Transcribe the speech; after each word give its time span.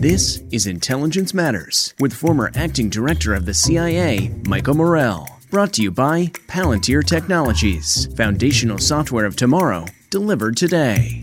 This 0.00 0.42
is 0.50 0.66
Intelligence 0.66 1.34
Matters 1.34 1.92
with 2.00 2.14
former 2.14 2.50
acting 2.54 2.88
director 2.88 3.34
of 3.34 3.44
the 3.44 3.52
CIA, 3.52 4.30
Michael 4.46 4.72
Morell. 4.72 5.28
Brought 5.50 5.74
to 5.74 5.82
you 5.82 5.90
by 5.90 6.28
Palantir 6.48 7.04
Technologies, 7.04 8.06
foundational 8.16 8.78
software 8.78 9.26
of 9.26 9.36
tomorrow, 9.36 9.84
delivered 10.08 10.56
today. 10.56 11.20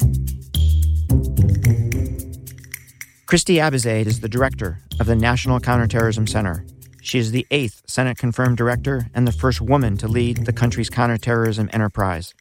Christy 3.25 3.55
Abizaid 3.55 4.05
is 4.05 4.19
the 4.19 4.29
director 4.29 4.79
of 4.99 5.07
the 5.07 5.15
National 5.15 5.59
Counterterrorism 5.59 6.27
Center. 6.27 6.63
She 7.01 7.17
is 7.17 7.31
the 7.31 7.47
eighth 7.49 7.81
Senate 7.87 8.19
confirmed 8.19 8.57
director 8.57 9.07
and 9.15 9.27
the 9.27 9.31
first 9.31 9.59
woman 9.59 9.97
to 9.97 10.07
lead 10.07 10.45
the 10.45 10.53
country's 10.53 10.91
counterterrorism 10.91 11.67
enterprise. 11.73 12.35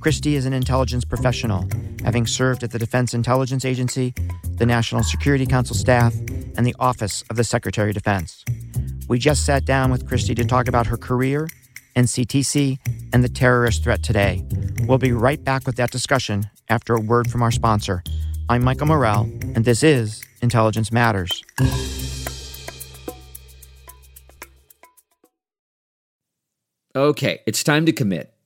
Christy 0.00 0.36
is 0.36 0.46
an 0.46 0.52
intelligence 0.52 1.04
professional, 1.04 1.68
having 2.04 2.26
served 2.26 2.62
at 2.62 2.70
the 2.70 2.78
Defense 2.78 3.14
Intelligence 3.14 3.64
Agency, 3.64 4.14
the 4.56 4.66
National 4.66 5.02
Security 5.02 5.46
Council 5.46 5.74
staff, 5.74 6.14
and 6.56 6.64
the 6.64 6.74
Office 6.78 7.24
of 7.30 7.36
the 7.36 7.44
Secretary 7.44 7.90
of 7.90 7.94
Defense. 7.94 8.44
We 9.08 9.18
just 9.18 9.44
sat 9.44 9.64
down 9.64 9.90
with 9.90 10.06
Christy 10.06 10.34
to 10.34 10.44
talk 10.44 10.68
about 10.68 10.86
her 10.86 10.96
career, 10.96 11.48
NCTC, 11.96 12.78
and 13.12 13.24
the 13.24 13.28
terrorist 13.28 13.82
threat 13.84 14.02
today. 14.02 14.44
We'll 14.84 14.98
be 14.98 15.12
right 15.12 15.42
back 15.42 15.66
with 15.66 15.76
that 15.76 15.90
discussion 15.90 16.44
after 16.68 16.94
a 16.94 17.00
word 17.00 17.30
from 17.30 17.42
our 17.42 17.50
sponsor. 17.50 18.02
I'm 18.48 18.62
Michael 18.62 18.86
Morell, 18.86 19.22
and 19.54 19.64
this 19.64 19.82
is 19.82 20.22
Intelligence 20.42 20.92
Matters. 20.92 21.42
Okay, 26.94 27.40
it's 27.46 27.62
time 27.62 27.86
to 27.86 27.92
commit. 27.92 28.35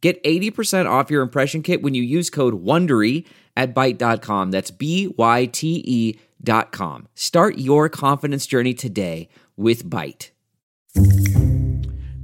Get 0.00 0.22
80% 0.22 0.88
off 0.88 1.10
your 1.10 1.22
impression 1.22 1.62
kit 1.62 1.82
when 1.82 1.94
you 1.94 2.02
use 2.02 2.30
code 2.30 2.64
WONDERY 2.64 3.26
at 3.56 3.74
Byte.com. 3.74 4.50
That's 4.50 4.70
B-Y-T-E 4.70 6.18
dot 6.42 6.70
com. 6.70 7.08
Start 7.14 7.58
your 7.58 7.88
confidence 7.88 8.46
journey 8.46 8.74
today 8.74 9.28
with 9.56 9.84
Byte. 9.88 10.30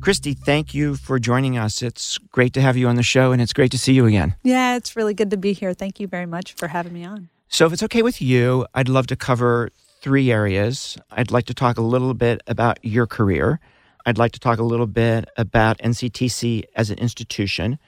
Christy, 0.00 0.34
thank 0.34 0.74
you 0.74 0.96
for 0.96 1.18
joining 1.18 1.56
us. 1.56 1.82
It's 1.82 2.18
great 2.18 2.52
to 2.52 2.60
have 2.60 2.76
you 2.76 2.88
on 2.88 2.96
the 2.96 3.02
show, 3.02 3.32
and 3.32 3.40
it's 3.40 3.54
great 3.54 3.70
to 3.70 3.78
see 3.78 3.94
you 3.94 4.06
again. 4.06 4.36
Yeah, 4.42 4.76
it's 4.76 4.96
really 4.96 5.14
good 5.14 5.30
to 5.30 5.36
be 5.36 5.52
here. 5.54 5.72
Thank 5.72 5.98
you 5.98 6.06
very 6.06 6.26
much 6.26 6.52
for 6.52 6.68
having 6.68 6.92
me 6.92 7.04
on. 7.04 7.30
So, 7.48 7.66
if 7.66 7.72
it's 7.72 7.82
okay 7.84 8.02
with 8.02 8.20
you, 8.20 8.66
I'd 8.74 8.88
love 8.88 9.06
to 9.08 9.16
cover 9.16 9.70
three 10.02 10.30
areas. 10.30 10.98
I'd 11.10 11.30
like 11.30 11.46
to 11.46 11.54
talk 11.54 11.78
a 11.78 11.82
little 11.82 12.12
bit 12.12 12.42
about 12.46 12.78
your 12.84 13.06
career. 13.06 13.60
I'd 14.06 14.18
like 14.18 14.32
to 14.32 14.40
talk 14.40 14.58
a 14.58 14.64
little 14.64 14.86
bit 14.86 15.28
about 15.36 15.78
NCTC 15.78 16.64
as 16.76 16.90
an 16.90 16.98
institution. 16.98 17.78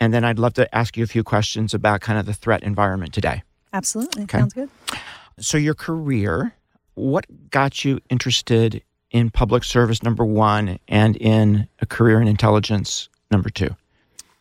And 0.00 0.12
then 0.12 0.24
I'd 0.24 0.38
love 0.38 0.54
to 0.54 0.72
ask 0.74 0.96
you 0.96 1.04
a 1.04 1.06
few 1.06 1.24
questions 1.24 1.74
about 1.74 2.00
kind 2.00 2.18
of 2.18 2.26
the 2.26 2.34
threat 2.34 2.62
environment 2.62 3.12
today. 3.12 3.42
Absolutely. 3.72 4.24
Okay. 4.24 4.38
Sounds 4.38 4.52
good. 4.52 4.70
So, 5.38 5.58
your 5.58 5.74
career, 5.74 6.54
what 6.94 7.26
got 7.50 7.84
you 7.84 8.00
interested 8.08 8.82
in 9.10 9.30
public 9.30 9.64
service, 9.64 10.02
number 10.02 10.24
one, 10.24 10.78
and 10.88 11.16
in 11.16 11.68
a 11.80 11.86
career 11.86 12.20
in 12.20 12.28
intelligence, 12.28 13.08
number 13.30 13.50
two? 13.50 13.74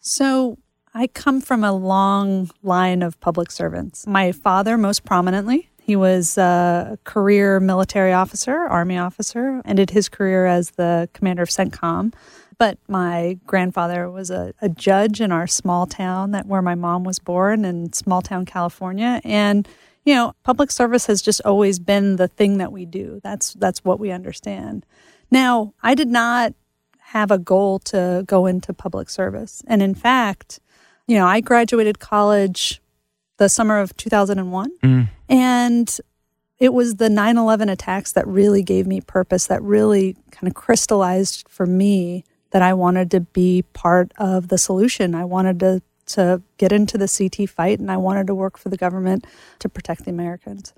So, 0.01 0.57
I 0.93 1.07
come 1.07 1.41
from 1.41 1.63
a 1.63 1.73
long 1.73 2.51
line 2.61 3.01
of 3.01 3.19
public 3.19 3.49
servants. 3.49 4.05
My 4.05 4.31
father, 4.31 4.77
most 4.77 5.03
prominently, 5.03 5.69
he 5.85 5.97
was 5.97 6.37
a 6.37 6.97
career 7.03 7.59
military 7.59 8.13
officer, 8.13 8.55
Army 8.55 8.97
officer, 8.97 9.61
ended 9.65 9.89
his 9.89 10.07
career 10.07 10.45
as 10.45 10.71
the 10.71 11.09
commander 11.11 11.43
of 11.43 11.49
CENTCOM. 11.49 12.13
But 12.57 12.77
my 12.87 13.37
grandfather 13.45 14.09
was 14.09 14.31
a, 14.31 14.53
a 14.61 14.69
judge 14.69 15.19
in 15.19 15.33
our 15.33 15.45
small 15.45 15.85
town 15.85 16.31
that 16.31 16.45
where 16.45 16.61
my 16.61 16.75
mom 16.75 17.03
was 17.03 17.19
born 17.19 17.65
in 17.65 17.91
small 17.91 18.21
town 18.21 18.45
California. 18.45 19.19
And, 19.25 19.67
you 20.05 20.15
know, 20.15 20.33
public 20.43 20.71
service 20.71 21.05
has 21.07 21.21
just 21.21 21.41
always 21.43 21.79
been 21.79 22.15
the 22.15 22.29
thing 22.29 22.59
that 22.59 22.71
we 22.71 22.85
do. 22.85 23.19
That's 23.21 23.53
that's 23.55 23.83
what 23.83 23.99
we 23.99 24.09
understand. 24.09 24.85
Now, 25.31 25.73
I 25.83 25.95
did 25.95 26.07
not 26.07 26.53
have 26.99 27.29
a 27.29 27.37
goal 27.37 27.79
to 27.79 28.23
go 28.25 28.45
into 28.45 28.73
public 28.73 29.09
service. 29.09 29.61
And 29.67 29.81
in 29.81 29.95
fact, 29.95 30.61
you 31.07 31.17
know, 31.17 31.25
I 31.25 31.41
graduated 31.41 31.99
college 31.99 32.81
the 33.43 33.49
summer 33.49 33.79
of 33.79 33.95
2001. 33.97 34.71
Mm. 34.81 35.09
And 35.27 35.99
it 36.59 36.73
was 36.73 36.95
the 36.95 37.09
9 37.09 37.37
11 37.37 37.67
attacks 37.67 38.13
that 38.13 38.25
really 38.25 38.63
gave 38.63 38.87
me 38.87 39.01
purpose, 39.01 39.47
that 39.47 39.61
really 39.61 40.15
kind 40.31 40.47
of 40.47 40.53
crystallized 40.53 41.45
for 41.49 41.65
me 41.65 42.23
that 42.51 42.61
I 42.61 42.73
wanted 42.73 43.11
to 43.11 43.19
be 43.19 43.63
part 43.73 44.13
of 44.17 44.47
the 44.47 44.57
solution. 44.57 45.13
I 45.13 45.25
wanted 45.25 45.59
to, 45.59 45.81
to 46.07 46.41
get 46.57 46.71
into 46.71 46.97
the 46.97 47.07
CT 47.07 47.49
fight 47.49 47.79
and 47.79 47.91
I 47.91 47.97
wanted 47.97 48.27
to 48.27 48.35
work 48.35 48.57
for 48.57 48.69
the 48.69 48.77
government 48.77 49.27
to 49.59 49.67
protect 49.67 50.05
the 50.05 50.11
Americans. 50.11 50.73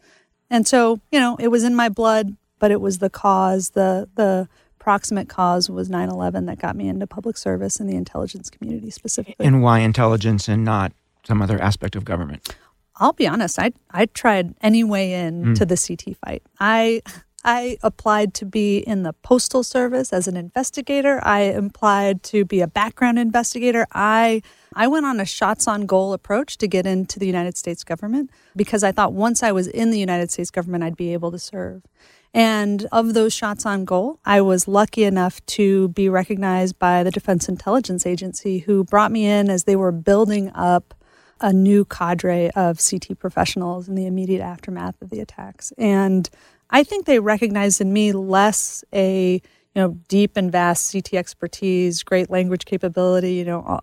And 0.49 0.67
so, 0.67 0.99
you 1.11 1.19
know, 1.19 1.35
it 1.39 1.49
was 1.49 1.63
in 1.63 1.75
my 1.75 1.89
blood, 1.89 2.35
but 2.57 2.71
it 2.71 2.81
was 2.81 2.97
the 2.97 3.09
cause, 3.09 3.71
the, 3.71 4.09
the, 4.15 4.47
proximate 4.77 5.27
cause 5.27 5.67
was 5.67 5.89
9-11 5.89 6.45
that 6.45 6.59
got 6.59 6.75
me 6.75 6.87
into 6.87 7.07
public 7.07 7.37
service 7.37 7.79
in 7.79 7.87
the 7.87 7.95
intelligence 7.95 8.51
community 8.51 8.91
specifically 8.91 9.43
And 9.43 9.63
why 9.63 9.79
intelligence 9.79 10.47
and 10.47 10.63
not 10.63 10.93
some 11.27 11.41
other 11.41 11.61
aspect 11.61 11.95
of 11.95 12.05
government? 12.05 12.55
I'll 12.97 13.13
be 13.13 13.27
honest. 13.27 13.59
I 13.59 13.71
I 13.91 14.05
tried 14.07 14.53
any 14.61 14.83
way 14.83 15.13
in 15.13 15.43
Mm. 15.45 15.55
to 15.57 15.65
the 15.65 15.75
CT 15.77 16.15
fight. 16.25 16.43
I 16.59 17.01
I 17.47 17.77
applied 17.83 18.33
to 18.35 18.45
be 18.45 18.79
in 18.79 19.03
the 19.03 19.13
Postal 19.13 19.63
Service 19.63 20.11
as 20.11 20.27
an 20.27 20.35
investigator. 20.35 21.19
I 21.23 21.41
applied 21.41 22.23
to 22.23 22.43
be 22.43 22.59
a 22.61 22.67
background 22.67 23.19
investigator. 23.19 23.85
I 23.93 24.41
I 24.73 24.87
went 24.87 25.05
on 25.05 25.19
a 25.19 25.25
shots 25.25 25.67
on 25.67 25.85
goal 25.85 26.13
approach 26.13 26.57
to 26.57 26.67
get 26.67 26.87
into 26.87 27.19
the 27.19 27.27
United 27.27 27.55
States 27.57 27.83
government 27.83 28.31
because 28.55 28.83
I 28.83 28.91
thought 28.91 29.13
once 29.13 29.43
I 29.43 29.51
was 29.51 29.67
in 29.67 29.91
the 29.91 29.99
United 29.99 30.31
States 30.31 30.49
government, 30.49 30.83
I'd 30.83 30.97
be 30.97 31.13
able 31.13 31.31
to 31.31 31.39
serve. 31.39 31.83
And 32.33 32.85
of 32.91 33.13
those 33.13 33.31
shots 33.33 33.65
on 33.65 33.85
goal, 33.85 34.19
I 34.25 34.41
was 34.41 34.67
lucky 34.67 35.03
enough 35.03 35.45
to 35.57 35.89
be 35.89 36.09
recognized 36.09 36.79
by 36.79 37.03
the 37.03 37.11
Defense 37.11 37.47
Intelligence 37.47 38.05
Agency, 38.07 38.59
who 38.59 38.83
brought 38.83 39.11
me 39.11 39.25
in 39.25 39.49
as 39.49 39.63
they 39.65 39.75
were 39.75 39.91
building 39.93 40.51
up 40.55 40.94
a 41.41 41.51
new 41.51 41.85
cadre 41.85 42.49
of 42.51 42.79
CT 42.79 43.19
professionals 43.19 43.87
in 43.87 43.95
the 43.95 44.05
immediate 44.05 44.41
aftermath 44.41 45.01
of 45.01 45.09
the 45.09 45.19
attacks. 45.19 45.73
And 45.77 46.29
I 46.69 46.83
think 46.83 47.05
they 47.05 47.19
recognized 47.19 47.81
in 47.81 47.93
me 47.93 48.11
less 48.13 48.83
a 48.93 49.41
you 49.75 49.81
know 49.81 49.99
deep 50.07 50.37
and 50.37 50.51
vast 50.51 50.91
CT 50.91 51.13
expertise, 51.15 52.03
great 52.03 52.29
language 52.29 52.65
capability. 52.65 53.33
You 53.33 53.45
know, 53.45 53.79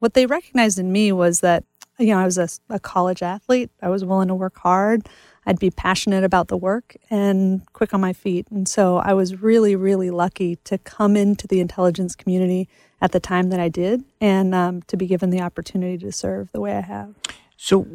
what 0.00 0.14
they 0.14 0.26
recognized 0.26 0.78
in 0.78 0.92
me 0.92 1.12
was 1.12 1.40
that 1.40 1.64
you 1.98 2.08
know 2.08 2.18
I 2.18 2.24
was 2.24 2.38
a, 2.38 2.48
a 2.68 2.80
college 2.80 3.22
athlete. 3.22 3.70
I 3.80 3.88
was 3.88 4.04
willing 4.04 4.28
to 4.28 4.34
work 4.34 4.58
hard. 4.58 5.08
I'd 5.48 5.58
be 5.58 5.70
passionate 5.70 6.24
about 6.24 6.48
the 6.48 6.58
work 6.58 6.94
and 7.08 7.62
quick 7.72 7.94
on 7.94 8.02
my 8.02 8.12
feet. 8.12 8.46
And 8.50 8.68
so 8.68 8.98
I 8.98 9.14
was 9.14 9.40
really, 9.40 9.74
really 9.74 10.10
lucky 10.10 10.56
to 10.64 10.76
come 10.76 11.16
into 11.16 11.46
the 11.46 11.58
intelligence 11.58 12.14
community 12.14 12.68
at 13.00 13.12
the 13.12 13.18
time 13.18 13.48
that 13.48 13.58
I 13.58 13.70
did 13.70 14.04
and 14.20 14.54
um, 14.54 14.82
to 14.82 14.96
be 14.98 15.06
given 15.06 15.30
the 15.30 15.40
opportunity 15.40 15.96
to 16.04 16.12
serve 16.12 16.52
the 16.52 16.60
way 16.60 16.76
I 16.76 16.82
have. 16.82 17.14
So, 17.56 17.86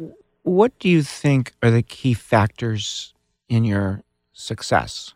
what 0.42 0.76
do 0.80 0.88
you 0.88 1.04
think 1.04 1.52
are 1.62 1.70
the 1.70 1.82
key 1.82 2.12
factors 2.12 3.14
in 3.48 3.64
your 3.64 4.02
success? 4.32 5.14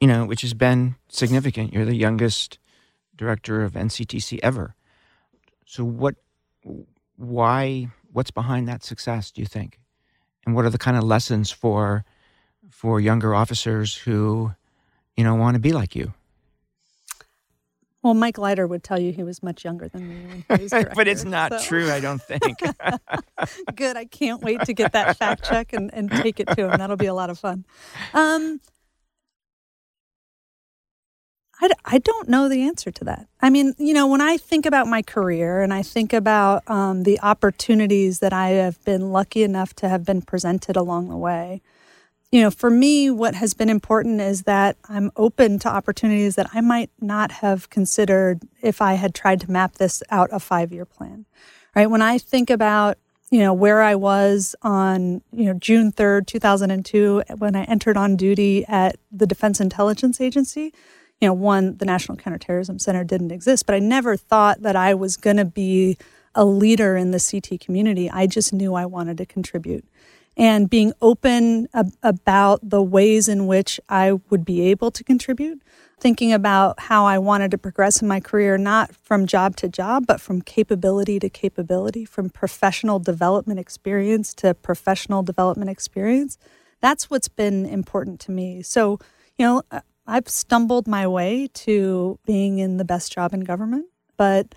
You 0.00 0.06
know, 0.06 0.24
which 0.26 0.42
has 0.42 0.54
been 0.54 0.94
significant. 1.08 1.72
You're 1.72 1.84
the 1.84 1.96
youngest 1.96 2.60
director 3.16 3.64
of 3.64 3.72
NCTC 3.72 4.38
ever. 4.44 4.76
So, 5.66 5.82
what, 5.82 6.14
why, 7.16 7.88
what's 8.12 8.30
behind 8.30 8.68
that 8.68 8.84
success, 8.84 9.32
do 9.32 9.40
you 9.42 9.46
think? 9.46 9.80
And 10.46 10.54
what 10.54 10.64
are 10.64 10.70
the 10.70 10.78
kind 10.78 10.96
of 10.96 11.04
lessons 11.04 11.50
for 11.50 12.04
for 12.70 13.00
younger 13.00 13.34
officers 13.34 13.94
who 13.94 14.52
you 15.16 15.24
know 15.24 15.34
want 15.34 15.54
to 15.54 15.60
be 15.60 15.72
like 15.72 15.94
you? 15.94 16.12
Well 18.02 18.14
mike 18.14 18.36
leiter 18.36 18.66
would 18.66 18.82
tell 18.84 18.98
you 18.98 19.12
he 19.12 19.22
was 19.22 19.42
much 19.42 19.64
younger 19.64 19.88
than 19.88 20.08
me 20.08 20.44
director, 20.48 20.92
but 20.94 21.08
it's 21.08 21.24
not 21.24 21.52
so. 21.52 21.58
true 21.60 21.90
i 21.90 22.00
don't 22.00 22.20
think. 22.20 22.42
Good 23.74 23.96
i 23.96 24.04
can't 24.04 24.42
wait 24.42 24.60
to 24.62 24.74
get 24.74 24.92
that 24.92 25.16
fact 25.16 25.44
check 25.44 25.72
and, 25.72 25.92
and 25.94 26.10
take 26.10 26.40
it 26.40 26.48
to 26.48 26.68
him. 26.68 26.78
That'll 26.78 26.96
be 26.96 27.06
a 27.06 27.14
lot 27.14 27.30
of 27.30 27.38
fun. 27.38 27.64
Um, 28.12 28.60
I, 31.64 31.96
I 31.96 31.98
don't 31.98 32.28
know 32.28 32.48
the 32.48 32.62
answer 32.62 32.90
to 32.90 33.04
that. 33.04 33.26
I 33.40 33.50
mean, 33.50 33.74
you 33.78 33.94
know, 33.94 34.06
when 34.06 34.20
I 34.20 34.36
think 34.36 34.66
about 34.66 34.86
my 34.86 35.02
career 35.02 35.60
and 35.60 35.72
I 35.72 35.82
think 35.82 36.12
about 36.12 36.68
um, 36.68 37.02
the 37.04 37.20
opportunities 37.20 38.18
that 38.20 38.32
I 38.32 38.50
have 38.50 38.82
been 38.84 39.12
lucky 39.12 39.42
enough 39.42 39.74
to 39.76 39.88
have 39.88 40.04
been 40.04 40.22
presented 40.22 40.76
along 40.76 41.08
the 41.08 41.16
way, 41.16 41.62
you 42.32 42.40
know, 42.40 42.50
for 42.50 42.68
me, 42.68 43.10
what 43.10 43.36
has 43.36 43.54
been 43.54 43.70
important 43.70 44.20
is 44.20 44.42
that 44.42 44.76
I'm 44.88 45.12
open 45.16 45.60
to 45.60 45.68
opportunities 45.68 46.34
that 46.34 46.48
I 46.52 46.60
might 46.60 46.90
not 47.00 47.30
have 47.30 47.70
considered 47.70 48.42
if 48.60 48.82
I 48.82 48.94
had 48.94 49.14
tried 49.14 49.40
to 49.42 49.50
map 49.50 49.74
this 49.76 50.02
out 50.10 50.30
a 50.32 50.40
five 50.40 50.72
year 50.72 50.84
plan. 50.84 51.26
Right. 51.76 51.88
When 51.88 52.02
I 52.02 52.18
think 52.18 52.50
about 52.50 52.98
you 53.30 53.40
know 53.40 53.52
where 53.52 53.82
I 53.82 53.94
was 53.94 54.54
on 54.62 55.22
you 55.32 55.46
know 55.46 55.54
June 55.54 55.90
3rd 55.90 56.26
2002 56.26 57.22
when 57.38 57.56
I 57.56 57.64
entered 57.64 57.96
on 57.96 58.16
duty 58.16 58.64
at 58.66 58.96
the 59.10 59.26
Defense 59.26 59.60
Intelligence 59.60 60.20
Agency 60.20 60.72
you 61.24 61.30
know, 61.30 61.32
one, 61.32 61.78
the 61.78 61.86
National 61.86 62.18
Counterterrorism 62.18 62.78
Center 62.78 63.02
didn't 63.02 63.30
exist, 63.30 63.64
but 63.64 63.74
I 63.74 63.78
never 63.78 64.14
thought 64.14 64.60
that 64.60 64.76
I 64.76 64.92
was 64.92 65.16
going 65.16 65.38
to 65.38 65.46
be 65.46 65.96
a 66.34 66.44
leader 66.44 66.98
in 66.98 67.12
the 67.12 67.18
CT 67.18 67.60
community. 67.60 68.10
I 68.10 68.26
just 68.26 68.52
knew 68.52 68.74
I 68.74 68.84
wanted 68.84 69.16
to 69.16 69.24
contribute. 69.24 69.86
And 70.36 70.68
being 70.68 70.92
open 71.00 71.66
ab- 71.72 71.94
about 72.02 72.68
the 72.68 72.82
ways 72.82 73.26
in 73.26 73.46
which 73.46 73.80
I 73.88 74.20
would 74.28 74.44
be 74.44 74.68
able 74.68 74.90
to 74.90 75.02
contribute, 75.02 75.62
thinking 75.98 76.30
about 76.30 76.78
how 76.78 77.06
I 77.06 77.16
wanted 77.16 77.50
to 77.52 77.56
progress 77.56 78.02
in 78.02 78.08
my 78.08 78.20
career, 78.20 78.58
not 78.58 78.94
from 78.94 79.26
job 79.26 79.56
to 79.56 79.68
job, 79.70 80.06
but 80.06 80.20
from 80.20 80.42
capability 80.42 81.18
to 81.20 81.30
capability, 81.30 82.04
from 82.04 82.28
professional 82.28 82.98
development 82.98 83.58
experience 83.58 84.34
to 84.34 84.52
professional 84.52 85.22
development 85.22 85.70
experience. 85.70 86.36
That's 86.82 87.08
what's 87.08 87.28
been 87.28 87.64
important 87.64 88.20
to 88.20 88.30
me. 88.30 88.60
So, 88.60 88.98
you 89.38 89.46
know, 89.46 89.62
I've 90.06 90.28
stumbled 90.28 90.86
my 90.86 91.06
way 91.06 91.48
to 91.54 92.18
being 92.26 92.58
in 92.58 92.76
the 92.76 92.84
best 92.84 93.12
job 93.12 93.32
in 93.32 93.40
government, 93.40 93.86
but 94.16 94.54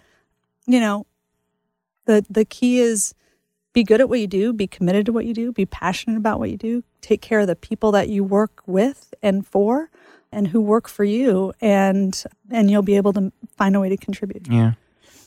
you 0.65 0.79
know, 0.79 1.05
the 2.05 2.25
the 2.29 2.45
key 2.45 2.79
is 2.79 3.13
be 3.73 3.83
good 3.83 4.01
at 4.01 4.09
what 4.09 4.19
you 4.19 4.27
do, 4.27 4.53
be 4.53 4.67
committed 4.67 5.05
to 5.05 5.13
what 5.13 5.25
you 5.25 5.33
do, 5.33 5.51
be 5.51 5.65
passionate 5.65 6.17
about 6.17 6.39
what 6.39 6.49
you 6.49 6.57
do, 6.57 6.83
take 7.01 7.21
care 7.21 7.39
of 7.39 7.47
the 7.47 7.55
people 7.55 7.91
that 7.91 8.09
you 8.09 8.23
work 8.23 8.61
with 8.65 9.13
and 9.21 9.45
for 9.45 9.89
and 10.31 10.47
who 10.47 10.59
work 10.59 10.87
for 10.87 11.03
you 11.03 11.53
and 11.61 12.23
and 12.49 12.69
you'll 12.69 12.81
be 12.81 12.97
able 12.97 13.13
to 13.13 13.31
find 13.55 13.75
a 13.75 13.79
way 13.79 13.89
to 13.89 13.97
contribute. 13.97 14.47
Yeah. 14.49 14.73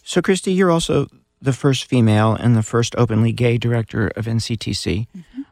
So 0.03 0.21
Christy, 0.21 0.53
you're 0.53 0.71
also 0.71 1.07
the 1.41 1.53
first 1.53 1.85
female 1.85 2.35
and 2.35 2.57
the 2.57 2.63
first 2.63 2.95
openly 2.97 3.33
gay 3.33 3.57
director 3.57 4.09
of 4.09 4.27
NCTC. 4.27 5.07
Mm-hmm. 5.17 5.43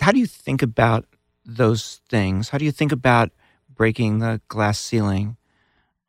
How 0.00 0.12
do 0.12 0.18
you 0.18 0.26
think 0.26 0.62
about 0.62 1.06
those 1.44 2.00
things? 2.08 2.50
How 2.50 2.58
do 2.58 2.64
you 2.64 2.72
think 2.72 2.92
about 2.92 3.30
breaking 3.80 4.18
the 4.18 4.42
glass 4.48 4.78
ceiling 4.78 5.38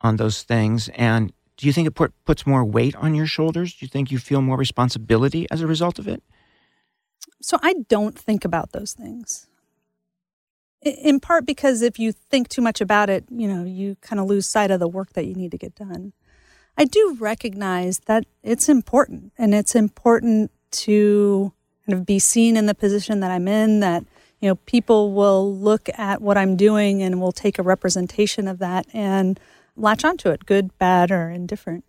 on 0.02 0.18
those 0.18 0.44
things? 0.44 0.90
And 0.90 1.32
do 1.56 1.66
you 1.66 1.72
think 1.72 1.88
it 1.88 1.92
put, 1.92 2.12
puts 2.26 2.46
more 2.46 2.66
weight 2.66 2.94
on 2.98 3.16
your 3.16 3.26
shoulders? 3.26 3.74
Do 3.74 3.86
you 3.86 3.88
think 3.88 4.12
you 4.12 4.18
feel 4.18 4.42
more 4.42 4.58
responsibility 4.58 5.48
as 5.50 5.62
a 5.62 5.68
result 5.68 5.98
of 5.98 6.06
it? 6.06 6.22
So 7.42 7.58
I 7.64 7.76
don't 7.88 8.20
think 8.20 8.44
about 8.44 8.74
those 8.74 8.92
things. 8.92 9.48
In 10.82 11.22
part 11.22 11.46
because 11.46 11.82
if 11.82 11.98
you 11.98 12.12
think 12.12 12.50
too 12.50 12.62
much 12.62 12.82
about 12.82 13.10
it, 13.10 13.24
you 13.30 13.48
know, 13.48 13.64
you 13.64 13.96
kind 14.02 14.20
of 14.20 14.26
lose 14.26 14.46
sight 14.46 14.70
of 14.70 14.82
the 14.82 14.90
work 14.90 15.14
that 15.14 15.26
you 15.26 15.34
need 15.34 15.52
to 15.52 15.58
get 15.58 15.74
done. 15.74 16.12
I 16.78 16.84
do 16.84 17.16
recognize 17.22 18.00
that 18.00 18.26
it's 18.44 18.68
important 18.68 19.32
and 19.38 19.56
it's 19.56 19.76
important 19.76 20.52
to 20.72 21.54
kind 21.86 21.98
of 21.98 22.06
be 22.06 22.20
seen 22.20 22.58
in 22.58 22.66
the 22.66 22.76
position 22.76 23.22
that 23.22 23.32
I'm 23.32 23.48
in 23.48 23.80
that 23.80 24.04
you 24.42 24.50
know, 24.50 24.56
people 24.56 25.14
will 25.14 25.56
look 25.56 25.88
at 25.98 26.22
what 26.22 26.38
I'm 26.38 26.58
doing 26.58 27.02
and 27.02 27.22
will 27.22 27.32
take 27.32 27.60
a 27.60 27.64
representation 27.64 28.48
of 28.48 28.58
that 28.60 28.88
and 28.94 29.40
latch 29.78 30.04
onto 30.04 30.30
it, 30.30 30.46
good, 30.46 30.78
bad, 30.78 31.12
or 31.12 31.30
indifferent. 31.30 31.86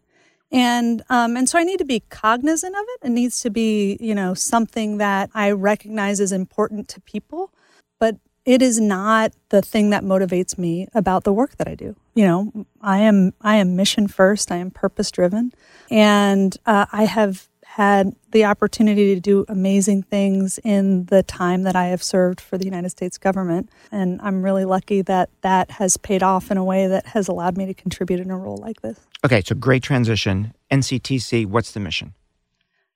And 0.50 1.02
um, 1.08 1.36
and 1.36 1.48
so 1.48 1.58
I 1.58 1.64
need 1.64 1.78
to 1.78 1.84
be 1.86 2.00
cognizant 2.10 2.74
of 2.76 2.84
it. 2.86 3.06
It 3.06 3.10
needs 3.10 3.40
to 3.40 3.48
be, 3.48 3.96
you 4.00 4.14
know, 4.14 4.34
something 4.34 4.98
that 4.98 5.30
I 5.34 5.50
recognize 5.50 6.20
as 6.20 6.30
important 6.30 6.88
to 6.88 7.00
people, 7.00 7.50
but 7.98 8.16
it 8.44 8.60
is 8.60 8.78
not 8.78 9.32
the 9.48 9.62
thing 9.62 9.88
that 9.90 10.04
motivates 10.04 10.58
me 10.58 10.88
about 10.92 11.24
the 11.24 11.32
work 11.32 11.56
that 11.56 11.68
I 11.68 11.74
do. 11.74 11.96
You 12.14 12.26
know, 12.26 12.66
I 12.82 12.98
am 12.98 13.32
I 13.40 13.56
am 13.56 13.76
mission 13.76 14.08
first. 14.08 14.52
I 14.52 14.56
am 14.56 14.70
purpose 14.70 15.10
driven, 15.10 15.54
and 15.90 16.54
uh, 16.66 16.84
I 16.92 17.06
have 17.06 17.48
had 17.76 18.14
the 18.32 18.44
opportunity 18.44 19.14
to 19.14 19.20
do 19.20 19.46
amazing 19.48 20.02
things 20.02 20.58
in 20.62 21.06
the 21.06 21.22
time 21.22 21.62
that 21.62 21.74
I 21.74 21.86
have 21.86 22.02
served 22.02 22.38
for 22.38 22.58
the 22.58 22.66
United 22.66 22.90
States 22.90 23.16
government. 23.16 23.70
And 23.90 24.20
I'm 24.22 24.42
really 24.42 24.66
lucky 24.66 25.00
that 25.00 25.30
that 25.40 25.70
has 25.70 25.96
paid 25.96 26.22
off 26.22 26.50
in 26.50 26.58
a 26.58 26.64
way 26.64 26.86
that 26.86 27.06
has 27.06 27.28
allowed 27.28 27.56
me 27.56 27.64
to 27.64 27.72
contribute 27.72 28.20
in 28.20 28.30
a 28.30 28.36
role 28.36 28.58
like 28.58 28.82
this. 28.82 29.00
Okay, 29.24 29.40
so 29.40 29.54
great 29.54 29.82
transition. 29.82 30.52
NCTC, 30.70 31.46
what's 31.46 31.72
the 31.72 31.80
mission? 31.80 32.12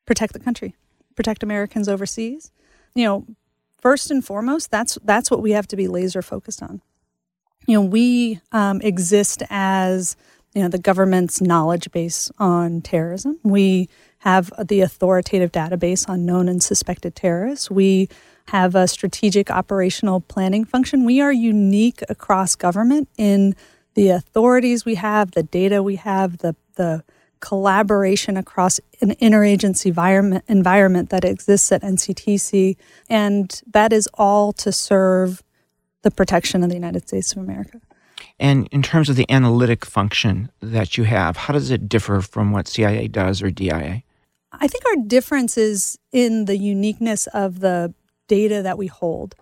Protect 0.04 0.34
the 0.34 0.40
country, 0.40 0.74
protect 1.14 1.42
Americans 1.42 1.88
overseas. 1.88 2.52
You 2.94 3.04
know, 3.04 3.26
first 3.80 4.10
and 4.10 4.22
foremost, 4.22 4.70
that's 4.70 4.98
that's 5.04 5.30
what 5.30 5.40
we 5.40 5.52
have 5.52 5.66
to 5.68 5.76
be 5.76 5.88
laser 5.88 6.20
focused 6.20 6.62
on. 6.62 6.82
You 7.66 7.80
know, 7.80 7.86
we 7.86 8.40
um, 8.52 8.82
exist 8.82 9.42
as 9.48 10.16
you 10.54 10.62
know 10.62 10.68
the 10.68 10.78
government's 10.78 11.40
knowledge 11.40 11.90
base 11.92 12.30
on 12.38 12.82
terrorism. 12.82 13.38
We 13.42 13.88
have 14.26 14.50
the 14.66 14.80
authoritative 14.80 15.52
database 15.52 16.08
on 16.08 16.26
known 16.26 16.48
and 16.48 16.60
suspected 16.60 17.14
terrorists. 17.14 17.70
We 17.70 18.08
have 18.48 18.74
a 18.74 18.88
strategic 18.88 19.52
operational 19.52 20.20
planning 20.20 20.64
function. 20.64 21.04
We 21.04 21.20
are 21.20 21.32
unique 21.32 22.02
across 22.08 22.56
government 22.56 23.08
in 23.16 23.54
the 23.94 24.08
authorities 24.08 24.84
we 24.84 24.96
have, 24.96 25.30
the 25.30 25.44
data 25.44 25.80
we 25.80 25.94
have, 25.96 26.38
the 26.38 26.56
the 26.74 27.04
collaboration 27.38 28.36
across 28.36 28.80
an 29.00 29.10
interagency 29.22 29.86
environment, 29.86 30.44
environment 30.48 31.10
that 31.10 31.24
exists 31.24 31.70
at 31.70 31.82
NCTC, 31.82 32.76
and 33.08 33.62
that 33.72 33.92
is 33.92 34.08
all 34.14 34.52
to 34.54 34.72
serve 34.72 35.44
the 36.02 36.10
protection 36.10 36.64
of 36.64 36.68
the 36.68 36.74
United 36.74 37.06
States 37.06 37.30
of 37.30 37.38
America. 37.38 37.80
And 38.40 38.68
in 38.72 38.82
terms 38.82 39.08
of 39.08 39.14
the 39.14 39.30
analytic 39.30 39.84
function 39.86 40.50
that 40.60 40.98
you 40.98 41.04
have, 41.04 41.36
how 41.36 41.52
does 41.52 41.70
it 41.70 41.88
differ 41.88 42.20
from 42.20 42.50
what 42.50 42.66
CIA 42.66 43.06
does 43.06 43.40
or 43.40 43.50
DIA? 43.52 44.02
I 44.60 44.68
think 44.68 44.84
our 44.86 45.04
difference 45.06 45.56
is 45.56 45.98
in 46.12 46.46
the 46.46 46.56
uniqueness 46.56 47.26
of 47.28 47.60
the 47.60 47.94
data 48.28 48.62
that 48.62 48.78
we 48.78 48.86
hold. 48.86 49.34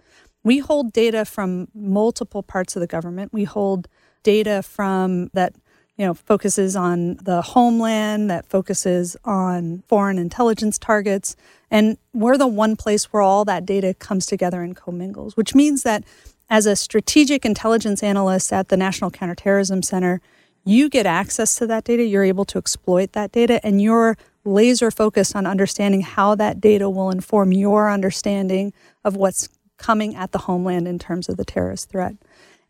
We 0.43 0.59
hold 0.59 0.93
data 0.93 1.25
from 1.25 1.69
multiple 1.75 2.43
parts 2.43 2.77
of 2.77 2.81
the 2.81 2.87
government. 2.87 3.33
We 3.33 3.45
hold 3.45 3.89
data 4.23 4.63
from 4.63 5.31
that 5.35 5.55
you 5.97 6.05
know 6.05 6.15
focuses 6.15 6.75
on 6.75 7.17
the 7.23 7.41
homeland 7.43 8.31
that 8.31 8.47
focuses 8.47 9.17
on 9.25 9.83
foreign 9.87 10.19
intelligence 10.19 10.79
targets 10.79 11.37
and 11.71 11.97
we're 12.13 12.37
the 12.37 12.49
one 12.49 12.75
place 12.75 13.13
where 13.13 13.23
all 13.23 13.45
that 13.45 13.65
data 13.65 13.95
comes 13.95 14.27
together 14.27 14.63
and 14.63 14.75
commingles 14.75 15.37
which 15.37 15.55
means 15.55 15.83
that 15.85 16.03
as 16.51 16.67
a 16.67 16.75
strategic 16.75 17.45
intelligence 17.45 18.03
analyst 18.03 18.53
at 18.53 18.69
the 18.69 18.77
National 18.77 19.11
Counterterrorism 19.11 19.83
Center 19.83 20.21
you 20.65 20.89
get 20.89 21.07
access 21.07 21.55
to 21.57 21.67
that 21.67 21.85
data 21.85 22.03
you're 22.03 22.25
able 22.25 22.45
to 22.47 22.59
exploit 22.59 23.13
that 23.13 23.31
data 23.31 23.65
and 23.65 23.81
you're 23.81 24.17
laser 24.45 24.91
focused 24.91 25.35
on 25.35 25.47
understanding 25.47 26.03
how 26.03 26.35
that 26.35 26.61
data 26.61 26.89
will 26.91 27.11
inform 27.11 27.53
your 27.53 27.91
understanding 27.91 28.73
of 29.05 29.17
what's 29.17 29.49
coming 29.77 30.15
at 30.15 30.33
the 30.33 30.39
homeland 30.39 30.87
in 30.87 30.99
terms 30.99 31.29
of 31.29 31.37
the 31.37 31.45
terrorist 31.45 31.89
threat 31.89 32.15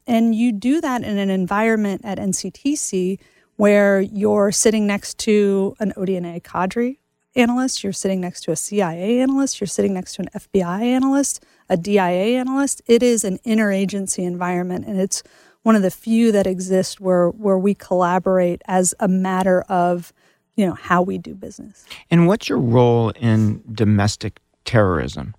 and 0.06 0.34
you 0.34 0.52
do 0.52 0.80
that 0.80 1.02
in 1.02 1.18
an 1.18 1.30
environment 1.30 2.02
at 2.04 2.18
NCTC 2.18 3.18
where 3.56 4.00
you're 4.00 4.52
sitting 4.52 4.86
next 4.86 5.18
to 5.18 5.74
an 5.78 5.92
ODNI 5.96 6.42
cadre 6.42 6.98
analyst, 7.36 7.82
you're 7.82 7.92
sitting 7.92 8.20
next 8.20 8.42
to 8.42 8.52
a 8.52 8.56
CIA 8.56 9.20
analyst, 9.20 9.60
you're 9.60 9.66
sitting 9.68 9.94
next 9.94 10.14
to 10.14 10.22
an 10.22 10.28
FBI 10.34 10.82
analyst, 10.82 11.44
a 11.68 11.76
DIA 11.76 12.38
analyst. 12.38 12.82
It 12.86 13.02
is 13.02 13.24
an 13.24 13.38
interagency 13.38 14.24
environment, 14.24 14.86
and 14.86 15.00
it's 15.00 15.22
one 15.62 15.74
of 15.74 15.82
the 15.82 15.90
few 15.90 16.30
that 16.32 16.46
exist 16.46 17.00
where 17.00 17.30
where 17.30 17.58
we 17.58 17.74
collaborate 17.74 18.62
as 18.66 18.94
a 19.00 19.08
matter 19.08 19.62
of 19.62 20.12
you 20.56 20.66
know 20.66 20.74
how 20.74 21.02
we 21.02 21.18
do 21.18 21.34
business. 21.34 21.84
And 22.10 22.26
what's 22.26 22.48
your 22.48 22.58
role 22.58 23.10
in 23.10 23.62
domestic 23.72 24.40
terrorism, 24.64 25.34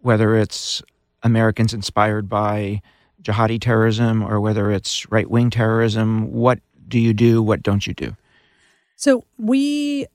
whether 0.00 0.36
it's 0.36 0.82
Americans 1.22 1.72
inspired 1.72 2.28
by 2.28 2.82
jihadi 3.22 3.60
terrorism 3.60 4.22
or 4.22 4.40
whether 4.40 4.70
it's 4.70 5.10
right 5.10 5.28
wing 5.30 5.50
terrorism? 5.50 6.32
What 6.32 6.60
do 6.86 6.98
you 6.98 7.12
do? 7.12 7.42
What 7.42 7.62
don't 7.62 7.86
you 7.86 7.94
do? 7.94 8.16
So 8.96 9.24
we 9.38 10.06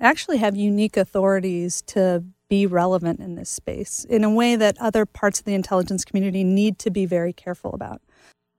actually 0.00 0.38
have 0.38 0.56
unique 0.56 0.96
authorities 0.96 1.82
to 1.82 2.24
be 2.48 2.66
relevant 2.66 3.20
in 3.20 3.34
this 3.34 3.50
space 3.50 4.04
in 4.08 4.24
a 4.24 4.30
way 4.30 4.56
that 4.56 4.78
other 4.78 5.04
parts 5.04 5.38
of 5.38 5.44
the 5.44 5.54
intelligence 5.54 6.04
community 6.04 6.44
need 6.44 6.78
to 6.78 6.90
be 6.90 7.04
very 7.04 7.32
careful 7.32 7.72
about. 7.72 8.00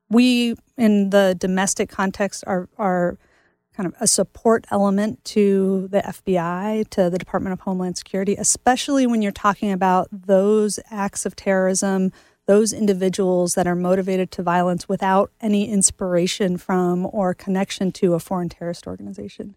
We, 0.09 0.55
in 0.77 1.11
the 1.11 1.35
domestic 1.37 1.89
context, 1.89 2.43
are, 2.47 2.67
are 2.77 3.17
kind 3.79 3.87
of 3.87 3.95
a 4.01 4.07
support 4.07 4.65
element 4.71 5.23
to 5.23 5.87
the 5.89 6.01
FBI, 6.01 6.89
to 6.89 7.09
the 7.09 7.17
Department 7.17 7.53
of 7.53 7.61
Homeland 7.61 7.97
Security, 7.97 8.35
especially 8.35 9.07
when 9.07 9.21
you're 9.21 9.31
talking 9.31 9.71
about 9.71 10.09
those 10.11 10.81
acts 10.91 11.25
of 11.25 11.33
terrorism 11.35 12.11
those 12.45 12.73
individuals 12.73 13.53
that 13.53 13.67
are 13.67 13.75
motivated 13.75 14.31
to 14.31 14.41
violence 14.41 14.89
without 14.89 15.31
any 15.39 15.69
inspiration 15.69 16.57
from 16.57 17.07
or 17.13 17.35
connection 17.35 17.91
to 17.91 18.15
a 18.15 18.19
foreign 18.19 18.49
terrorist 18.49 18.87
organization. 18.87 19.55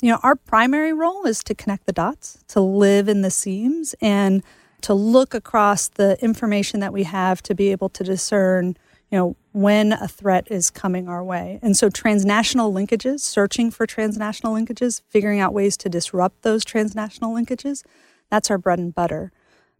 You 0.00 0.12
know, 0.12 0.20
our 0.22 0.36
primary 0.36 0.92
role 0.92 1.26
is 1.26 1.42
to 1.42 1.56
connect 1.56 1.86
the 1.86 1.92
dots, 1.92 2.38
to 2.46 2.60
live 2.60 3.08
in 3.08 3.22
the 3.22 3.32
seams, 3.32 3.96
and 4.00 4.44
to 4.82 4.94
look 4.94 5.34
across 5.34 5.88
the 5.88 6.22
information 6.22 6.78
that 6.78 6.92
we 6.92 7.02
have 7.02 7.42
to 7.42 7.52
be 7.52 7.72
able 7.72 7.88
to 7.88 8.04
discern, 8.04 8.76
you 9.10 9.18
know, 9.18 9.36
when 9.52 9.92
a 9.92 10.06
threat 10.06 10.46
is 10.50 10.70
coming 10.70 11.08
our 11.08 11.24
way. 11.24 11.58
And 11.62 11.76
so 11.76 11.90
transnational 11.90 12.72
linkages, 12.72 13.20
searching 13.20 13.70
for 13.70 13.86
transnational 13.86 14.54
linkages, 14.54 15.02
figuring 15.08 15.40
out 15.40 15.52
ways 15.52 15.76
to 15.78 15.88
disrupt 15.88 16.42
those 16.42 16.64
transnational 16.64 17.34
linkages, 17.34 17.82
that's 18.30 18.50
our 18.50 18.58
bread 18.58 18.78
and 18.78 18.94
butter. 18.94 19.32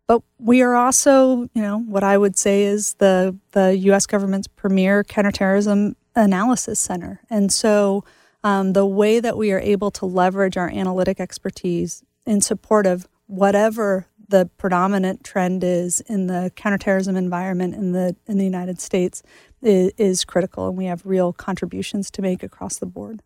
But 0.06 0.22
we 0.38 0.60
are 0.60 0.74
also, 0.74 1.48
you 1.54 1.62
know, 1.62 1.78
what 1.78 2.02
I 2.02 2.18
would 2.18 2.36
say 2.36 2.64
is 2.64 2.94
the 2.94 3.36
the 3.52 3.76
U.S. 3.76 4.06
government's 4.06 4.48
premier 4.48 5.04
counterterrorism 5.04 5.94
analysis 6.16 6.80
center, 6.80 7.20
and 7.30 7.52
so 7.52 8.04
um, 8.42 8.72
the 8.72 8.84
way 8.84 9.20
that 9.20 9.36
we 9.36 9.52
are 9.52 9.60
able 9.60 9.92
to 9.92 10.06
leverage 10.06 10.56
our 10.56 10.68
analytic 10.68 11.20
expertise 11.20 12.02
in 12.26 12.40
support 12.40 12.86
of 12.86 13.06
whatever 13.26 14.08
the 14.28 14.50
predominant 14.58 15.22
trend 15.22 15.62
is 15.62 16.00
in 16.02 16.26
the 16.26 16.50
counterterrorism 16.56 17.16
environment 17.16 17.74
in 17.74 17.92
the 17.92 18.16
in 18.26 18.38
the 18.38 18.44
United 18.44 18.80
States 18.80 19.22
is, 19.62 19.92
is 19.96 20.24
critical, 20.24 20.68
and 20.68 20.76
we 20.76 20.86
have 20.86 21.04
real 21.04 21.32
contributions 21.32 22.10
to 22.12 22.22
make 22.22 22.42
across 22.42 22.78
the 22.78 22.86
board. 22.86 23.22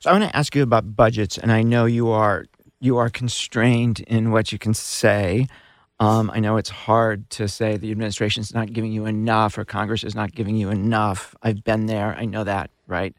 So 0.00 0.10
I 0.10 0.12
want 0.12 0.24
to 0.24 0.36
ask 0.36 0.54
you 0.54 0.62
about 0.62 0.96
budgets, 0.96 1.38
and 1.38 1.52
I 1.52 1.62
know 1.62 1.84
you 1.84 2.08
are 2.08 2.46
you 2.80 2.96
are 2.96 3.10
constrained 3.10 4.00
in 4.00 4.30
what 4.30 4.52
you 4.52 4.58
can 4.58 4.72
say. 4.72 5.48
Um, 6.00 6.30
I 6.32 6.38
know 6.38 6.56
it's 6.58 6.70
hard 6.70 7.28
to 7.30 7.48
say 7.48 7.76
the 7.76 7.90
administration 7.90 8.40
is 8.40 8.54
not 8.54 8.72
giving 8.72 8.92
you 8.92 9.04
enough 9.04 9.58
or 9.58 9.64
Congress 9.64 10.04
is 10.04 10.14
not 10.14 10.32
giving 10.32 10.56
you 10.56 10.70
enough. 10.70 11.34
I've 11.42 11.64
been 11.64 11.86
there. 11.86 12.14
I 12.16 12.24
know 12.24 12.44
that, 12.44 12.70
right? 12.86 13.16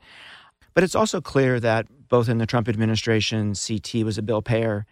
But 0.74 0.86
it's 0.86 0.96
also 0.96 1.20
clear 1.20 1.60
that 1.60 1.88
both 2.08 2.30
in 2.30 2.38
the 2.38 2.46
Trump 2.46 2.70
administration, 2.70 3.54
CT 3.54 4.06
was 4.06 4.18
a 4.18 4.22
bill 4.22 4.42
payer, 4.42 4.86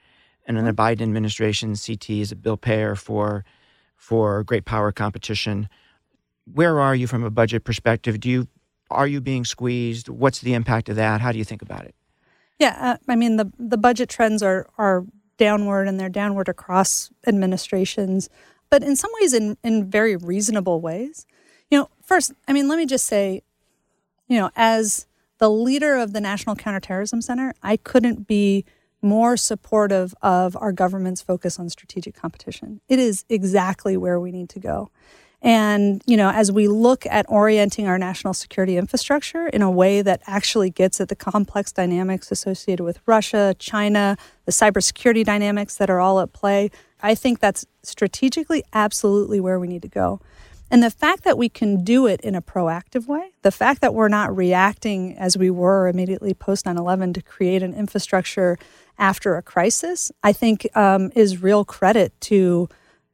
and 0.45 0.57
in 0.57 0.65
the 0.65 0.73
Biden 0.73 1.01
administration, 1.01 1.75
CT 1.75 2.09
is 2.09 2.31
a 2.31 2.35
bill 2.35 2.57
payer 2.57 2.95
for 2.95 3.45
for 3.95 4.43
great 4.43 4.65
power 4.65 4.91
competition. 4.91 5.69
Where 6.53 6.79
are 6.79 6.95
you 6.95 7.07
from 7.07 7.23
a 7.23 7.29
budget 7.29 7.63
perspective? 7.63 8.19
Do 8.19 8.29
you 8.29 8.47
are 8.89 9.07
you 9.07 9.19
being 9.19 9.43
squeezed? 9.43 10.07
What's 10.07 10.39
the 10.39 10.53
impact 10.53 10.87
of 10.87 10.95
that? 10.95 11.19
How 11.19 11.31
do 11.31 11.37
you 11.37 11.43
think 11.43 11.61
about 11.61 11.83
it? 11.85 11.93
Yeah, 12.59 12.77
uh, 12.79 12.97
I 13.07 13.15
mean 13.15 13.37
the 13.37 13.51
the 13.59 13.77
budget 13.77 14.09
trends 14.09 14.41
are 14.41 14.67
are 14.77 15.05
downward 15.37 15.87
and 15.87 15.99
they're 15.99 16.09
downward 16.09 16.49
across 16.49 17.11
administrations, 17.25 18.29
but 18.69 18.83
in 18.83 18.95
some 18.95 19.11
ways 19.21 19.33
in, 19.33 19.57
in 19.63 19.89
very 19.89 20.15
reasonable 20.15 20.81
ways. 20.81 21.25
You 21.69 21.79
know, 21.79 21.89
first, 22.01 22.31
I 22.47 22.53
mean, 22.53 22.67
let 22.67 22.77
me 22.77 22.85
just 22.85 23.05
say, 23.05 23.43
you 24.27 24.37
know, 24.37 24.49
as 24.55 25.05
the 25.37 25.49
leader 25.49 25.95
of 25.95 26.13
the 26.13 26.21
National 26.21 26.55
Counterterrorism 26.55 27.21
Center, 27.21 27.53
I 27.61 27.77
couldn't 27.77 28.27
be 28.27 28.65
more 29.01 29.37
supportive 29.37 30.15
of 30.21 30.57
our 30.57 30.71
government's 30.71 31.21
focus 31.21 31.59
on 31.59 31.69
strategic 31.69 32.15
competition. 32.15 32.81
It 32.89 32.99
is 32.99 33.25
exactly 33.29 33.95
where 33.95 34.19
we 34.19 34.31
need 34.31 34.49
to 34.49 34.59
go. 34.59 34.89
And, 35.41 36.01
you 36.07 36.17
know, 36.17 36.29
as 36.29 36.51
we 36.51 36.67
look 36.67 37.05
at 37.05 37.25
orienting 37.29 37.87
our 37.87 37.99
national 37.99 38.33
security 38.33 38.75
infrastructure 38.75 39.47
in 39.47 39.61
a 39.61 39.69
way 39.69 40.01
that 40.01 40.21
actually 40.25 40.71
gets 40.71 40.99
at 40.99 41.09
the 41.09 41.15
complex 41.15 41.71
dynamics 41.71 42.31
associated 42.31 42.83
with 42.83 42.99
Russia, 43.05 43.55
China, 43.59 44.17
the 44.45 44.51
cybersecurity 44.51 45.23
dynamics 45.23 45.75
that 45.75 45.89
are 45.89 45.99
all 45.99 46.19
at 46.19 46.33
play, 46.33 46.71
I 47.03 47.13
think 47.13 47.39
that's 47.39 47.65
strategically 47.83 48.63
absolutely 48.73 49.39
where 49.39 49.59
we 49.59 49.67
need 49.67 49.83
to 49.83 49.87
go. 49.87 50.19
And 50.69 50.83
the 50.83 50.91
fact 50.91 51.23
that 51.23 51.37
we 51.37 51.47
can 51.47 51.83
do 51.83 52.07
it 52.07 52.19
in 52.21 52.35
a 52.35 52.41
proactive 52.41 53.07
way, 53.07 53.31
the 53.41 53.51
fact 53.51 53.79
that 53.81 53.93
we're 53.93 54.09
not 54.09 54.35
reacting 54.35 55.15
as 55.17 55.37
we 55.37 55.49
were 55.49 55.87
immediately 55.87 56.33
post 56.33 56.65
9 56.65 56.77
11 56.77 57.13
to 57.13 57.21
create 57.21 57.63
an 57.63 57.73
infrastructure 57.73 58.57
after 58.97 59.35
a 59.35 59.41
crisis, 59.41 60.11
I 60.23 60.33
think 60.33 60.67
um, 60.75 61.11
is 61.15 61.41
real 61.41 61.63
credit 61.63 62.19
to 62.21 62.67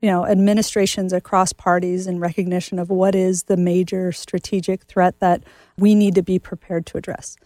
you 0.03 0.09
know, 0.09 0.25
administrations 0.25 1.13
across 1.13 1.53
parties 1.53 2.07
in 2.07 2.19
recognition 2.19 2.77
of 2.77 2.89
what 2.89 3.15
is 3.15 3.43
the 3.43 3.55
major 3.55 4.11
strategic 4.11 4.83
threat 4.83 5.17
that 5.21 5.41
we 5.77 5.95
need 5.95 6.13
to 6.13 6.21
be 6.21 6.37
prepared 6.37 6.85
to 6.85 6.97
address. 6.97 7.37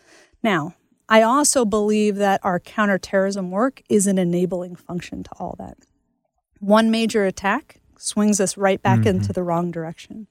Now, 0.42 0.74
I 1.08 1.22
also 1.22 1.66
believe 1.66 2.16
that 2.16 2.42
our 2.44 2.60
counterterrorism 2.60 3.52
work 3.52 3.84
is 3.90 4.08
an 4.08 4.18
enabling 4.18 4.76
function 4.76 5.22
to 5.22 5.30
all 5.38 5.56
that. 5.60 5.78
One 6.60 6.90
major 6.90 7.28
attack 7.28 7.80
swings 7.96 8.42
us 8.42 8.58
right 8.58 8.82
back 8.82 9.02
mm-hmm. 9.02 9.10
into 9.20 9.34
the 9.34 9.44
wrong 9.44 9.70
direction. 9.70 10.26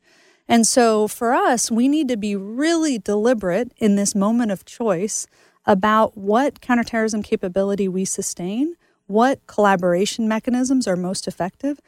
And 0.48 0.66
so 0.66 1.06
for 1.06 1.32
us, 1.32 1.70
we 1.70 1.86
need 1.86 2.08
to 2.08 2.16
be 2.16 2.34
really 2.34 2.98
deliberate 2.98 3.70
in 3.76 3.94
this 3.94 4.16
moment 4.16 4.50
of 4.50 4.64
choice 4.64 5.28
about 5.64 6.18
what 6.18 6.60
counterterrorism 6.60 7.22
capability 7.22 7.86
we 7.86 8.04
sustain, 8.04 8.74
what 9.06 9.46
collaboration 9.46 10.26
mechanisms 10.26 10.88
are 10.88 10.96
most 10.96 11.28
effective, 11.28 11.80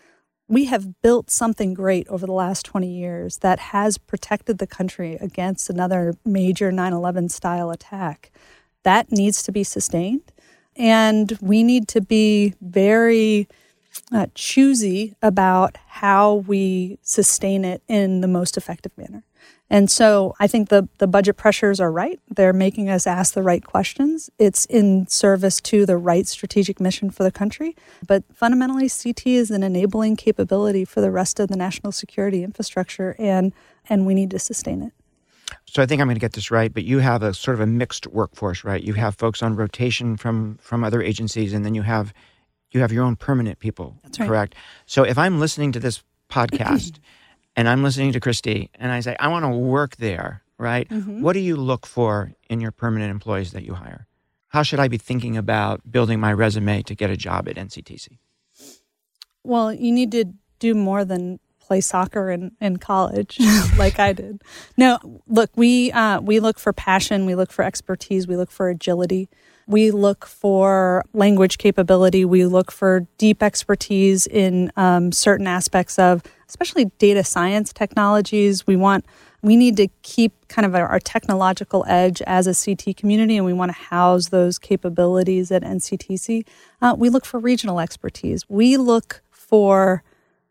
we 0.49 0.65
have 0.65 1.01
built 1.03 1.31
something 1.31 1.75
great 1.75 2.09
over 2.09 2.27
the 2.27 2.33
last 2.33 2.65
20 2.65 2.91
years 2.91 3.39
that 3.39 3.59
has 3.59 3.99
protected 3.99 4.59
the 4.59 4.67
country 4.67 5.15
against 5.21 5.69
another 5.69 6.15
major 6.25 6.73
9 6.73 6.93
11 6.93 7.29
style 7.29 7.71
attack. 7.71 8.33
That 8.83 9.13
needs 9.13 9.43
to 9.43 9.53
be 9.53 9.63
sustained. 9.63 10.33
And 10.75 11.37
we 11.43 11.63
need 11.63 11.87
to 11.89 12.01
be 12.01 12.55
very 12.63 13.49
uh, 14.13 14.29
choosy 14.35 15.15
about 15.21 15.77
how 15.87 16.35
we 16.35 16.99
sustain 17.03 17.65
it 17.65 17.83
in 17.89 18.23
the 18.23 18.29
most 18.29 18.57
effective 18.57 18.97
manner. 18.97 19.25
And 19.71 19.91
so 19.91 20.35
I 20.41 20.47
think 20.47 20.71
the, 20.71 20.89
the 20.99 21.07
budget 21.07 21.37
pressures 21.37 21.79
are 21.79 21.93
right. 21.93 22.19
They're 22.29 22.53
making 22.53 22.89
us 22.89 23.07
ask 23.07 23.35
the 23.35 23.43
right 23.43 23.65
questions. 23.65 24.31
It's 24.39 24.65
in 24.67 25.07
service 25.09 25.61
to 25.63 25.85
the 25.85 25.97
right 25.97 26.27
strategic 26.27 26.81
mission 26.81 27.11
for 27.11 27.23
the 27.23 27.31
country. 27.31 27.77
But 28.07 28.25
fundamentally, 28.33 28.89
CT 28.89 29.27
is 29.27 29.51
an 29.51 29.63
enabling 29.63 30.17
capability 30.17 30.85
for 30.85 31.01
the 31.01 31.11
rest 31.11 31.39
of 31.39 31.49
the 31.49 31.57
national 31.57 31.93
security 31.93 32.43
infrastructure, 32.43 33.15
and, 33.19 33.53
and 33.89 34.07
we 34.07 34.15
need 34.15 34.31
to 34.31 34.39
sustain 34.39 34.83
it. 34.83 34.93
So 35.67 35.83
I 35.83 35.87
think 35.87 36.01
I'm 36.01 36.09
going 36.09 36.17
to 36.17 36.21
get 36.21 36.33
this 36.33 36.51
right, 36.51 36.73
but 36.73 36.85
you 36.85 36.99
have 36.99 37.23
a 37.23 37.35
sort 37.35 37.55
of 37.55 37.61
a 37.61 37.67
mixed 37.67 38.07
workforce, 38.07 38.65
right? 38.65 38.83
You 38.83 38.95
have 38.95 39.17
folks 39.17 39.43
on 39.43 39.57
rotation 39.57 40.17
from 40.17 40.59
from 40.61 40.85
other 40.85 41.03
agencies, 41.03 41.53
and 41.53 41.65
then 41.65 41.75
you 41.75 41.83
have 41.83 42.13
you 42.71 42.81
have 42.81 42.93
your 42.93 43.05
own 43.05 43.17
permanent 43.17 43.59
people. 43.59 43.97
That's 44.03 44.21
right. 44.21 44.29
Correct. 44.29 44.55
So 44.87 45.05
if 45.05 45.19
I'm 45.19 45.41
listening 45.41 45.73
to 45.73 45.81
this 45.81 46.03
podcast 46.31 46.99
and 47.59 47.69
I'm 47.69 47.83
listening 47.83 48.13
to 48.13 48.21
Christy, 48.21 48.71
and 48.77 48.93
I 48.93 49.01
say, 49.01 49.17
I 49.19 49.27
want 49.27 49.45
to 49.45 49.49
work 49.49 49.97
there, 49.97 50.43
right? 50.59 50.89
Mhm. 50.89 51.23
What 51.23 51.33
do 51.33 51.41
you 51.41 51.57
look 51.57 51.87
for 51.87 52.33
in 52.49 52.61
your 52.61 52.71
permanent 52.71 53.11
employees 53.11 53.51
that 53.51 53.65
you 53.65 53.75
hire? 53.75 54.07
How 54.51 54.63
should 54.63 54.79
I 54.79 54.87
be 54.87 54.97
thinking 54.97 55.37
about 55.37 55.91
building 55.91 56.21
my 56.21 56.33
resume 56.33 56.83
to 56.85 56.95
get 56.95 57.11
a 57.11 57.17
job 57.17 57.49
at 57.49 57.57
NCTC? 57.57 58.21
Well, 59.43 59.73
you 59.73 59.91
need 59.91 60.13
to 60.13 60.27
do 60.61 60.77
more 60.77 61.05
than 61.05 61.41
play 61.59 61.81
soccer 61.81 62.31
in, 62.31 62.53
in 62.61 62.77
college 62.77 63.39
like 63.77 63.99
I 63.99 64.13
did. 64.13 64.41
No, 64.77 65.21
look, 65.27 65.51
we 65.57 65.91
uh, 65.91 66.21
we 66.21 66.39
look 66.39 66.61
for 66.61 66.73
passion, 66.73 67.27
we 67.27 67.35
look 67.35 67.51
for 67.51 67.65
expertise, 67.65 68.29
we 68.29 68.37
look 68.37 68.53
for 68.53 68.69
agility. 68.69 69.29
We 69.67 69.91
look 69.91 70.25
for 70.25 71.05
language 71.13 71.59
capability. 71.59 72.25
We 72.25 72.47
look 72.47 72.73
for 72.73 73.01
deep 73.19 73.43
expertise 73.43 74.27
in 74.27 74.73
um, 74.79 75.13
certain 75.13 75.47
aspects 75.47 75.99
of, 75.99 76.23
especially 76.49 76.87
data 76.99 77.23
science 77.23 77.73
technologies. 77.73 78.67
We 78.67 78.77
want, 78.77 79.05
we 79.43 79.57
need 79.57 79.77
to 79.77 79.89
keep 80.03 80.49
kind 80.49 80.65
of 80.65 80.75
our, 80.75 80.87
our 80.87 81.01
technological 81.01 81.85
edge 81.87 82.23
as 82.23 82.47
a 82.47 82.55
CT 82.55 82.97
community, 82.97 83.37
and 83.37 83.45
we 83.45 83.53
want 83.53 83.71
to 83.71 83.79
house 83.79 84.29
those 84.29 84.59
capabilities 84.59 85.51
at 85.51 85.63
NCTC. 85.63 86.47
Uh, 86.81 86.95
we 86.99 87.11
look 87.11 87.25
for 87.25 87.39
regional 87.39 87.81
expertise. 87.81 88.49
We 88.49 88.77
look 88.77 89.23
for 89.31 90.03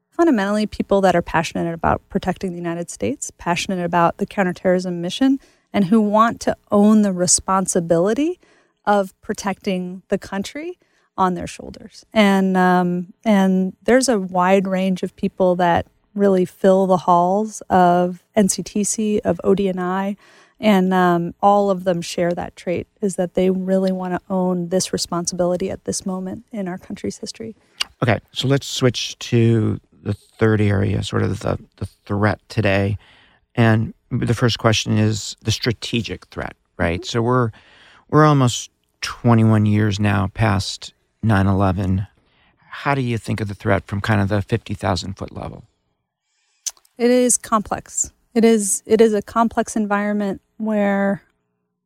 fundamentally 0.10 0.66
people 0.66 1.02
that 1.02 1.16
are 1.16 1.22
passionate 1.22 1.72
about 1.74 2.02
protecting 2.10 2.52
the 2.52 2.58
United 2.58 2.90
States, 2.90 3.32
passionate 3.38 3.84
about 3.84 4.18
the 4.18 4.26
counterterrorism 4.26 5.02
mission, 5.02 5.40
and 5.72 5.86
who 5.86 6.02
want 6.02 6.40
to 6.42 6.58
own 6.72 7.02
the 7.04 7.14
responsibility 7.14 8.40
of 8.86 9.20
protecting 9.22 10.02
the 10.08 10.18
country 10.18 10.80
on 11.18 11.34
their 11.34 11.48
shoulders. 11.48 12.06
And 12.14 12.56
um, 12.56 13.14
and 13.26 13.76
there's 13.84 14.10
a 14.10 14.20
wide 14.20 14.68
range 14.68 15.04
of 15.04 15.16
people 15.16 15.56
that 15.58 15.88
really 16.14 16.46
fill 16.46 16.88
the 16.88 16.98
halls 16.98 17.62
of 17.70 18.24
NCTC, 18.36 19.20
of 19.20 19.40
ODNI, 19.44 20.18
and 20.60 20.94
um, 20.94 21.36
all 21.42 21.70
of 21.70 21.84
them 21.84 22.02
share 22.02 22.34
that 22.34 22.56
trait: 22.56 22.88
is 23.02 23.16
that 23.16 23.34
they 23.34 23.50
really 23.50 23.92
want 23.92 24.14
to 24.14 24.22
own 24.30 24.70
this 24.70 24.94
responsibility 24.94 25.70
at 25.70 25.86
this 25.86 26.06
moment 26.06 26.46
in 26.52 26.68
our 26.68 26.78
country's 26.78 27.18
history. 27.18 27.56
Okay, 28.02 28.20
so 28.32 28.48
let's 28.48 28.68
switch 28.68 29.18
to 29.20 29.80
the 30.04 30.14
third 30.14 30.62
area, 30.62 31.04
sort 31.04 31.24
of 31.24 31.40
the, 31.40 31.60
the 31.78 31.86
threat 31.86 32.40
today. 32.50 32.98
And 33.56 33.94
the 34.12 34.34
first 34.34 34.60
question 34.60 34.98
is 34.98 35.36
the 35.42 35.52
strategic 35.52 36.28
threat, 36.28 36.56
right? 36.78 37.04
So 37.06 37.22
we're 37.22 37.52
we're 38.10 38.26
almost 38.26 38.72
21 39.02 39.66
years 39.66 40.00
now 40.00 40.28
past 40.34 40.94
9/11. 41.24 42.08
How 42.70 42.96
do 42.96 43.02
you 43.02 43.18
think 43.18 43.42
of 43.42 43.48
the 43.48 43.56
threat 43.56 43.86
from 43.88 44.02
kind 44.02 44.22
of 44.22 44.30
the 44.30 44.42
50,000 44.42 45.14
foot 45.16 45.32
level? 45.32 45.64
It 46.98 47.12
is 47.12 47.38
complex. 47.38 48.12
It 48.34 48.46
is 48.46 48.84
it 48.86 49.02
is 49.02 49.14
a 49.14 49.22
complex 49.22 49.76
environment 49.76 50.42
where, 50.58 51.24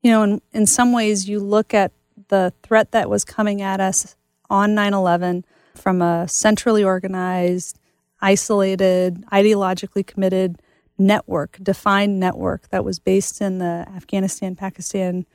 you 0.02 0.12
know, 0.12 0.24
in, 0.24 0.42
in 0.54 0.66
some 0.66 0.92
ways 0.92 1.28
you 1.28 1.40
look 1.40 1.74
at 1.74 1.92
the 2.30 2.54
threat 2.64 2.92
that 2.92 3.10
was 3.10 3.24
coming 3.26 3.62
at 3.62 3.80
us 3.80 4.16
on 4.50 4.76
9/11 4.76 5.44
from 5.76 6.02
a 6.02 6.28
centrally 6.28 6.84
organized, 6.84 7.80
isolated, 8.22 9.24
ideologically 9.32 10.06
committed 10.06 10.62
network, 10.98 11.58
defined 11.62 12.20
network 12.20 12.70
that 12.70 12.86
was 12.86 13.00
based 13.00 13.42
in 13.42 13.58
the 13.58 13.86
Afghanistan 13.96 14.56
Pakistan 14.56 15.26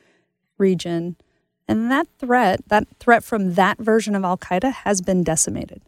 region. 0.58 1.16
And 1.68 1.90
that 1.90 2.06
threat, 2.18 2.60
that 2.68 2.86
threat 3.00 3.24
from 3.24 3.54
that 3.54 3.78
version 3.78 4.14
of 4.14 4.24
Al 4.24 4.38
Qaeda 4.38 4.72
has 4.72 5.00
been 5.00 5.24
decimated. 5.24 5.82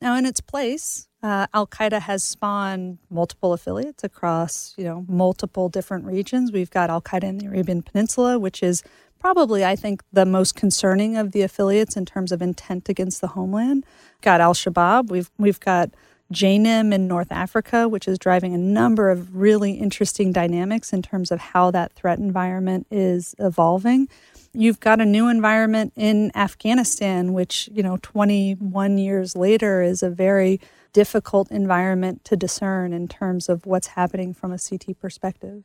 Now, 0.00 0.16
in 0.16 0.26
its 0.26 0.40
place, 0.40 1.08
uh, 1.22 1.46
Al 1.54 1.66
Qaeda 1.66 2.00
has 2.02 2.22
spawned 2.22 2.98
multiple 3.08 3.52
affiliates 3.52 4.02
across, 4.02 4.74
you 4.76 4.84
know, 4.84 5.04
multiple 5.08 5.68
different 5.68 6.04
regions. 6.04 6.50
We've 6.52 6.70
got 6.70 6.90
Al 6.90 7.00
Qaeda 7.00 7.24
in 7.24 7.38
the 7.38 7.46
Arabian 7.46 7.82
Peninsula, 7.82 8.38
which 8.38 8.62
is 8.62 8.82
probably, 9.20 9.64
I 9.64 9.76
think, 9.76 10.02
the 10.12 10.26
most 10.26 10.56
concerning 10.56 11.16
of 11.16 11.30
the 11.30 11.42
affiliates 11.42 11.96
in 11.96 12.04
terms 12.04 12.32
of 12.32 12.42
intent 12.42 12.88
against 12.88 13.20
the 13.20 13.28
homeland. 13.28 13.86
Got 14.20 14.40
Al 14.40 14.54
Shabaab. 14.54 15.10
We've 15.10 15.30
we've 15.38 15.60
got 15.60 15.90
JNIM 16.32 16.92
in 16.92 17.06
North 17.06 17.30
Africa, 17.30 17.88
which 17.88 18.08
is 18.08 18.18
driving 18.18 18.54
a 18.54 18.58
number 18.58 19.10
of 19.10 19.36
really 19.36 19.72
interesting 19.72 20.32
dynamics 20.32 20.92
in 20.92 21.02
terms 21.02 21.30
of 21.30 21.38
how 21.38 21.70
that 21.70 21.92
threat 21.92 22.18
environment 22.18 22.86
is 22.90 23.34
evolving. 23.38 24.08
You've 24.54 24.80
got 24.80 25.00
a 25.00 25.06
new 25.06 25.28
environment 25.28 25.94
in 25.96 26.30
Afghanistan, 26.34 27.32
which, 27.32 27.70
you 27.72 27.82
know, 27.82 27.98
21 28.02 28.98
years 28.98 29.34
later 29.34 29.80
is 29.80 30.02
a 30.02 30.10
very 30.10 30.60
difficult 30.92 31.50
environment 31.50 32.22
to 32.24 32.36
discern 32.36 32.92
in 32.92 33.08
terms 33.08 33.48
of 33.48 33.64
what's 33.64 33.88
happening 33.88 34.34
from 34.34 34.52
a 34.52 34.58
CT 34.58 35.00
perspective. 35.00 35.64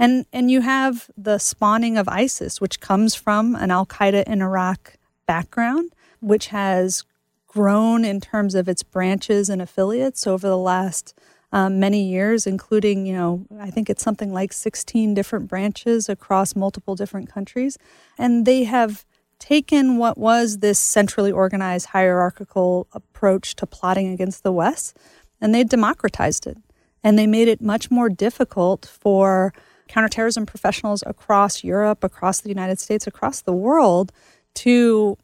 And 0.00 0.26
and 0.32 0.50
you 0.50 0.62
have 0.62 1.10
the 1.16 1.38
spawning 1.38 1.96
of 1.96 2.08
ISIS, 2.08 2.60
which 2.60 2.80
comes 2.80 3.14
from 3.14 3.54
an 3.54 3.70
Al 3.70 3.86
Qaeda 3.86 4.24
in 4.24 4.42
Iraq 4.42 4.96
background, 5.26 5.92
which 6.20 6.48
has 6.48 7.04
grown 7.46 8.04
in 8.04 8.20
terms 8.20 8.56
of 8.56 8.68
its 8.68 8.82
branches 8.82 9.48
and 9.48 9.62
affiliates 9.62 10.26
over 10.26 10.48
the 10.48 10.58
last 10.58 11.14
um, 11.54 11.78
many 11.78 12.02
years, 12.02 12.48
including, 12.48 13.06
you 13.06 13.12
know, 13.12 13.46
I 13.60 13.70
think 13.70 13.88
it's 13.88 14.02
something 14.02 14.32
like 14.32 14.52
16 14.52 15.14
different 15.14 15.46
branches 15.46 16.08
across 16.08 16.56
multiple 16.56 16.96
different 16.96 17.32
countries. 17.32 17.78
And 18.18 18.44
they 18.44 18.64
have 18.64 19.06
taken 19.38 19.96
what 19.96 20.18
was 20.18 20.58
this 20.58 20.80
centrally 20.80 21.30
organized 21.30 21.86
hierarchical 21.86 22.88
approach 22.92 23.54
to 23.56 23.66
plotting 23.66 24.08
against 24.12 24.42
the 24.42 24.50
West 24.50 24.98
and 25.40 25.54
they 25.54 25.62
democratized 25.62 26.48
it. 26.48 26.58
And 27.04 27.16
they 27.16 27.26
made 27.26 27.46
it 27.46 27.60
much 27.60 27.88
more 27.88 28.08
difficult 28.08 28.84
for 28.86 29.52
counterterrorism 29.86 30.46
professionals 30.46 31.04
across 31.06 31.62
Europe, 31.62 32.02
across 32.02 32.40
the 32.40 32.48
United 32.48 32.80
States, 32.80 33.06
across 33.06 33.42
the 33.42 33.52
world 33.52 34.10
to 34.54 35.16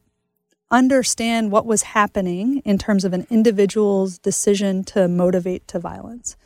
understand 0.71 1.51
what 1.51 1.65
was 1.65 1.83
happening 1.83 2.59
in 2.65 2.77
terms 2.77 3.05
of 3.05 3.13
an 3.13 3.27
individual's 3.29 4.17
decision 4.17 4.83
to 4.85 5.07
motivate 5.07 5.67
to 5.67 5.79
violence. 5.79 6.37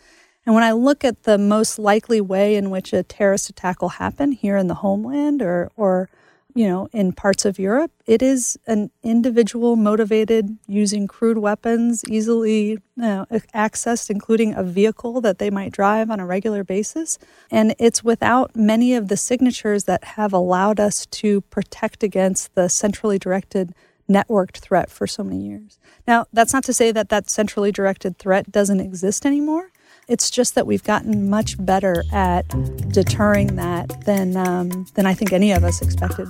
And 0.45 0.53
when 0.53 0.63
I 0.63 0.73
look 0.73 1.03
at 1.03 1.23
the 1.23 1.37
most 1.37 1.79
likely 1.79 2.21
way 2.21 2.55
in 2.55 2.69
which 2.69 2.93
a 2.93 3.03
terrorist 3.03 3.49
attack 3.49 3.81
will 3.81 3.89
happen 3.89 4.31
here 4.31 4.57
in 4.57 4.67
the 4.67 4.75
homeland 4.75 5.41
or, 5.41 5.71
or 5.75 6.09
you 6.53 6.67
know, 6.67 6.87
in 6.93 7.11
parts 7.11 7.43
of 7.43 7.59
Europe, 7.59 7.91
it 8.05 8.21
is 8.21 8.57
an 8.65 8.89
individual 9.03 9.75
motivated 9.75 10.57
using 10.67 11.05
crude 11.05 11.37
weapons, 11.37 12.03
easily 12.07 12.69
you 12.69 12.81
know, 12.95 13.25
accessed, 13.53 14.09
including 14.09 14.53
a 14.53 14.63
vehicle 14.63 15.19
that 15.19 15.37
they 15.37 15.49
might 15.49 15.73
drive 15.73 16.09
on 16.09 16.21
a 16.21 16.25
regular 16.25 16.63
basis. 16.63 17.17
And 17.51 17.75
it's 17.77 18.05
without 18.05 18.55
many 18.55 18.93
of 18.93 19.09
the 19.09 19.17
signatures 19.17 19.83
that 19.83 20.03
have 20.03 20.31
allowed 20.31 20.79
us 20.79 21.05
to 21.07 21.41
protect 21.41 22.03
against 22.03 22.55
the 22.55 22.69
centrally 22.69 23.19
directed 23.19 23.73
networked 24.09 24.57
threat 24.57 24.89
for 24.89 25.07
so 25.07 25.23
many 25.23 25.41
years. 25.41 25.79
Now, 26.07 26.25
that's 26.31 26.53
not 26.53 26.63
to 26.65 26.73
say 26.73 26.91
that 26.91 27.09
that 27.09 27.29
centrally 27.29 27.71
directed 27.71 28.17
threat 28.17 28.51
doesn't 28.51 28.79
exist 28.79 29.25
anymore. 29.25 29.71
It's 30.07 30.29
just 30.29 30.53
that 30.53 30.67
we've 30.67 30.83
gotten 30.83 31.29
much 31.29 31.55
better 31.63 32.03
at 32.11 32.47
deterring 32.91 33.55
that 33.55 34.05
than 34.05 34.37
um, 34.37 34.85
than 34.93 35.07
I 35.07 35.15
think 35.15 35.33
any 35.33 35.51
of 35.51 35.63
us 35.63 35.81
expected. 35.81 36.27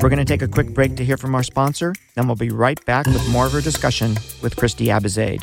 We're 0.00 0.08
going 0.08 0.18
to 0.18 0.24
take 0.24 0.40
a 0.40 0.48
quick 0.48 0.72
break 0.72 0.96
to 0.96 1.04
hear 1.04 1.18
from 1.18 1.34
our 1.34 1.42
sponsor, 1.42 1.94
then 2.14 2.26
we'll 2.26 2.36
be 2.36 2.48
right 2.48 2.82
back 2.86 3.06
with 3.06 3.28
more 3.28 3.46
of 3.46 3.54
our 3.54 3.60
discussion 3.60 4.16
with 4.42 4.56
Christy 4.56 4.86
Abizaid. 4.86 5.42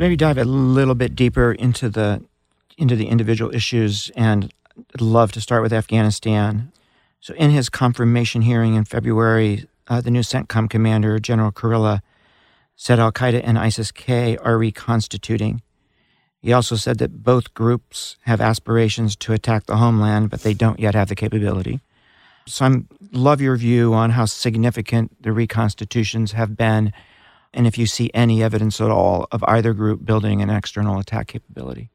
Maybe 0.00 0.16
dive 0.16 0.38
a 0.38 0.44
little 0.44 0.94
bit 0.94 1.14
deeper 1.14 1.52
into 1.52 1.90
the 1.90 2.24
into 2.78 2.96
the 2.96 3.08
individual 3.08 3.54
issues, 3.54 4.10
and 4.16 4.50
I'd 4.94 5.02
love 5.02 5.30
to 5.32 5.42
start 5.42 5.60
with 5.60 5.74
Afghanistan. 5.74 6.72
So, 7.20 7.34
in 7.34 7.50
his 7.50 7.68
confirmation 7.68 8.40
hearing 8.40 8.76
in 8.76 8.86
February, 8.86 9.66
uh, 9.88 10.00
the 10.00 10.10
new 10.10 10.20
CENTCOM 10.20 10.70
commander, 10.70 11.18
General 11.18 11.52
Kurilla, 11.52 12.00
said 12.76 12.98
Al 12.98 13.12
Qaeda 13.12 13.42
and 13.44 13.58
ISIS 13.58 13.92
K 13.92 14.38
are 14.38 14.56
reconstituting. 14.56 15.60
He 16.40 16.50
also 16.50 16.76
said 16.76 16.96
that 16.96 17.22
both 17.22 17.52
groups 17.52 18.16
have 18.22 18.40
aspirations 18.40 19.16
to 19.16 19.34
attack 19.34 19.66
the 19.66 19.76
homeland, 19.76 20.30
but 20.30 20.40
they 20.40 20.54
don't 20.54 20.80
yet 20.80 20.94
have 20.94 21.10
the 21.10 21.14
capability. 21.14 21.80
So, 22.46 22.64
I 22.64 22.70
love 23.12 23.42
your 23.42 23.56
view 23.56 23.92
on 23.92 24.12
how 24.12 24.24
significant 24.24 25.22
the 25.22 25.32
reconstitutions 25.32 26.32
have 26.32 26.56
been 26.56 26.94
and 27.52 27.66
if 27.66 27.76
you 27.78 27.86
see 27.86 28.10
any 28.14 28.42
evidence 28.42 28.80
at 28.80 28.90
all 28.90 29.26
of 29.32 29.42
either 29.44 29.72
group 29.72 30.04
building 30.04 30.42
an 30.42 30.50
external 30.50 30.98
attack 30.98 31.28
capability. 31.28 31.90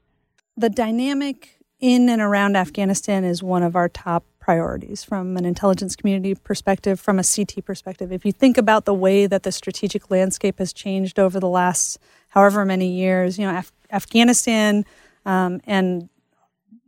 The 0.58 0.70
dynamic 0.70 1.60
in 1.80 2.10
and 2.10 2.22
around 2.22 2.56
Afghanistan 2.56 3.24
is 3.24 3.44
one 3.44 3.64
of 3.64 3.76
our 3.76 3.90
top 3.90 4.26
priorities 4.40 5.04
from 5.04 5.38
an 5.38 5.46
intelligence 5.46 5.96
community 5.96 6.36
perspective, 6.36 7.00
from 7.00 7.20
a 7.20 7.24
CT 7.24 7.66
perspective. 7.66 8.12
If 8.12 8.26
you 8.26 8.32
think 8.32 8.58
about 8.58 8.86
the 8.86 8.94
way 8.94 9.28
that 9.28 9.44
the 9.44 9.52
strategic 9.52 10.10
landscape 10.10 10.60
has 10.60 10.72
changed 10.72 11.20
over 11.20 11.40
the 11.40 11.50
last 11.50 11.98
however 12.30 12.64
many 12.64 12.88
years, 12.88 13.38
you 13.38 13.46
know, 13.46 13.58
Af- 13.58 13.74
Afghanistan 13.92 14.86
um, 15.26 15.62
and 15.66 16.10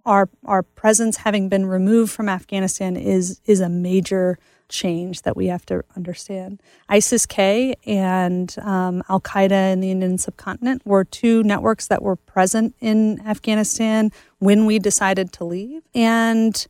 our 0.06 0.30
our 0.46 0.64
presence 0.64 1.18
having 1.18 1.50
been 1.50 1.66
removed 1.66 2.12
from 2.12 2.30
Afghanistan 2.30 2.96
is 2.96 3.42
is 3.46 3.60
a 3.60 3.70
major 3.70 4.40
change 4.70 5.22
that 5.24 5.36
we 5.36 5.48
have 5.48 5.66
to 5.68 5.84
understand. 5.96 6.62
ISIS 6.90 7.26
K 7.26 7.76
and 7.86 8.54
um, 8.62 9.04
Al 9.10 9.22
Qaeda 9.22 9.74
in 9.74 9.80
the 9.80 9.92
Indian 9.92 10.18
subcontinent 10.18 10.86
were 10.86 11.04
two 11.04 11.44
networks 11.44 11.88
that 11.88 12.02
were 12.02 12.16
present 12.16 12.76
in 12.80 13.22
Afghanistan 13.26 14.12
when 14.40 14.66
we 14.66 14.80
decided 14.80 15.32
to 15.34 15.44
leave. 15.44 15.84
And 15.94 16.68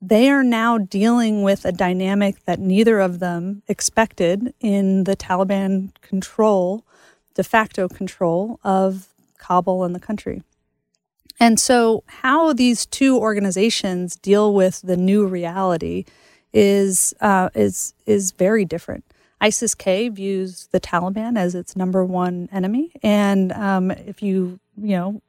they 0.00 0.30
are 0.30 0.44
now 0.44 0.78
dealing 0.78 1.42
with 1.42 1.64
a 1.64 1.72
dynamic 1.72 2.44
that 2.44 2.60
neither 2.60 3.00
of 3.00 3.18
them 3.18 3.62
expected 3.66 4.54
in 4.60 5.04
the 5.04 5.16
Taliban 5.16 5.92
control, 6.02 6.84
de 7.34 7.42
facto 7.42 7.88
control 7.88 8.60
of 8.62 9.08
Kabul 9.38 9.84
and 9.84 9.94
the 9.94 10.00
country. 10.00 10.42
And 11.40 11.60
so, 11.60 12.02
how 12.06 12.52
these 12.52 12.84
two 12.84 13.16
organizations 13.16 14.16
deal 14.16 14.52
with 14.52 14.82
the 14.82 14.96
new 14.96 15.26
reality 15.26 16.04
is 16.52 17.14
uh, 17.20 17.50
is 17.54 17.94
is 18.06 18.32
very 18.32 18.64
different. 18.64 19.04
ISIS 19.40 19.74
K 19.74 20.08
views 20.08 20.68
the 20.72 20.80
Taliban 20.80 21.38
as 21.38 21.54
its 21.54 21.76
number 21.76 22.04
one 22.04 22.48
enemy, 22.52 22.92
and 23.02 23.52
um, 23.52 23.90
if 23.90 24.22
you 24.22 24.58
you 24.76 24.96
know 24.96 25.22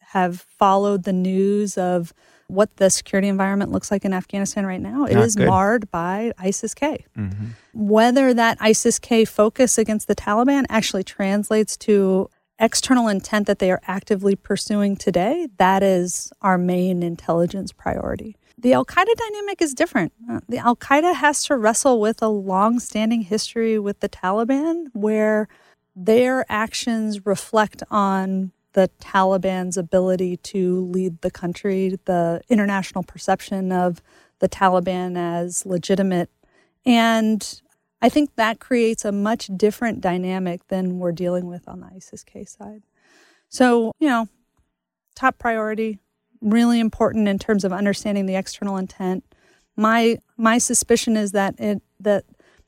have 0.00 0.40
followed 0.58 1.04
the 1.04 1.12
news 1.12 1.78
of 1.78 2.12
what 2.48 2.76
the 2.76 2.90
security 2.90 3.28
environment 3.28 3.72
looks 3.72 3.90
like 3.90 4.04
in 4.04 4.12
Afghanistan 4.12 4.66
right 4.66 4.80
now, 4.80 5.06
it 5.06 5.14
Not 5.14 5.24
is 5.24 5.34
good. 5.36 5.46
marred 5.46 5.90
by 5.90 6.32
ISIS 6.38 6.74
K. 6.74 7.06
Mm-hmm. 7.16 7.46
Whether 7.72 8.34
that 8.34 8.58
ISIS 8.60 8.98
K 8.98 9.24
focus 9.24 9.78
against 9.78 10.06
the 10.06 10.14
Taliban 10.14 10.64
actually 10.68 11.02
translates 11.02 11.78
to 11.78 12.28
external 12.58 13.08
intent 13.08 13.46
that 13.46 13.58
they 13.58 13.70
are 13.70 13.80
actively 13.86 14.36
pursuing 14.36 14.96
today, 14.96 15.48
that 15.56 15.82
is 15.82 16.32
our 16.42 16.58
main 16.58 17.02
intelligence 17.02 17.72
priority. 17.72 18.36
The 18.62 18.74
Al 18.74 18.84
Qaeda 18.84 19.14
dynamic 19.16 19.60
is 19.60 19.74
different. 19.74 20.12
Uh, 20.30 20.38
the 20.48 20.58
Al 20.58 20.76
Qaeda 20.76 21.16
has 21.16 21.42
to 21.44 21.56
wrestle 21.56 22.00
with 22.00 22.22
a 22.22 22.28
long 22.28 22.78
standing 22.78 23.22
history 23.22 23.76
with 23.76 23.98
the 23.98 24.08
Taliban 24.08 24.86
where 24.92 25.48
their 25.96 26.46
actions 26.48 27.26
reflect 27.26 27.82
on 27.90 28.52
the 28.74 28.88
Taliban's 29.00 29.76
ability 29.76 30.36
to 30.38 30.86
lead 30.86 31.20
the 31.22 31.30
country, 31.30 31.98
the 32.04 32.40
international 32.48 33.02
perception 33.02 33.72
of 33.72 34.00
the 34.38 34.48
Taliban 34.48 35.18
as 35.18 35.66
legitimate. 35.66 36.30
And 36.86 37.60
I 38.00 38.08
think 38.08 38.36
that 38.36 38.60
creates 38.60 39.04
a 39.04 39.10
much 39.10 39.50
different 39.56 40.00
dynamic 40.00 40.68
than 40.68 41.00
we're 41.00 41.12
dealing 41.12 41.46
with 41.46 41.68
on 41.68 41.80
the 41.80 41.88
ISIS 41.94 42.22
K 42.22 42.44
side. 42.44 42.82
So, 43.48 43.90
you 43.98 44.08
know, 44.08 44.28
top 45.16 45.38
priority, 45.38 45.98
really 46.42 46.80
important 46.80 47.28
in 47.28 47.38
terms 47.38 47.64
of 47.64 47.72
understanding 47.72 48.26
the 48.26 48.34
external 48.34 48.76
intent. 48.76 49.24
My 49.76 50.18
my 50.36 50.58
suspicion 50.58 51.16
is 51.16 51.32
that 51.32 51.58
it 51.58 51.82
that 52.00 52.24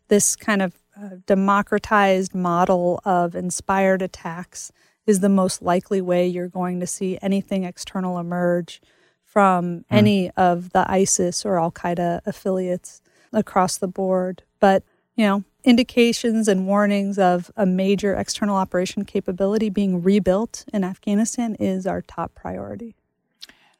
this 0.08 0.36
kind 0.36 0.62
of 0.62 0.74
uh, 1.00 1.16
democratized 1.26 2.34
model 2.34 3.00
of 3.04 3.34
inspired 3.34 4.00
attacks 4.00 4.70
is 5.06 5.20
the 5.20 5.28
most 5.28 5.60
likely 5.60 6.00
way 6.00 6.26
you're 6.26 6.48
going 6.48 6.80
to 6.80 6.86
see 6.86 7.18
anything 7.20 7.64
external 7.64 8.18
emerge 8.18 8.80
from 9.22 9.84
any 9.90 10.30
of 10.30 10.70
the 10.70 10.90
ISIS 10.90 11.44
or 11.44 11.58
Al 11.58 11.72
Qaeda 11.72 12.20
affiliates 12.24 13.02
across 13.32 13.76
the 13.76 13.88
board. 13.88 14.44
But 14.60 14.84
you 15.16 15.26
know, 15.26 15.44
indications 15.64 16.48
and 16.48 16.66
warnings 16.66 17.18
of 17.18 17.50
a 17.56 17.66
major 17.66 18.14
external 18.14 18.56
operation 18.56 19.04
capability 19.04 19.70
being 19.70 20.02
rebuilt 20.02 20.64
in 20.72 20.84
Afghanistan 20.84 21.54
is 21.56 21.86
our 21.86 22.02
top 22.02 22.34
priority. 22.34 22.94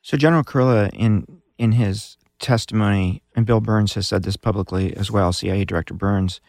So 0.05 0.19
General 0.19 0.45
Kurilla, 0.45 0.91
in 0.93 1.27
in 1.57 1.73
his 1.73 2.19
testimony, 2.39 3.23
and 3.35 3.47
Bill 3.47 3.63
Burns 3.63 3.95
has 3.95 4.07
said 4.07 4.23
this 4.23 4.37
publicly 4.37 4.95
as 4.95 5.11
well, 5.11 5.33
CIA 5.33 5.65
Director 5.65 5.95
Burns, 5.95 6.43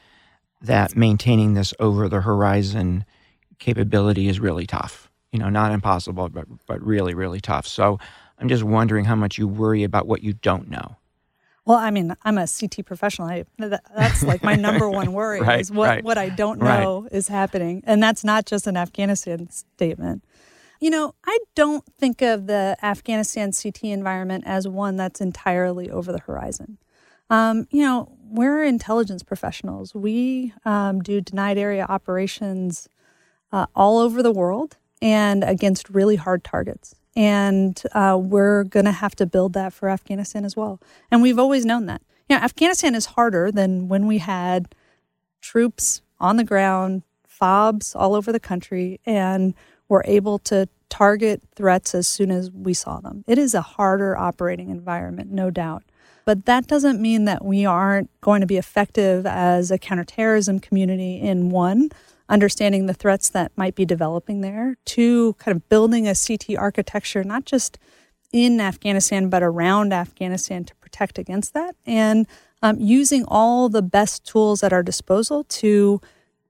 that 0.62 0.96
maintaining 0.98 1.54
this 1.54 1.74
over 1.80 2.10
the 2.10 2.20
horizon 2.22 3.06
capability 3.58 4.28
is 4.28 4.42
really 4.42 4.66
tough. 4.68 5.10
You 5.32 5.40
know, 5.40 5.48
not 5.50 5.72
impossible, 5.72 6.28
but 6.28 6.46
but 6.68 6.82
really, 6.86 7.14
really 7.14 7.40
tough. 7.40 7.66
So 7.66 7.98
I'm 8.40 8.50
just 8.50 8.64
wondering 8.64 9.06
how 9.06 9.16
much 9.16 9.38
you 9.38 9.48
worry 9.48 9.84
about 9.84 10.06
what 10.06 10.22
you 10.22 10.34
don't 10.34 10.70
know. 10.70 10.98
Well, 11.64 11.78
I 11.78 11.92
mean, 11.92 12.14
I'm 12.26 12.38
a 12.38 12.46
CT 12.48 12.86
professional. 12.86 13.30
I, 13.30 13.46
that, 13.58 13.84
that's 13.96 14.22
like 14.22 14.44
my 14.44 14.56
number 14.56 14.88
one 14.90 15.14
worry 15.14 15.40
Right, 15.50 15.62
is 15.62 15.72
what, 15.72 15.88
right. 15.90 16.04
what 16.04 16.18
I 16.18 16.30
don't 16.30 16.60
Right. 16.60 16.82
know 16.84 17.08
is 17.12 17.28
happening. 17.28 17.82
And 17.88 18.04
that's 18.04 18.24
not 18.24 18.46
just 18.46 18.68
an 18.68 18.78
Afghanistan 18.78 19.50
statement. 19.50 20.24
You 20.80 20.90
know, 20.90 21.16
I 21.26 21.38
don't 21.56 21.84
think 21.98 22.22
of 22.22 22.48
the 22.48 22.78
Afghanistan 22.82 23.52
CT 23.52 23.86
environment 23.86 24.44
as 24.46 24.68
one 24.68 24.98
that's 24.98 25.22
entirely 25.22 25.90
over 25.90 26.12
the 26.12 26.20
horizon. 26.20 26.78
Um, 27.30 27.68
you 27.72 27.84
know, 27.84 28.12
we're 28.30 28.64
intelligence 28.64 29.24
professionals. 29.24 29.96
We 29.96 30.54
um, 30.64 31.02
do 31.02 31.22
denied 31.22 31.58
area 31.58 31.86
operations 31.88 32.88
uh, 33.52 33.68
all 33.76 34.00
over 34.00 34.22
the 34.22 34.32
world 34.32 34.78
and 35.02 35.44
against 35.44 35.90
really 35.90 36.16
hard 36.16 36.44
targets. 36.44 36.96
And 37.16 37.82
uh, 37.94 38.20
we're 38.22 38.66
going 38.66 38.86
to 38.86 38.92
have 38.92 39.16
to 39.16 39.26
build 39.26 39.54
that 39.54 39.74
for 39.74 39.90
Afghanistan 39.90 40.44
as 40.44 40.56
well. 40.56 40.82
And 41.10 41.22
we've 41.22 41.40
always 41.40 41.66
known 41.66 41.86
that. 41.86 42.02
You 42.28 42.36
know, 42.36 42.42
Afghanistan 42.42 42.96
is 42.96 43.06
harder 43.06 43.52
than 43.52 43.88
when 43.88 44.08
we 44.08 44.18
had 44.18 44.76
troops 45.42 46.02
on 46.20 46.38
the 46.38 46.44
ground, 46.44 47.04
fobs 47.26 47.96
all 47.96 48.16
over 48.16 48.32
the 48.32 48.40
country, 48.40 49.00
and 49.06 49.54
were 49.90 50.04
able 50.06 50.40
to 50.40 50.68
target 50.90 51.42
threats 51.56 51.94
as 51.94 52.08
soon 52.08 52.32
as 52.32 52.52
we 52.52 52.74
saw 52.74 53.00
them. 53.00 53.24
It 53.28 53.38
is 53.38 53.54
a 53.54 53.62
harder 53.62 54.18
operating 54.18 54.70
environment, 54.70 55.32
no 55.32 55.50
doubt. 55.50 55.84
But 56.26 56.46
that 56.46 56.68
doesn't 56.68 57.00
mean 57.00 57.26
that 57.26 57.46
we 57.46 57.66
aren't 57.66 58.10
going 58.22 58.42
to 58.42 58.48
be 58.48 58.58
effective 58.58 59.26
as 59.26 59.70
a 59.70 59.78
counterterrorism 59.78 60.60
community 60.60 61.22
in 61.22 61.50
one, 61.50 61.90
understanding 62.28 62.88
the 62.88 62.94
threats 62.94 63.30
that 63.30 63.52
might 63.56 63.76
be 63.76 63.86
developing 63.86 64.42
there, 64.42 64.78
two, 64.86 65.34
kind 65.34 65.56
of 65.56 65.70
building 65.70 66.08
a 66.08 66.16
CT 66.16 66.58
architecture, 66.58 67.24
not 67.24 67.46
just 67.46 67.78
in 68.32 68.60
Afghanistan, 68.60 69.30
but 69.30 69.44
around 69.44 69.94
Afghanistan 69.94 70.64
to 70.66 70.76
protect 70.76 71.20
against 71.20 71.54
that, 71.54 71.76
and 71.86 72.26
um, 72.64 72.80
using 72.80 73.24
all 73.28 73.70
the 73.70 73.84
best 73.84 74.26
tools 74.26 74.64
at 74.64 74.74
our 74.74 74.82
disposal 74.82 75.44
to 75.44 76.02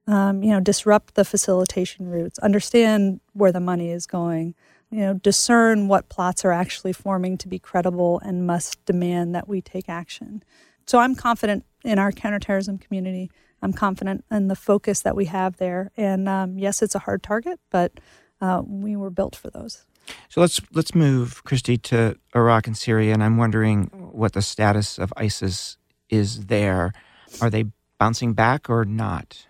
um, 0.07 0.43
you 0.43 0.51
know, 0.51 0.59
disrupt 0.59 1.15
the 1.15 1.25
facilitation 1.25 2.09
routes, 2.09 2.37
understand 2.39 3.19
where 3.33 3.51
the 3.51 3.59
money 3.59 3.91
is 3.91 4.05
going, 4.05 4.55
you 4.91 4.99
know, 4.99 5.13
discern 5.15 5.87
what 5.87 6.09
plots 6.09 6.45
are 6.45 6.51
actually 6.51 6.93
forming 6.93 7.37
to 7.39 7.47
be 7.47 7.59
credible 7.59 8.19
and 8.23 8.45
must 8.45 8.83
demand 8.85 9.33
that 9.35 9.47
we 9.47 9.61
take 9.61 9.89
action. 9.89 10.43
So 10.85 10.99
I'm 10.99 11.15
confident 11.15 11.65
in 11.83 11.97
our 11.97 12.11
counterterrorism 12.11 12.77
community. 12.77 13.31
I'm 13.61 13.73
confident 13.73 14.23
in 14.29 14.47
the 14.47 14.55
focus 14.55 15.01
that 15.01 15.15
we 15.15 15.25
have 15.25 15.57
there. 15.57 15.91
And 15.97 16.29
um, 16.29 16.59
yes, 16.59 16.81
it's 16.81 16.95
a 16.95 16.99
hard 16.99 17.23
target, 17.23 17.59
but 17.71 17.99
uh, 18.41 18.61
we 18.65 18.95
were 18.95 19.09
built 19.09 19.35
for 19.35 19.49
those. 19.49 19.85
So 20.29 20.39
let's 20.39 20.61
let's 20.71 20.93
move, 20.93 21.43
Christy, 21.45 21.77
to 21.77 22.15
Iraq 22.35 22.67
and 22.67 22.77
Syria, 22.77 23.11
and 23.13 23.23
I'm 23.23 23.37
wondering 23.37 23.85
what 24.11 24.33
the 24.33 24.43
status 24.43 24.99
of 24.99 25.11
ISIS 25.17 25.77
is 26.09 26.45
there. 26.45 26.93
Are 27.41 27.49
they 27.49 27.65
bouncing 27.97 28.33
back 28.33 28.69
or 28.69 28.85
not? 28.85 29.47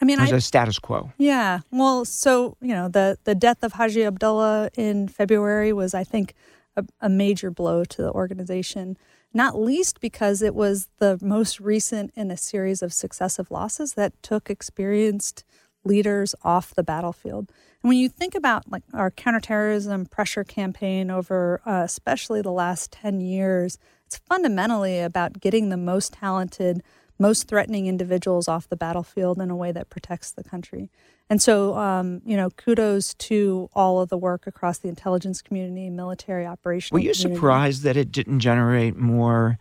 I 0.00 0.04
mean, 0.04 0.20
is 0.20 0.32
a 0.32 0.40
status 0.40 0.78
quo? 0.78 1.12
Yeah. 1.18 1.60
Well, 1.70 2.04
so, 2.04 2.56
you 2.60 2.74
know, 2.74 2.88
the, 2.88 3.18
the 3.24 3.34
death 3.34 3.62
of 3.62 3.72
Haji 3.72 4.04
Abdullah 4.04 4.70
in 4.74 5.08
February 5.08 5.72
was, 5.72 5.94
I 5.94 6.04
think, 6.04 6.34
a, 6.76 6.84
a 7.00 7.08
major 7.08 7.50
blow 7.50 7.84
to 7.84 8.02
the 8.02 8.12
organization, 8.12 8.98
not 9.32 9.58
least 9.58 10.00
because 10.00 10.42
it 10.42 10.54
was 10.54 10.88
the 10.98 11.18
most 11.22 11.60
recent 11.60 12.12
in 12.14 12.30
a 12.30 12.36
series 12.36 12.82
of 12.82 12.92
successive 12.92 13.50
losses 13.50 13.94
that 13.94 14.12
took 14.22 14.50
experienced 14.50 15.44
leaders 15.84 16.34
off 16.42 16.74
the 16.74 16.82
battlefield. 16.82 17.50
And 17.82 17.88
when 17.88 17.98
you 17.98 18.08
think 18.08 18.34
about 18.34 18.70
like 18.70 18.82
our 18.92 19.10
counterterrorism 19.10 20.06
pressure 20.06 20.44
campaign 20.44 21.10
over 21.10 21.60
uh, 21.64 21.82
especially 21.84 22.42
the 22.42 22.50
last 22.50 22.92
10 22.92 23.20
years, 23.20 23.78
it's 24.06 24.18
fundamentally 24.18 25.00
about 25.00 25.40
getting 25.40 25.68
the 25.68 25.76
most 25.76 26.12
talented, 26.12 26.82
most 27.18 27.48
threatening 27.48 27.86
individuals 27.86 28.48
off 28.48 28.68
the 28.68 28.76
battlefield 28.76 29.38
in 29.40 29.50
a 29.50 29.56
way 29.56 29.72
that 29.72 29.88
protects 29.90 30.30
the 30.30 30.44
country. 30.44 30.90
And 31.28 31.42
so, 31.42 31.76
um, 31.76 32.22
you 32.24 32.36
know, 32.36 32.50
kudos 32.50 33.14
to 33.14 33.68
all 33.74 34.00
of 34.00 34.08
the 34.10 34.16
work 34.18 34.46
across 34.46 34.78
the 34.78 34.88
intelligence 34.88 35.42
community, 35.42 35.90
military 35.90 36.46
operations. 36.46 36.92
Were 36.92 37.00
you 37.00 37.14
surprised 37.14 37.82
that 37.82 37.96
it 37.96 38.12
didn't 38.12 38.40
generate 38.40 38.96
more 38.96 39.58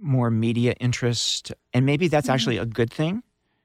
more 0.00 0.30
media 0.30 0.72
interest? 0.80 1.52
And 1.72 1.86
maybe 1.86 2.08
that's 2.08 2.28
actually 2.28 2.58
a 2.58 2.66
good 2.66 2.92
thing 2.92 3.22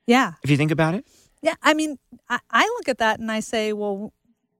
Yeah. 0.07 0.33
if 0.43 0.49
you 0.49 0.57
think 0.57 0.71
about 0.71 0.95
it. 0.95 1.05
Yeah, 1.41 1.55
I 1.61 1.73
mean, 1.73 1.97
I, 2.29 2.39
I 2.49 2.63
look 2.77 2.87
at 2.87 2.99
that 2.99 3.19
and 3.19 3.31
I 3.31 3.39
say, 3.39 3.73
well, 3.73 4.13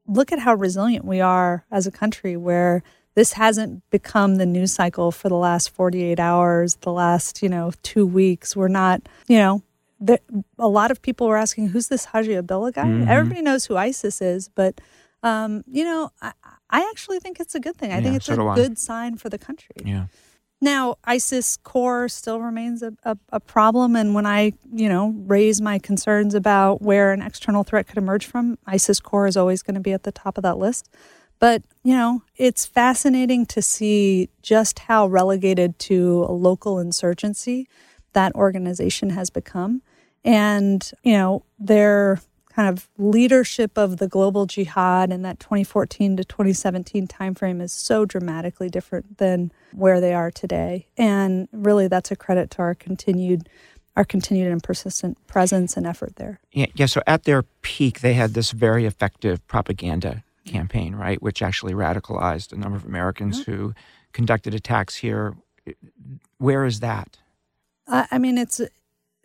look 0.08 0.32
at 0.32 0.40
how 0.40 0.56
resilient 0.56 1.06
we 1.06 1.22
are 1.22 1.64
as 1.72 1.88
a 1.88 1.92
country 1.92 2.36
where 2.36 2.84
this 3.16 3.34
hasn't 3.34 3.88
become 3.90 4.36
the 4.36 4.46
news 4.46 4.72
cycle 4.74 5.12
for 5.12 5.30
the 5.30 5.36
last 5.36 5.70
48 5.72 6.20
hours, 6.20 6.76
the 6.82 6.92
last, 6.92 7.42
you 7.44 7.50
know, 7.50 7.72
two 7.84 8.06
weeks. 8.06 8.56
We're 8.56 8.70
not, 8.70 9.02
you 9.28 9.38
know, 9.38 9.62
the, 10.00 10.20
a 10.58 10.68
lot 10.68 10.92
of 10.92 11.02
people 11.02 11.28
were 11.28 11.38
asking, 11.38 11.68
who's 11.70 11.88
this 11.88 12.06
Haji 12.06 12.38
Abdullah 12.38 12.72
guy? 12.72 12.86
Mm-hmm. 12.86 13.10
Everybody 13.10 13.42
knows 13.42 13.66
who 13.66 13.78
ISIS 13.78 14.22
is, 14.22 14.50
but, 14.50 14.82
um, 15.24 15.64
you 15.68 15.84
know, 15.84 16.12
I, 16.22 16.32
I, 16.70 16.90
actually 16.90 17.20
think 17.20 17.40
it's 17.40 17.54
a 17.54 17.60
good 17.60 17.76
thing. 17.76 17.92
I 17.92 17.98
yeah, 17.98 18.02
think 18.02 18.16
it's 18.16 18.26
so 18.26 18.50
a 18.50 18.56
good 18.56 18.80
sign 18.80 19.18
for 19.18 19.30
the 19.30 19.38
country. 19.38 19.76
Yeah. 19.86 20.06
Now, 20.62 20.96
ISIS 21.04 21.58
core 21.58 22.08
still 22.08 22.40
remains 22.40 22.84
a, 22.84 22.94
a, 23.04 23.18
a, 23.30 23.40
problem. 23.40 23.96
And 23.96 24.14
when 24.14 24.28
I, 24.28 24.54
you 24.72 24.88
know, 24.88 25.14
raise 25.26 25.60
my 25.60 25.80
concerns 25.80 26.36
about 26.36 26.84
where 26.84 27.12
an 27.14 27.22
external 27.22 27.64
threat 27.64 27.88
could 27.88 27.98
emerge 27.98 28.28
from, 28.28 28.60
ISIS 28.68 29.00
core 29.00 29.26
is 29.26 29.36
always 29.36 29.64
going 29.64 29.74
to 29.76 29.82
be 29.82 29.92
at 29.92 30.04
the 30.04 30.12
top 30.12 30.38
of 30.38 30.44
that 30.44 30.60
list. 30.60 30.88
But, 31.42 31.64
you 31.84 31.96
know, 31.96 32.22
it's 32.38 32.68
fascinating 32.68 33.48
to 33.48 33.64
see 33.64 34.30
just 34.44 34.80
how 34.80 35.08
relegated 35.08 35.80
to 35.80 36.24
a 36.30 36.32
local 36.32 36.78
insurgency 36.78 37.68
that 38.14 38.36
organization 38.36 39.10
has 39.10 39.32
become. 39.32 39.82
And, 40.24 40.90
you 41.04 41.14
know, 41.14 41.44
their 41.58 42.22
kind 42.54 42.70
of 42.70 42.88
leadership 43.00 43.76
of 43.76 43.98
the 43.98 44.08
global 44.08 44.46
jihad 44.46 45.12
in 45.12 45.24
that 45.24 45.40
2014 45.40 46.18
to 46.18 46.24
2017 46.24 47.08
timeframe 47.08 47.60
is 47.60 47.74
so 47.74 48.06
dramatically 48.06 48.70
different 48.70 49.18
than 49.18 49.52
where 49.72 50.00
they 50.00 50.14
are 50.14 50.30
today. 50.30 50.86
And 50.96 51.48
really 51.52 51.88
that's 51.88 52.12
a 52.12 52.16
credit 52.16 52.52
to 52.52 52.62
our 52.62 52.76
continued 52.76 53.50
our 53.98 54.06
continued 54.06 54.50
and 54.50 54.64
persistent 54.64 55.18
presence 55.28 55.76
and 55.76 55.86
effort 55.86 56.16
there. 56.16 56.40
Yeah, 56.54 56.68
yeah. 56.76 56.86
So 56.86 57.02
at 57.06 57.26
their 57.26 57.44
peak, 57.62 58.00
they 58.00 58.14
had 58.14 58.34
this 58.34 58.52
very 58.52 58.86
effective 58.86 59.46
propaganda 59.48 60.24
campaign, 60.46 60.96
right, 60.96 61.22
which 61.22 61.42
actually 61.42 61.74
radicalized 61.74 62.52
a 62.52 62.58
number 62.58 62.78
of 62.78 62.86
Americans 62.86 63.42
mm-hmm. 63.42 63.52
who 63.52 63.74
conducted 64.14 64.54
attacks 64.54 64.96
here. 64.98 65.36
Where 66.38 66.66
is 66.66 66.80
that? 66.80 67.18
I 67.88 68.18
mean, 68.18 68.38
it's 68.38 68.62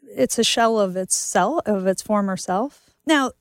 it's 0.03 0.39
a 0.39 0.45
shell 0.45 0.79
of 0.81 0.97
its 0.97 1.17
self, 1.17 1.67
of 1.67 1.87
its 1.87 2.03
former 2.03 2.37
self. 2.37 2.91
Now, 3.07 3.33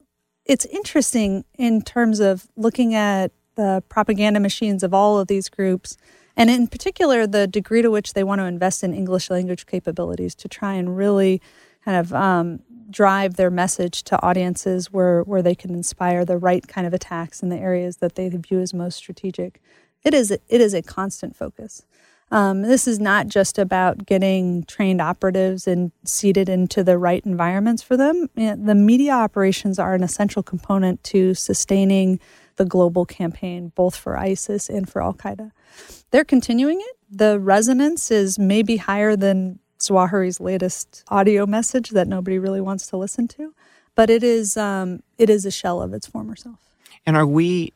it's 0.45 0.65
interesting 0.65 1.45
in 1.57 1.81
terms 1.81 2.19
of 2.19 2.47
looking 2.55 2.93
at 2.93 3.31
the 3.55 3.83
propaganda 3.89 4.39
machines 4.39 4.83
of 4.83 4.93
all 4.93 5.17
of 5.19 5.27
these 5.27 5.49
groups, 5.49 5.97
and 6.37 6.49
in 6.49 6.67
particular, 6.67 7.25
the 7.25 7.47
degree 7.47 7.81
to 7.81 7.89
which 7.89 8.13
they 8.13 8.23
want 8.23 8.39
to 8.39 8.45
invest 8.45 8.83
in 8.83 8.93
English 8.93 9.29
language 9.29 9.65
capabilities 9.65 10.35
to 10.35 10.47
try 10.47 10.73
and 10.73 10.97
really 10.97 11.41
kind 11.83 11.97
of 11.97 12.13
um, 12.13 12.59
drive 12.89 13.35
their 13.35 13.51
message 13.51 14.03
to 14.03 14.21
audiences 14.21 14.91
where, 14.91 15.23
where 15.23 15.41
they 15.41 15.55
can 15.55 15.73
inspire 15.73 16.25
the 16.25 16.37
right 16.37 16.67
kind 16.67 16.85
of 16.85 16.93
attacks 16.93 17.41
in 17.41 17.49
the 17.49 17.57
areas 17.57 17.97
that 17.97 18.15
they 18.15 18.29
view 18.29 18.59
as 18.59 18.73
most 18.73 18.95
strategic. 18.95 19.61
It 20.03 20.13
is, 20.13 20.31
it 20.31 20.41
is 20.49 20.73
a 20.73 20.81
constant 20.81 21.35
focus. 21.35 21.85
Um, 22.31 22.63
this 22.63 22.87
is 22.87 22.99
not 22.99 23.27
just 23.27 23.59
about 23.59 24.05
getting 24.05 24.63
trained 24.63 24.99
operatives 24.99 25.67
and 25.67 25.91
seated 26.03 26.49
into 26.49 26.83
the 26.83 26.97
right 26.97 27.23
environments 27.25 27.83
for 27.83 27.95
them. 27.95 28.29
The 28.35 28.75
media 28.75 29.13
operations 29.13 29.77
are 29.77 29.93
an 29.93 30.03
essential 30.03 30.41
component 30.41 31.03
to 31.05 31.33
sustaining 31.35 32.19
the 32.55 32.65
global 32.65 33.05
campaign, 33.05 33.71
both 33.75 33.95
for 33.95 34.17
ISIS 34.17 34.69
and 34.69 34.89
for 34.89 35.03
Al 35.03 35.13
Qaeda. 35.13 35.51
They're 36.11 36.23
continuing 36.23 36.79
it. 36.81 36.97
The 37.09 37.39
resonance 37.39 38.09
is 38.09 38.39
maybe 38.39 38.77
higher 38.77 39.15
than 39.15 39.59
Zawahiri's 39.79 40.39
latest 40.39 41.03
audio 41.09 41.45
message 41.45 41.89
that 41.91 42.07
nobody 42.07 42.39
really 42.39 42.61
wants 42.61 42.87
to 42.87 42.97
listen 42.97 43.27
to, 43.29 43.53
but 43.95 44.09
it 44.09 44.23
is 44.23 44.57
um, 44.57 45.01
it 45.17 45.29
is 45.29 45.45
a 45.45 45.51
shell 45.51 45.81
of 45.81 45.93
its 45.93 46.07
former 46.07 46.35
self. 46.35 46.59
And 47.05 47.15
are 47.15 47.25
we? 47.25 47.73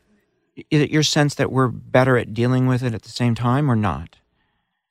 Is 0.70 0.82
it 0.82 0.90
your 0.90 1.02
sense 1.02 1.34
that 1.36 1.52
we're 1.52 1.68
better 1.68 2.18
at 2.18 2.34
dealing 2.34 2.66
with 2.66 2.82
it 2.82 2.94
at 2.94 3.02
the 3.02 3.10
same 3.10 3.34
time, 3.34 3.70
or 3.70 3.76
not? 3.76 4.16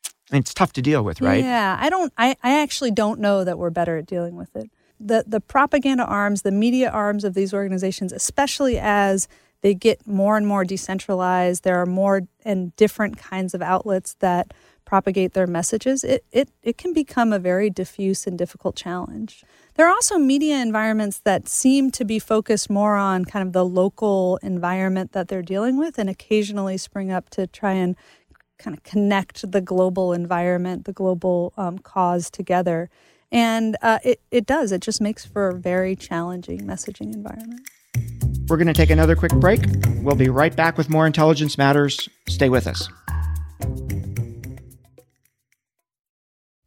I 0.06 0.36
mean, 0.36 0.41
it's 0.41 0.54
tough 0.54 0.74
to 0.74 0.82
deal 0.82 1.04
with, 1.04 1.22
right? 1.22 1.43
Yeah, 1.43 1.78
I 1.80 1.89
don't. 1.89 2.13
I, 2.17 2.36
I 2.43 2.62
actually 2.62 2.91
don't 2.91 3.19
know 3.19 3.43
that 3.43 3.58
we're 3.58 3.72
better 3.72 3.98
at 3.98 4.06
dealing 4.06 4.36
with 4.36 4.56
it. 4.56 4.69
The 5.00 5.24
the 5.26 5.39
propaganda 5.39 6.06
arms, 6.06 6.43
the 6.43 6.52
media 6.52 6.89
arms 6.89 7.24
of 7.24 7.34
these 7.34 7.54
organizations, 7.54 8.13
especially 8.13 8.78
as 8.78 9.28
they 9.62 9.74
get 9.74 10.06
more 10.08 10.38
and 10.38 10.48
more 10.48 10.63
decentralized, 10.63 11.63
there 11.63 11.82
are 11.82 11.86
more 11.86 12.22
and 12.45 12.76
different 12.76 13.17
kinds 13.17 13.54
of 13.54 13.62
outlets 13.62 14.15
that 14.19 14.54
propagate 14.89 15.34
their 15.34 15.45
messages, 15.45 16.04
it, 16.04 16.25
it, 16.32 16.49
it 16.63 16.75
can 16.75 16.93
become 16.93 17.32
a 17.32 17.38
very 17.38 17.69
diffuse 17.69 18.25
and 18.25 18.39
difficult 18.39 18.75
challenge. 18.75 19.43
There 19.75 19.86
are 19.88 19.93
also 19.93 20.17
media 20.17 20.58
environments 20.58 21.19
that 21.19 21.47
seem 21.47 21.91
to 21.91 22.04
be 22.04 22.17
focused 22.17 22.71
more 22.71 22.95
on 22.95 23.25
kind 23.25 23.45
of 23.45 23.54
the 23.54 23.63
local 23.63 24.39
environment 24.41 25.12
that 25.12 25.28
they're 25.28 25.43
dealing 25.43 25.78
with 25.78 25.99
and 25.99 26.10
occasionally 26.10 26.75
spring 26.78 27.12
up 27.12 27.30
to 27.30 27.45
try 27.45 27.73
and 27.73 27.95
kind 28.58 28.75
of 28.75 28.82
connect 28.82 29.52
the 29.52 29.62
global 29.62 30.12
environment, 30.12 30.86
the 30.86 30.93
global 30.93 31.54
um, 31.56 31.78
cause 31.78 32.32
together. 32.32 32.89
And 33.32 33.78
uh, 33.84 33.99
it, 34.04 34.19
it 34.32 34.47
does, 34.47 34.71
it 34.71 34.82
just 34.82 35.02
makes 35.02 35.23
for 35.23 35.49
a 35.49 35.54
very 35.54 35.95
challenging 35.95 36.62
messaging 36.62 37.13
environment. 37.13 37.62
We're 38.47 38.58
going 38.58 38.65
to 38.65 38.73
take 38.73 38.89
another 38.89 39.15
quick 39.15 39.34
break. 39.34 39.62
We'll 40.02 40.15
be 40.15 40.30
right 40.30 40.56
back 40.56 40.80
with 40.80 40.89
more 40.89 41.06
Intelligence 41.06 41.60
Matters. 41.60 42.10
Stay 42.28 42.49
with 42.49 42.65
us. 42.65 42.89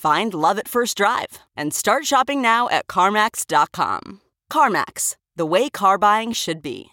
Find 0.00 0.32
love 0.32 0.58
at 0.58 0.66
first 0.66 0.96
drive 0.96 1.40
and 1.54 1.74
start 1.74 2.06
shopping 2.06 2.40
now 2.40 2.70
at 2.70 2.86
CarMax.com. 2.86 4.22
CarMax, 4.50 5.16
the 5.36 5.44
way 5.44 5.68
car 5.68 5.98
buying 5.98 6.32
should 6.32 6.62
be. 6.62 6.86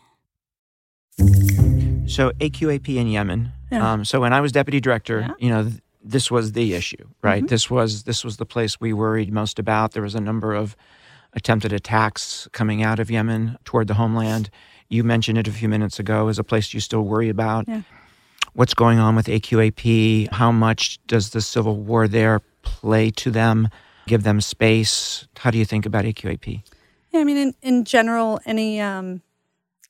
So, 2.07 2.31
AQAP 2.31 2.97
in 2.97 3.07
Yemen. 3.07 3.53
Yeah. 3.71 3.93
Um, 3.93 4.03
so, 4.03 4.19
when 4.19 4.33
I 4.33 4.41
was 4.41 4.51
deputy 4.51 4.81
director, 4.81 5.21
yeah. 5.21 5.33
you 5.39 5.49
know, 5.49 5.63
th- 5.63 5.81
this 6.03 6.29
was 6.29 6.51
the 6.51 6.73
issue, 6.73 7.07
right? 7.21 7.43
Mm-hmm. 7.43 7.47
This 7.47 7.69
was 7.69 8.03
this 8.03 8.25
was 8.25 8.35
the 8.35 8.45
place 8.45 8.81
we 8.81 8.91
worried 8.91 9.31
most 9.31 9.57
about. 9.57 9.93
There 9.93 10.03
was 10.03 10.15
a 10.15 10.19
number 10.19 10.53
of 10.53 10.75
attempted 11.31 11.71
attacks 11.71 12.49
coming 12.51 12.83
out 12.83 12.99
of 12.99 13.09
Yemen 13.09 13.57
toward 13.63 13.87
the 13.87 13.93
homeland. 13.93 14.49
You 14.89 15.05
mentioned 15.05 15.37
it 15.37 15.47
a 15.47 15.51
few 15.53 15.69
minutes 15.69 15.97
ago 15.97 16.27
as 16.27 16.39
a 16.39 16.43
place 16.43 16.73
you 16.73 16.81
still 16.81 17.03
worry 17.03 17.29
about. 17.29 17.69
Yeah. 17.69 17.83
What's 18.57 18.73
going 18.73 18.97
on 18.97 19.15
with 19.15 19.27
AQAP? 19.27 20.31
How 20.31 20.51
much 20.51 20.97
does 21.05 21.29
the 21.29 21.41
civil 21.41 21.75
war 21.75 22.07
there 22.07 22.41
play 22.63 23.11
to 23.11 23.29
them, 23.29 23.69
give 24.07 24.23
them 24.23 24.41
space? 24.41 25.27
How 25.37 25.51
do 25.51 25.59
you 25.59 25.63
think 25.63 25.85
about 25.85 26.05
AQAP? 26.05 26.63
Yeah, 27.11 27.19
I 27.19 27.23
mean, 27.23 27.37
in, 27.37 27.53
in 27.61 27.83
general, 27.85 28.39
any 28.47 28.81
um, 28.81 29.21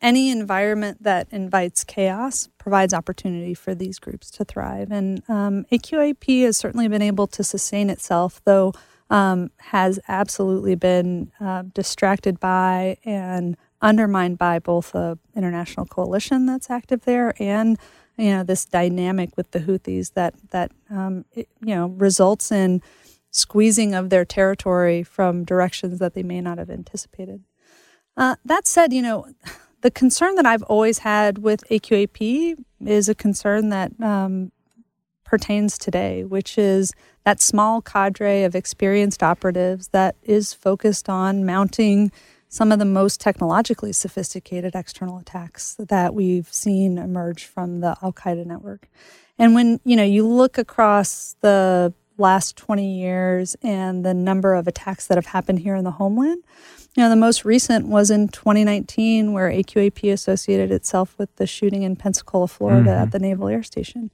any 0.01 0.31
environment 0.31 1.01
that 1.03 1.27
invites 1.31 1.85
chaos 1.85 2.49
provides 2.57 2.93
opportunity 2.93 3.53
for 3.53 3.73
these 3.73 3.99
groups 3.99 4.29
to 4.31 4.43
thrive. 4.43 4.91
And 4.91 5.23
um, 5.29 5.65
AQAP 5.71 6.43
has 6.43 6.57
certainly 6.57 6.89
been 6.89 7.01
able 7.01 7.27
to 7.27 7.45
sustain 7.45 7.89
itself, 7.89 8.41
though 8.43 8.73
um, 9.09 9.49
has 9.59 9.97
absolutely 10.09 10.75
been 10.75 11.31
uh, 11.39 11.63
distracted 11.73 12.37
by 12.37 12.97
and 13.05 13.55
undermined 13.81 14.37
by 14.37 14.59
both 14.59 14.91
the 14.91 15.17
international 15.37 15.85
coalition 15.85 16.45
that's 16.45 16.69
active 16.69 17.05
there 17.05 17.33
and 17.39 17.79
you 18.17 18.31
know 18.31 18.43
this 18.43 18.65
dynamic 18.65 19.35
with 19.37 19.51
the 19.51 19.59
Houthis 19.59 20.13
that 20.13 20.33
that 20.51 20.71
um, 20.89 21.25
it, 21.33 21.47
you 21.61 21.75
know 21.75 21.87
results 21.87 22.51
in 22.51 22.81
squeezing 23.31 23.93
of 23.93 24.09
their 24.09 24.25
territory 24.25 25.03
from 25.03 25.43
directions 25.43 25.99
that 25.99 26.13
they 26.13 26.23
may 26.23 26.41
not 26.41 26.57
have 26.57 26.69
anticipated. 26.69 27.43
Uh, 28.15 28.35
that 28.45 28.67
said, 28.67 28.93
you 28.93 29.01
know 29.01 29.27
the 29.81 29.91
concern 29.91 30.35
that 30.35 30.45
I've 30.45 30.63
always 30.63 30.99
had 30.99 31.37
with 31.37 31.63
AQAP 31.69 32.55
is 32.85 33.09
a 33.09 33.15
concern 33.15 33.69
that 33.69 33.91
um, 34.01 34.51
pertains 35.23 35.77
today, 35.77 36.23
which 36.23 36.57
is 36.57 36.93
that 37.25 37.41
small 37.41 37.81
cadre 37.81 38.43
of 38.43 38.55
experienced 38.55 39.21
operatives 39.21 39.89
that 39.89 40.15
is 40.23 40.53
focused 40.53 41.09
on 41.09 41.45
mounting 41.45 42.11
some 42.49 42.71
of 42.71 42.79
the 42.79 42.85
most 42.85 43.19
technologically 43.19 43.93
sophisticated 43.93 44.75
external 44.75 45.17
attacks 45.17 45.75
that 45.79 46.13
we've 46.13 46.51
seen 46.53 46.97
emerge 46.97 47.45
from 47.45 47.81
the 47.81 47.97
Al 48.01 48.13
Qaeda 48.13 48.45
network. 48.45 48.87
And 49.37 49.53
when 49.53 49.79
you 49.83 49.95
know 49.95 50.03
you 50.03 50.27
look 50.27 50.57
across 50.57 51.35
the 51.41 51.93
last 52.17 52.57
20 52.57 52.99
years 52.99 53.55
and 53.61 54.03
the 54.03 54.13
number 54.13 54.55
of 54.55 54.67
attacks 54.67 55.07
that 55.07 55.17
have 55.17 55.27
happened 55.27 55.59
here 55.59 55.75
in 55.75 55.83
the 55.83 55.91
homeland, 55.91 56.43
you 56.95 57.03
know, 57.03 57.09
the 57.09 57.15
most 57.15 57.45
recent 57.45 57.87
was 57.87 58.09
in 58.09 58.27
2019 58.27 59.33
where 59.33 59.51
AQAP 59.51 60.11
associated 60.11 60.71
itself 60.71 61.15
with 61.19 61.35
the 61.35 61.45
shooting 61.45 61.83
in 61.83 61.95
Pensacola, 61.95 62.47
Florida 62.47 62.89
mm-hmm. 62.89 63.03
at 63.03 63.11
the 63.11 63.19
Naval 63.19 63.47
Air 63.47 63.61
Station. 63.61 64.09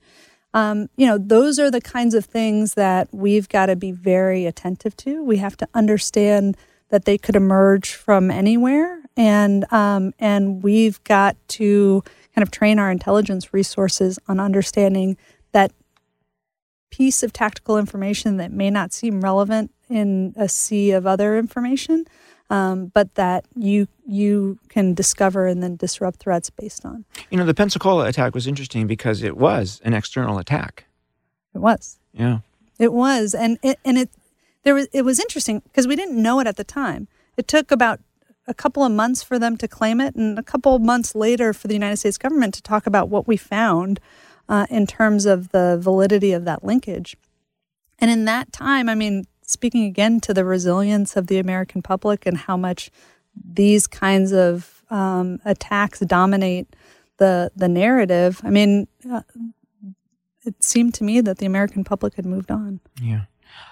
Um, 0.53 0.89
you 0.97 1.07
know, 1.07 1.17
those 1.17 1.59
are 1.59 1.71
the 1.71 1.79
kinds 1.81 2.13
of 2.13 2.25
things 2.25 2.73
that 2.73 3.07
we've 3.13 3.47
got 3.47 3.67
to 3.67 3.77
be 3.77 3.91
very 3.91 4.45
attentive 4.45 4.97
to. 4.97 5.23
We 5.23 5.37
have 5.37 5.55
to 5.57 5.67
understand 5.73 6.57
that 6.89 7.05
they 7.05 7.17
could 7.17 7.35
emerge 7.35 7.93
from 7.93 8.29
anywhere, 8.29 9.01
and 9.17 9.71
um, 9.71 10.13
and 10.19 10.63
we've 10.63 11.03
got 11.03 11.35
to 11.49 12.03
kind 12.35 12.43
of 12.43 12.51
train 12.51 12.79
our 12.79 12.91
intelligence 12.91 13.53
resources 13.53 14.19
on 14.27 14.39
understanding 14.39 15.17
that 15.51 15.71
piece 16.89 17.23
of 17.23 17.33
tactical 17.33 17.77
information 17.77 18.37
that 18.37 18.51
may 18.51 18.69
not 18.69 18.93
seem 18.93 19.21
relevant 19.21 19.71
in 19.89 20.33
a 20.35 20.47
sea 20.47 20.91
of 20.91 21.07
other 21.07 21.37
information, 21.37 22.05
um, 22.49 22.87
but 22.93 23.15
that 23.15 23.45
you 23.55 23.87
you 24.05 24.59
can 24.69 24.93
discover 24.93 25.47
and 25.47 25.63
then 25.63 25.75
disrupt 25.75 26.19
threats 26.19 26.49
based 26.49 26.85
on. 26.85 27.05
You 27.29 27.37
know, 27.37 27.45
the 27.45 27.53
Pensacola 27.53 28.05
attack 28.07 28.35
was 28.35 28.47
interesting 28.47 28.87
because 28.87 29.23
it 29.23 29.37
was 29.37 29.81
an 29.83 29.93
external 29.93 30.37
attack. 30.37 30.85
It 31.55 31.59
was. 31.59 31.97
Yeah. 32.13 32.39
It 32.79 32.91
was, 32.91 33.33
and 33.33 33.59
it, 33.61 33.79
and 33.85 33.97
it 33.97 34.09
there 34.63 34.73
was 34.73 34.87
it 34.93 35.03
was 35.03 35.19
interesting 35.19 35.59
because 35.59 35.87
we 35.87 35.95
didn't 35.95 36.21
know 36.21 36.39
it 36.39 36.47
at 36.47 36.57
the 36.57 36.63
time. 36.63 37.07
It 37.37 37.47
took 37.47 37.71
about 37.71 37.99
a 38.47 38.53
couple 38.53 38.83
of 38.83 38.91
months 38.91 39.23
for 39.23 39.39
them 39.39 39.57
to 39.57 39.67
claim 39.67 40.01
it, 40.01 40.15
and 40.15 40.37
a 40.37 40.43
couple 40.43 40.75
of 40.75 40.81
months 40.81 41.15
later 41.15 41.53
for 41.53 41.67
the 41.67 41.73
United 41.73 41.97
States 41.97 42.17
government 42.17 42.53
to 42.55 42.61
talk 42.61 42.85
about 42.87 43.09
what 43.09 43.27
we 43.27 43.37
found 43.37 43.99
uh, 44.49 44.65
in 44.69 44.85
terms 44.85 45.25
of 45.25 45.49
the 45.49 45.77
validity 45.79 46.33
of 46.33 46.45
that 46.45 46.63
linkage. 46.63 47.15
And 47.99 48.11
in 48.11 48.25
that 48.25 48.51
time, 48.51 48.89
I 48.89 48.95
mean, 48.95 49.25
speaking 49.43 49.85
again 49.85 50.19
to 50.21 50.33
the 50.33 50.43
resilience 50.43 51.15
of 51.15 51.27
the 51.27 51.37
American 51.37 51.81
public 51.81 52.25
and 52.25 52.37
how 52.37 52.57
much 52.57 52.91
these 53.35 53.87
kinds 53.87 54.33
of 54.33 54.83
um, 54.89 55.39
attacks 55.45 55.99
dominate 56.01 56.75
the 57.17 57.51
the 57.55 57.69
narrative. 57.69 58.41
I 58.43 58.49
mean, 58.49 58.87
uh, 59.09 59.21
it 60.45 60.63
seemed 60.63 60.93
to 60.95 61.03
me 61.03 61.21
that 61.21 61.37
the 61.37 61.45
American 61.45 61.83
public 61.83 62.15
had 62.15 62.25
moved 62.25 62.51
on. 62.51 62.79
Yeah. 63.01 63.25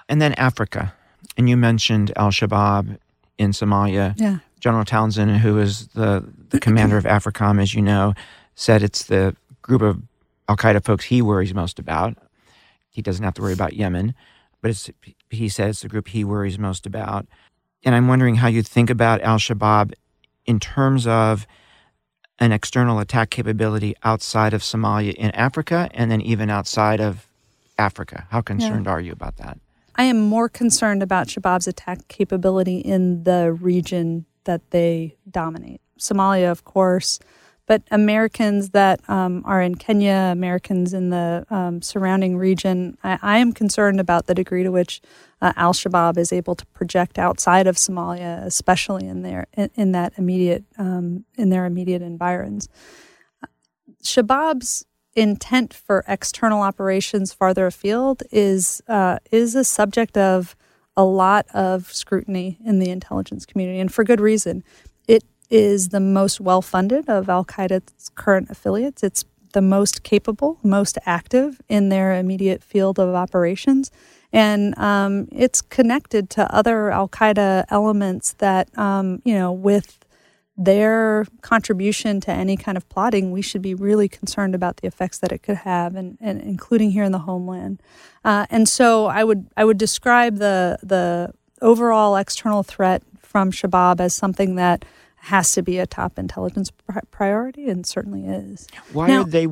And 0.09 0.21
then 0.21 0.33
Africa. 0.33 0.93
And 1.37 1.49
you 1.49 1.57
mentioned 1.57 2.11
Al 2.15 2.29
Shabaab 2.31 2.97
in 3.37 3.51
Somalia. 3.51 4.13
Yeah. 4.17 4.39
General 4.59 4.85
Townsend, 4.85 5.37
who 5.37 5.57
is 5.57 5.87
the, 5.87 6.23
the 6.49 6.59
commander 6.59 6.95
of 6.95 7.03
AFRICOM, 7.03 7.59
as 7.59 7.73
you 7.73 7.81
know, 7.81 8.13
said 8.53 8.83
it's 8.83 9.03
the 9.05 9.35
group 9.63 9.81
of 9.81 10.01
Al 10.47 10.55
Qaeda 10.55 10.83
folks 10.83 11.05
he 11.05 11.21
worries 11.21 11.53
most 11.53 11.79
about. 11.79 12.15
He 12.91 13.01
doesn't 13.01 13.23
have 13.23 13.33
to 13.35 13.41
worry 13.41 13.53
about 13.53 13.73
Yemen, 13.73 14.13
but 14.61 14.69
it's, 14.69 14.89
he 15.31 15.49
says 15.49 15.69
it's 15.69 15.81
the 15.81 15.87
group 15.87 16.09
he 16.09 16.23
worries 16.23 16.59
most 16.59 16.85
about. 16.85 17.25
And 17.83 17.95
I'm 17.95 18.07
wondering 18.07 18.35
how 18.35 18.47
you 18.47 18.61
think 18.61 18.91
about 18.91 19.21
Al 19.21 19.39
Shabaab 19.39 19.93
in 20.45 20.59
terms 20.59 21.07
of 21.07 21.47
an 22.37 22.51
external 22.51 22.99
attack 22.99 23.29
capability 23.29 23.95
outside 24.03 24.53
of 24.53 24.61
Somalia 24.61 25.13
in 25.13 25.31
Africa 25.31 25.89
and 25.93 26.11
then 26.11 26.21
even 26.21 26.49
outside 26.49 26.99
of 26.99 27.25
Africa. 27.77 28.27
How 28.29 28.41
concerned 28.41 28.85
yeah. 28.85 28.91
are 28.91 29.01
you 29.01 29.11
about 29.11 29.37
that? 29.37 29.57
I 29.95 30.03
am 30.03 30.19
more 30.19 30.49
concerned 30.49 31.03
about 31.03 31.27
Shabaab's 31.27 31.67
attack 31.67 32.07
capability 32.07 32.77
in 32.77 33.23
the 33.23 33.51
region 33.53 34.25
that 34.45 34.71
they 34.71 35.17
dominate. 35.29 35.81
Somalia, 35.99 36.51
of 36.51 36.63
course, 36.63 37.19
but 37.67 37.83
Americans 37.91 38.71
that 38.71 39.07
um, 39.09 39.43
are 39.45 39.61
in 39.61 39.75
Kenya, 39.75 40.29
Americans 40.31 40.93
in 40.93 41.09
the 41.09 41.45
um, 41.49 41.81
surrounding 41.81 42.35
region, 42.35 42.97
I, 43.03 43.19
I, 43.21 43.37
am 43.37 43.53
concerned 43.53 43.99
about 43.99 44.25
the 44.25 44.33
degree 44.33 44.63
to 44.63 44.71
which 44.71 44.99
uh, 45.41 45.53
Al 45.55 45.71
Shabaab 45.71 46.17
is 46.17 46.33
able 46.33 46.55
to 46.55 46.65
project 46.67 47.17
outside 47.19 47.67
of 47.67 47.75
Somalia, 47.75 48.43
especially 48.45 49.07
in 49.07 49.21
their 49.21 49.47
in, 49.53 49.69
in 49.75 49.91
that 49.93 50.13
immediate 50.17 50.65
um, 50.77 51.23
in 51.37 51.49
their 51.49 51.65
immediate 51.65 52.01
environs. 52.01 52.67
Shabaab's 54.03 54.85
intent 55.15 55.73
for 55.73 56.03
external 56.07 56.61
operations 56.61 57.33
farther 57.33 57.67
afield 57.67 58.23
is 58.31 58.81
uh, 58.87 59.19
is 59.31 59.55
a 59.55 59.63
subject 59.63 60.17
of 60.17 60.55
a 60.95 61.03
lot 61.03 61.45
of 61.53 61.91
scrutiny 61.93 62.57
in 62.65 62.79
the 62.79 62.89
intelligence 62.89 63.45
community, 63.45 63.79
and 63.79 63.93
for 63.93 64.03
good 64.03 64.21
reason. 64.21 64.63
It 65.07 65.23
is 65.49 65.89
the 65.89 65.99
most 65.99 66.39
well 66.39 66.61
funded 66.61 67.09
of 67.09 67.29
Al 67.29 67.45
Qaeda's 67.45 68.09
current 68.15 68.49
affiliates. 68.49 69.03
It's 69.03 69.25
the 69.53 69.61
most 69.61 70.03
capable, 70.03 70.59
most 70.63 70.97
active 71.05 71.61
in 71.67 71.89
their 71.89 72.17
immediate 72.17 72.63
field 72.63 72.99
of 72.99 73.13
operations. 73.13 73.91
And 74.33 74.77
um, 74.77 75.27
it's 75.31 75.61
connected 75.61 76.29
to 76.31 76.55
other 76.55 76.89
Al 76.89 77.09
Qaeda 77.09 77.65
elements 77.69 78.33
that, 78.33 78.75
um, 78.77 79.21
you 79.25 79.33
know, 79.33 79.51
with 79.51 80.05
their 80.63 81.25
contribution 81.41 82.19
to 82.21 82.31
any 82.31 82.55
kind 82.55 82.77
of 82.77 82.87
plotting, 82.89 83.31
we 83.31 83.41
should 83.41 83.61
be 83.61 83.73
really 83.73 84.07
concerned 84.07 84.55
about 84.55 84.77
the 84.77 84.87
effects 84.87 85.19
that 85.19 85.31
it 85.31 85.43
could 85.43 85.57
have, 85.57 85.95
and, 85.95 86.17
and 86.21 86.41
including 86.41 86.91
here 86.91 87.03
in 87.03 87.11
the 87.11 87.19
homeland. 87.19 87.81
Uh, 88.23 88.45
and 88.49 88.67
so, 88.67 89.05
I 89.05 89.23
would 89.23 89.47
I 89.57 89.65
would 89.65 89.77
describe 89.77 90.37
the 90.37 90.77
the 90.83 91.33
overall 91.61 92.15
external 92.15 92.63
threat 92.63 93.03
from 93.19 93.51
Shabab 93.51 93.99
as 93.99 94.13
something 94.13 94.55
that 94.55 94.83
has 95.15 95.51
to 95.53 95.61
be 95.61 95.77
a 95.77 95.85
top 95.85 96.17
intelligence 96.17 96.71
priority, 97.11 97.69
and 97.69 97.85
certainly 97.85 98.25
is. 98.25 98.67
Why 98.91 99.07
now, 99.07 99.21
are 99.21 99.25
they? 99.25 99.47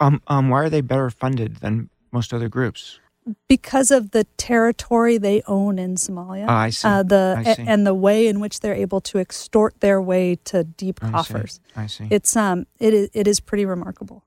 Um, 0.00 0.22
um, 0.26 0.48
why 0.48 0.62
are 0.62 0.70
they 0.70 0.80
better 0.80 1.10
funded 1.10 1.56
than 1.56 1.90
most 2.12 2.32
other 2.32 2.48
groups? 2.48 2.99
Because 3.48 3.90
of 3.90 4.12
the 4.12 4.24
territory 4.36 5.18
they 5.18 5.42
own 5.46 5.78
in 5.78 5.96
Somalia. 5.96 6.46
Oh, 6.48 6.52
I 6.52 6.70
see. 6.70 6.88
Uh, 6.88 7.02
the 7.02 7.34
I 7.38 7.54
see. 7.54 7.64
and 7.66 7.86
the 7.86 7.94
way 7.94 8.26
in 8.26 8.40
which 8.40 8.60
they're 8.60 8.74
able 8.74 9.00
to 9.02 9.18
extort 9.18 9.80
their 9.80 10.00
way 10.00 10.36
to 10.44 10.64
deep 10.64 11.00
I 11.02 11.10
coffers. 11.10 11.54
See. 11.54 11.80
I 11.80 11.86
see. 11.86 12.08
It's 12.10 12.36
um 12.36 12.66
it 12.78 12.94
is 12.94 13.10
it 13.12 13.26
is 13.26 13.40
pretty 13.40 13.64
remarkable. 13.66 14.24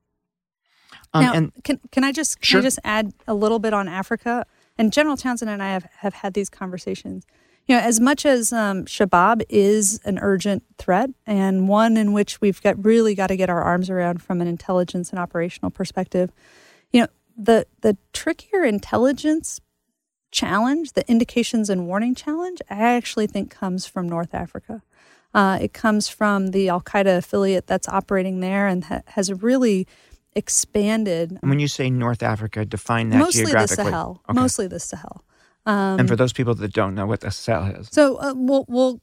Um, 1.13 1.23
now, 1.23 1.33
and 1.33 1.51
can 1.63 1.79
can 1.91 2.03
I 2.03 2.11
just 2.11 2.41
can. 2.41 2.59
I 2.59 2.61
just 2.61 2.79
add 2.83 3.13
a 3.27 3.33
little 3.33 3.59
bit 3.59 3.73
on 3.73 3.87
Africa? 3.87 4.45
And 4.77 4.91
General 4.91 5.15
Townsend 5.17 5.51
and 5.51 5.61
I 5.61 5.69
have, 5.69 5.87
have 5.97 6.13
had 6.15 6.33
these 6.33 6.49
conversations. 6.49 7.25
You 7.67 7.75
know, 7.75 7.81
as 7.81 7.99
much 7.99 8.25
as 8.25 8.51
um, 8.51 8.85
Shabab 8.85 9.43
is 9.47 9.99
an 10.03 10.19
urgent 10.21 10.63
threat 10.77 11.11
and 11.25 11.69
one 11.69 11.95
in 11.95 12.11
which 12.11 12.41
we've 12.41 12.61
got 12.61 12.83
really 12.83 13.15
got 13.15 13.27
to 13.27 13.37
get 13.37 13.49
our 13.49 13.61
arms 13.61 13.89
around 13.89 14.21
from 14.21 14.41
an 14.41 14.47
intelligence 14.47 15.11
and 15.11 15.19
operational 15.19 15.71
perspective, 15.71 16.31
you 16.91 17.01
know, 17.01 17.07
the 17.37 17.65
the 17.81 17.97
trickier 18.11 18.63
intelligence 18.63 19.59
challenge, 20.31 20.93
the 20.93 21.09
indications 21.09 21.69
and 21.69 21.87
warning 21.87 22.15
challenge, 22.15 22.59
I 22.69 22.95
actually 22.95 23.27
think 23.27 23.51
comes 23.51 23.85
from 23.85 24.09
North 24.09 24.33
Africa. 24.33 24.81
Uh, 25.33 25.57
it 25.61 25.73
comes 25.73 26.07
from 26.07 26.47
the 26.47 26.69
Al 26.69 26.81
Qaeda 26.81 27.17
affiliate 27.17 27.67
that's 27.67 27.87
operating 27.87 28.39
there 28.39 28.67
and 28.67 28.83
ha- 28.83 29.01
has 29.07 29.31
really 29.31 29.87
expanded. 30.35 31.37
And 31.41 31.49
when 31.49 31.59
you 31.59 31.67
say 31.67 31.89
North 31.89 32.21
Africa, 32.21 32.65
define 32.65 33.09
that 33.09 33.17
mostly 33.17 33.45
geographically. 33.45 33.83
the 33.83 33.89
Sahel. 33.89 34.21
Okay. 34.29 34.39
Mostly 34.39 34.67
the 34.67 34.79
Sahel. 34.79 35.23
Um, 35.65 35.99
and 35.99 36.09
for 36.09 36.15
those 36.15 36.33
people 36.33 36.53
that 36.55 36.73
don't 36.73 36.93
know 36.93 37.05
what 37.05 37.21
the 37.21 37.31
Sahel 37.31 37.67
is, 37.67 37.87
so 37.91 38.17
uh, 38.17 38.33
we'll, 38.35 38.65
we'll, 38.67 39.01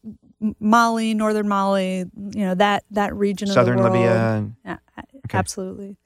Mali, 0.60 1.14
northern 1.14 1.48
Mali, 1.48 1.98
you 1.98 2.44
know 2.44 2.54
that 2.54 2.84
that 2.90 3.14
region 3.14 3.48
southern 3.48 3.78
of 3.78 3.84
the 3.84 3.90
world. 3.90 4.02
Libya. 4.04 4.50
Yeah, 4.64 4.76
okay. 5.24 5.38
absolutely. 5.38 5.96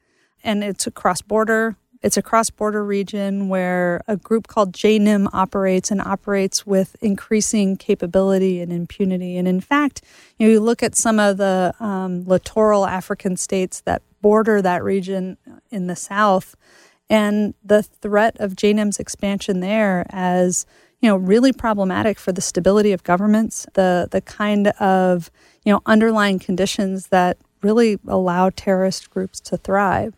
And 0.44 0.62
it's 0.62 0.87
a 0.87 0.90
cross 0.90 1.22
border 1.22 1.76
it's 2.05 2.19
a 2.19 2.23
cross 2.23 2.51
border 2.51 2.85
region 2.85 3.49
where 3.49 4.03
a 4.07 4.19
group 4.19 4.47
called 4.47 4.73
JNIM 4.73 5.27
operates 5.33 5.90
and 5.90 6.03
operates 6.03 6.67
with 6.67 6.97
increasing 7.01 7.79
capability 7.79 8.61
and 8.61 8.71
impunity. 8.71 9.38
And 9.38 9.49
in 9.49 9.62
fact, 9.62 10.03
you, 10.38 10.47
know, 10.47 10.53
you 10.53 10.61
look 10.61 10.83
at 10.83 10.95
some 10.95 11.19
of 11.19 11.38
the 11.38 11.75
um, 11.81 12.27
littoral 12.27 12.85
African 12.85 13.38
states 13.38 13.81
that 13.87 14.03
border 14.21 14.61
that 14.61 14.85
region 14.85 15.38
in 15.71 15.87
the 15.87 15.97
south, 15.97 16.57
and 17.09 17.55
the 17.65 17.83
threat 17.83 18.37
of 18.38 18.52
JNIM's 18.52 18.98
expansion 18.98 19.61
there 19.61 20.05
as 20.11 20.67
you 21.00 21.09
know 21.09 21.17
really 21.17 21.52
problematic 21.52 22.19
for 22.19 22.33
the 22.33 22.40
stability 22.42 22.92
of 22.92 23.02
governments, 23.02 23.67
the 23.75 24.09
the 24.11 24.21
kind 24.21 24.69
of 24.69 25.31
you 25.65 25.73
know 25.73 25.81
underlying 25.87 26.38
conditions 26.38 27.07
that 27.07 27.38
really 27.63 27.98
allow 28.07 28.50
terrorist 28.50 29.09
groups 29.11 29.40
to 29.40 29.57
thrive. 29.57 30.15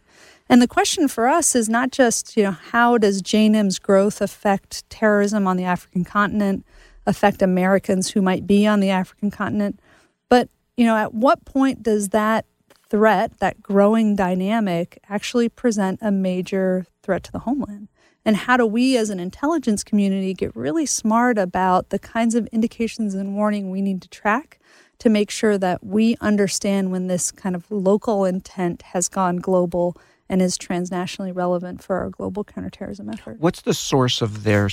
And 0.48 0.62
the 0.62 0.68
question 0.68 1.08
for 1.08 1.26
us 1.26 1.54
is 1.54 1.68
not 1.68 1.90
just, 1.90 2.36
you 2.36 2.44
know, 2.44 2.52
how 2.52 2.98
does 2.98 3.22
JNIM's 3.22 3.78
growth 3.78 4.20
affect 4.20 4.88
terrorism 4.90 5.46
on 5.46 5.56
the 5.56 5.64
African 5.64 6.04
continent, 6.04 6.64
affect 7.06 7.42
Americans 7.42 8.10
who 8.10 8.22
might 8.22 8.46
be 8.46 8.66
on 8.66 8.80
the 8.80 8.90
African 8.90 9.30
continent, 9.30 9.80
but 10.28 10.48
you 10.76 10.84
know, 10.84 10.96
at 10.96 11.14
what 11.14 11.44
point 11.44 11.82
does 11.82 12.10
that 12.10 12.44
threat, 12.88 13.38
that 13.38 13.62
growing 13.62 14.14
dynamic, 14.14 14.98
actually 15.08 15.48
present 15.48 15.98
a 16.02 16.10
major 16.10 16.86
threat 17.02 17.22
to 17.24 17.32
the 17.32 17.40
homeland? 17.40 17.88
And 18.24 18.36
how 18.36 18.56
do 18.56 18.66
we 18.66 18.96
as 18.96 19.08
an 19.10 19.20
intelligence 19.20 19.84
community 19.84 20.34
get 20.34 20.54
really 20.54 20.84
smart 20.84 21.38
about 21.38 21.90
the 21.90 21.98
kinds 21.98 22.34
of 22.34 22.46
indications 22.48 23.14
and 23.14 23.36
warning 23.36 23.70
we 23.70 23.80
need 23.80 24.02
to 24.02 24.08
track 24.08 24.58
to 24.98 25.08
make 25.08 25.30
sure 25.30 25.58
that 25.58 25.84
we 25.84 26.16
understand 26.20 26.90
when 26.90 27.06
this 27.06 27.30
kind 27.30 27.54
of 27.54 27.70
local 27.70 28.24
intent 28.24 28.82
has 28.82 29.08
gone 29.08 29.36
global 29.36 29.96
and 30.28 30.42
is 30.42 30.58
transnationally 30.58 31.34
relevant 31.34 31.82
for 31.82 31.96
our 31.96 32.10
global 32.10 32.44
counterterrorism 32.44 33.08
effort. 33.10 33.38
What's 33.38 33.62
the 33.62 33.74
source 33.74 34.20
of 34.22 34.44
their 34.44 34.68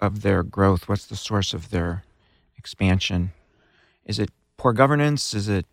of 0.00 0.22
their 0.22 0.42
growth? 0.42 0.88
What's 0.88 1.06
the 1.06 1.16
source 1.16 1.54
of 1.54 1.70
their 1.70 2.04
expansion? 2.56 3.32
Is 4.04 4.18
it 4.18 4.30
poor 4.56 4.72
governance? 4.72 5.34
Is 5.34 5.48
it? 5.48 5.66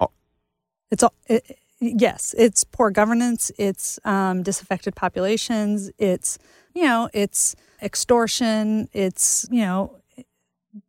All- 0.00 0.12
it's 0.90 1.02
all. 1.02 1.14
It, 1.26 1.58
yes, 1.80 2.34
it's 2.38 2.64
poor 2.64 2.90
governance. 2.90 3.50
It's 3.58 3.98
um, 4.04 4.42
disaffected 4.42 4.94
populations. 4.94 5.90
It's 5.98 6.38
you 6.74 6.84
know, 6.84 7.08
it's 7.12 7.54
extortion. 7.82 8.88
It's 8.92 9.46
you 9.50 9.62
know, 9.62 10.01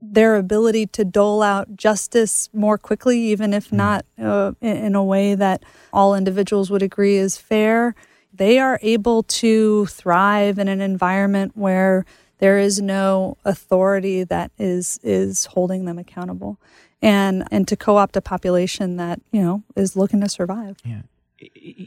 their 0.01 0.35
ability 0.35 0.87
to 0.87 1.03
dole 1.03 1.41
out 1.41 1.75
justice 1.75 2.49
more 2.53 2.77
quickly, 2.77 3.19
even 3.19 3.53
if 3.53 3.69
hmm. 3.69 3.77
not 3.77 4.05
uh, 4.21 4.53
in 4.61 4.95
a 4.95 5.03
way 5.03 5.35
that 5.35 5.63
all 5.91 6.15
individuals 6.15 6.69
would 6.69 6.81
agree 6.81 7.17
is 7.17 7.37
fair. 7.37 7.95
They 8.33 8.59
are 8.59 8.79
able 8.81 9.23
to 9.23 9.85
thrive 9.87 10.57
in 10.57 10.67
an 10.67 10.81
environment 10.81 11.51
where 11.55 12.05
there 12.39 12.57
is 12.57 12.81
no 12.81 13.37
authority 13.45 14.23
that 14.23 14.51
is 14.57 14.99
is 15.03 15.45
holding 15.45 15.85
them 15.85 15.99
accountable, 15.99 16.59
and 17.01 17.47
and 17.51 17.67
to 17.67 17.75
co-opt 17.75 18.17
a 18.17 18.21
population 18.21 18.97
that 18.97 19.21
you 19.31 19.41
know 19.41 19.63
is 19.75 19.95
looking 19.95 20.19
to 20.21 20.29
survive. 20.29 20.77
Yeah. 20.83 21.03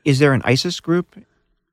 Is 0.04 0.18
there 0.18 0.34
an 0.34 0.42
ISIS 0.44 0.80
group 0.80 1.16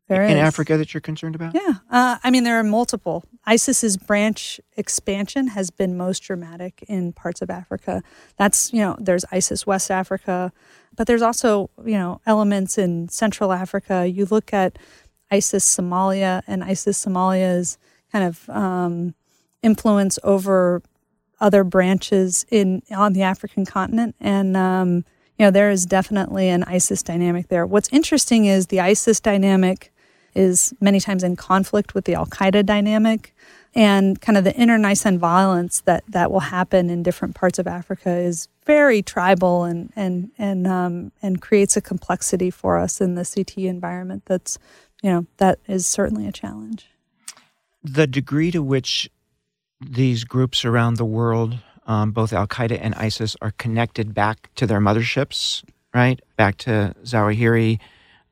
there 0.08 0.24
in 0.24 0.38
is. 0.38 0.44
Africa 0.44 0.78
that 0.78 0.94
you're 0.94 1.02
concerned 1.02 1.36
about? 1.36 1.56
Yeah. 1.56 1.76
Uh, 1.90 2.18
I 2.24 2.32
mean, 2.32 2.44
there 2.44 2.60
are 2.60 2.64
multiple. 2.64 3.24
ISIS's 3.46 3.98
branch 3.98 4.60
expansion 4.76 5.48
has 5.48 5.70
been 5.70 5.98
most 5.98 6.20
dramatic 6.20 6.84
in 6.88 7.14
parts 7.14 7.42
of 7.42 7.50
Africa. 7.50 8.04
That's, 8.38 8.74
you 8.74 8.82
know, 8.82 8.98
there's 9.00 9.26
ISIS 9.32 9.66
West 9.66 9.90
Africa, 9.90 10.52
but 10.96 11.08
there's 11.08 11.22
also, 11.22 11.70
you 11.86 11.98
know, 11.98 12.22
elements 12.26 12.78
in 12.78 13.10
Central 13.10 13.52
Africa. 13.52 14.08
You 14.08 14.26
look 14.26 14.54
at 14.54 14.78
ISIS 15.32 15.66
Somalia 15.66 16.44
and 16.48 16.64
ISIS 16.64 17.04
Somalia's 17.04 17.78
kind 18.12 18.26
of 18.26 18.50
um, 18.50 19.16
influence 19.62 20.20
over 20.24 20.82
other 21.40 21.64
branches 21.64 22.46
in 22.52 22.82
on 22.92 23.14
the 23.14 23.24
African 23.24 23.66
continent. 23.66 24.16
And, 24.20 24.56
um, 24.56 25.06
you 25.38 25.46
know, 25.46 25.52
there 25.52 25.72
is 25.72 25.86
definitely 25.86 26.50
an 26.50 26.64
ISIS 26.66 27.02
dynamic 27.02 27.48
there. 27.48 27.66
What's 27.66 27.90
interesting 27.92 28.46
is 28.46 28.68
the 28.68 28.80
ISIS 28.80 29.20
dynamic 29.20 29.93
is 30.36 30.74
many 30.80 31.00
times 31.00 31.24
in 31.24 31.36
conflict 31.36 31.94
with 31.94 32.06
the 32.06 32.16
Al 32.16 32.26
Qaeda 32.26 32.66
dynamic. 32.66 33.36
And 33.76 34.22
kind 34.22 34.38
of 34.38 34.44
the 34.44 34.56
internecine 34.56 35.18
violence 35.18 35.82
that, 35.82 36.04
that 36.08 36.32
will 36.32 36.42
happen 36.42 36.92
in 36.92 37.02
different 37.02 37.34
parts 37.34 37.58
of 37.58 37.66
Africa 37.66 38.12
is 38.12 38.48
very 38.66 39.02
tribal 39.02 39.64
and 39.64 39.92
and 39.96 40.32
and 40.38 40.68
um, 40.68 41.12
and 41.22 41.42
creates 41.42 41.78
a 41.78 41.82
complexity 41.82 42.50
for 42.50 42.78
us 42.78 43.02
in 43.02 43.16
the 43.16 43.26
CT 43.26 43.66
environment. 43.66 44.24
That's 44.26 44.58
you 45.02 45.10
know 45.10 45.26
that 45.38 45.60
is 45.68 45.86
certainly 45.86 46.28
a 46.28 46.32
challenge. 46.32 46.88
The 47.84 48.08
degree 48.08 48.52
to 48.52 48.64
which 48.64 49.10
these 49.82 50.24
groups 50.24 50.64
around 50.64 50.96
the 50.96 51.06
world, 51.06 51.58
um, 51.86 52.12
both 52.12 52.32
Al 52.32 52.48
Qaeda 52.48 52.80
and 52.82 52.96
ISIS, 52.96 53.36
are 53.42 53.52
connected 53.52 54.14
back 54.14 54.50
to 54.56 54.66
their 54.66 54.80
motherships, 54.80 55.64
right? 55.94 56.22
Back 56.38 56.58
to 56.60 56.96
Zawahiri, 57.04 57.80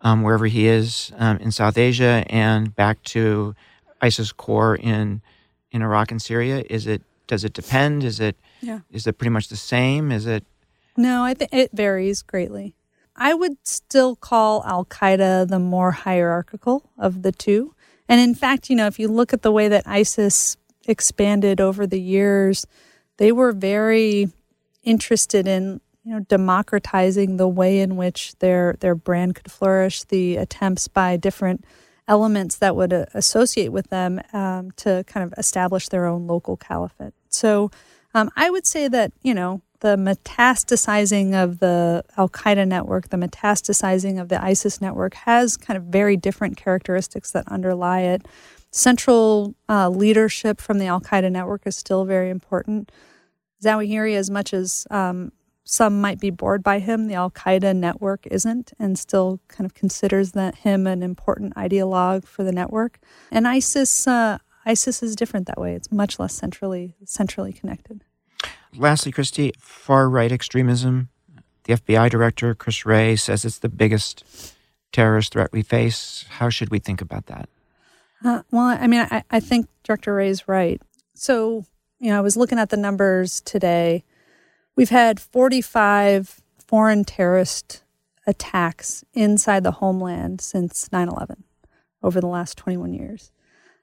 um, 0.01 0.21
wherever 0.21 0.45
he 0.45 0.67
is 0.67 1.11
um, 1.17 1.37
in 1.37 1.51
South 1.51 1.77
Asia 1.77 2.25
and 2.27 2.75
back 2.75 3.01
to 3.03 3.55
ISIS 4.01 4.31
core 4.31 4.75
in 4.75 5.21
in 5.71 5.81
Iraq 5.81 6.11
and 6.11 6.21
Syria? 6.21 6.63
Is 6.69 6.87
it 6.87 7.01
does 7.27 7.43
it 7.43 7.53
depend? 7.53 8.03
Is 8.03 8.19
it 8.19 8.35
yeah. 8.61 8.79
is 8.91 9.07
it 9.07 9.17
pretty 9.17 9.29
much 9.31 9.47
the 9.47 9.57
same? 9.57 10.11
Is 10.11 10.25
it? 10.25 10.45
No, 10.97 11.23
I 11.23 11.33
think 11.33 11.53
it 11.53 11.71
varies 11.73 12.21
greatly. 12.21 12.75
I 13.15 13.33
would 13.33 13.57
still 13.63 14.15
call 14.15 14.63
Al 14.65 14.85
Qaeda 14.85 15.47
the 15.47 15.59
more 15.59 15.91
hierarchical 15.91 16.89
of 16.97 17.21
the 17.21 17.31
two. 17.31 17.75
And 18.09 18.19
in 18.19 18.35
fact, 18.35 18.69
you 18.69 18.75
know, 18.75 18.87
if 18.87 18.99
you 18.99 19.07
look 19.07 19.31
at 19.31 19.41
the 19.41 19.51
way 19.51 19.67
that 19.67 19.87
ISIS 19.87 20.57
expanded 20.87 21.61
over 21.61 21.85
the 21.85 22.01
years, 22.01 22.65
they 23.17 23.31
were 23.31 23.51
very 23.51 24.29
interested 24.83 25.47
in 25.47 25.79
you 26.03 26.13
know, 26.13 26.19
democratizing 26.21 27.37
the 27.37 27.47
way 27.47 27.79
in 27.79 27.95
which 27.95 28.35
their 28.39 28.75
their 28.79 28.95
brand 28.95 29.35
could 29.35 29.51
flourish, 29.51 30.03
the 30.03 30.37
attempts 30.37 30.87
by 30.87 31.17
different 31.17 31.63
elements 32.07 32.57
that 32.57 32.75
would 32.75 32.91
uh, 32.91 33.05
associate 33.13 33.71
with 33.71 33.89
them 33.89 34.19
um, 34.33 34.71
to 34.71 35.03
kind 35.07 35.23
of 35.23 35.37
establish 35.37 35.89
their 35.89 36.05
own 36.05 36.27
local 36.27 36.57
caliphate. 36.57 37.13
So 37.29 37.69
um, 38.13 38.29
I 38.35 38.49
would 38.49 38.65
say 38.65 38.87
that 38.87 39.11
you 39.21 39.33
know 39.33 39.61
the 39.81 39.95
metastasizing 39.95 41.33
of 41.33 41.59
the 41.59 42.03
Al 42.17 42.29
Qaeda 42.29 42.67
network, 42.67 43.09
the 43.09 43.17
metastasizing 43.17 44.19
of 44.19 44.29
the 44.29 44.43
ISIS 44.43 44.81
network 44.81 45.13
has 45.13 45.57
kind 45.57 45.77
of 45.77 45.83
very 45.83 46.17
different 46.17 46.57
characteristics 46.57 47.31
that 47.31 47.47
underlie 47.47 48.01
it. 48.01 48.27
Central 48.71 49.53
uh, 49.67 49.89
leadership 49.89 50.61
from 50.61 50.77
the 50.77 50.85
Al 50.85 51.01
Qaeda 51.01 51.31
network 51.31 51.63
is 51.65 51.75
still 51.75 52.05
very 52.05 52.29
important. 52.29 52.91
Zawahiri, 53.63 54.15
as 54.15 54.29
much 54.29 54.53
as 54.53 54.87
um, 54.89 55.31
some 55.63 56.01
might 56.01 56.19
be 56.19 56.29
bored 56.29 56.63
by 56.63 56.79
him. 56.79 57.07
The 57.07 57.13
Al 57.13 57.31
Qaeda 57.31 57.75
network 57.75 58.25
isn't, 58.27 58.73
and 58.79 58.97
still 58.97 59.39
kind 59.47 59.65
of 59.65 59.73
considers 59.73 60.31
that 60.31 60.55
him 60.55 60.87
an 60.87 61.03
important 61.03 61.55
ideologue 61.55 62.25
for 62.25 62.43
the 62.43 62.51
network. 62.51 62.99
And 63.31 63.47
ISIS, 63.47 64.07
uh, 64.07 64.39
ISIS 64.65 65.03
is 65.03 65.15
different 65.15 65.47
that 65.47 65.59
way. 65.59 65.73
It's 65.73 65.91
much 65.91 66.19
less 66.19 66.33
centrally 66.33 66.95
centrally 67.05 67.53
connected. 67.53 68.03
Lastly, 68.75 69.11
Christy, 69.11 69.53
far 69.59 70.09
right 70.09 70.31
extremism. 70.31 71.09
The 71.65 71.73
FBI 71.73 72.09
director 72.09 72.55
Chris 72.55 72.85
Wray 72.85 73.15
says 73.15 73.45
it's 73.45 73.59
the 73.59 73.69
biggest 73.69 74.55
terrorist 74.91 75.33
threat 75.33 75.51
we 75.51 75.61
face. 75.61 76.25
How 76.29 76.49
should 76.49 76.69
we 76.69 76.79
think 76.79 77.01
about 77.01 77.27
that? 77.27 77.47
Uh, 78.23 78.41
well, 78.51 78.65
I 78.65 78.87
mean, 78.87 79.07
I, 79.11 79.23
I 79.29 79.39
think 79.39 79.67
Director 79.83 80.13
Wray's 80.13 80.47
right. 80.47 80.81
So, 81.15 81.65
you 81.99 82.09
know, 82.09 82.17
I 82.17 82.21
was 82.21 82.37
looking 82.37 82.59
at 82.59 82.69
the 82.69 82.77
numbers 82.77 83.41
today 83.41 84.03
We've 84.81 84.89
had 84.89 85.19
45 85.19 86.41
foreign 86.57 87.05
terrorist 87.05 87.83
attacks 88.25 89.03
inside 89.13 89.63
the 89.63 89.73
homeland 89.73 90.41
since 90.41 90.91
9 90.91 91.07
11 91.07 91.43
over 92.01 92.19
the 92.19 92.25
last 92.25 92.57
21 92.57 92.91
years. 92.95 93.31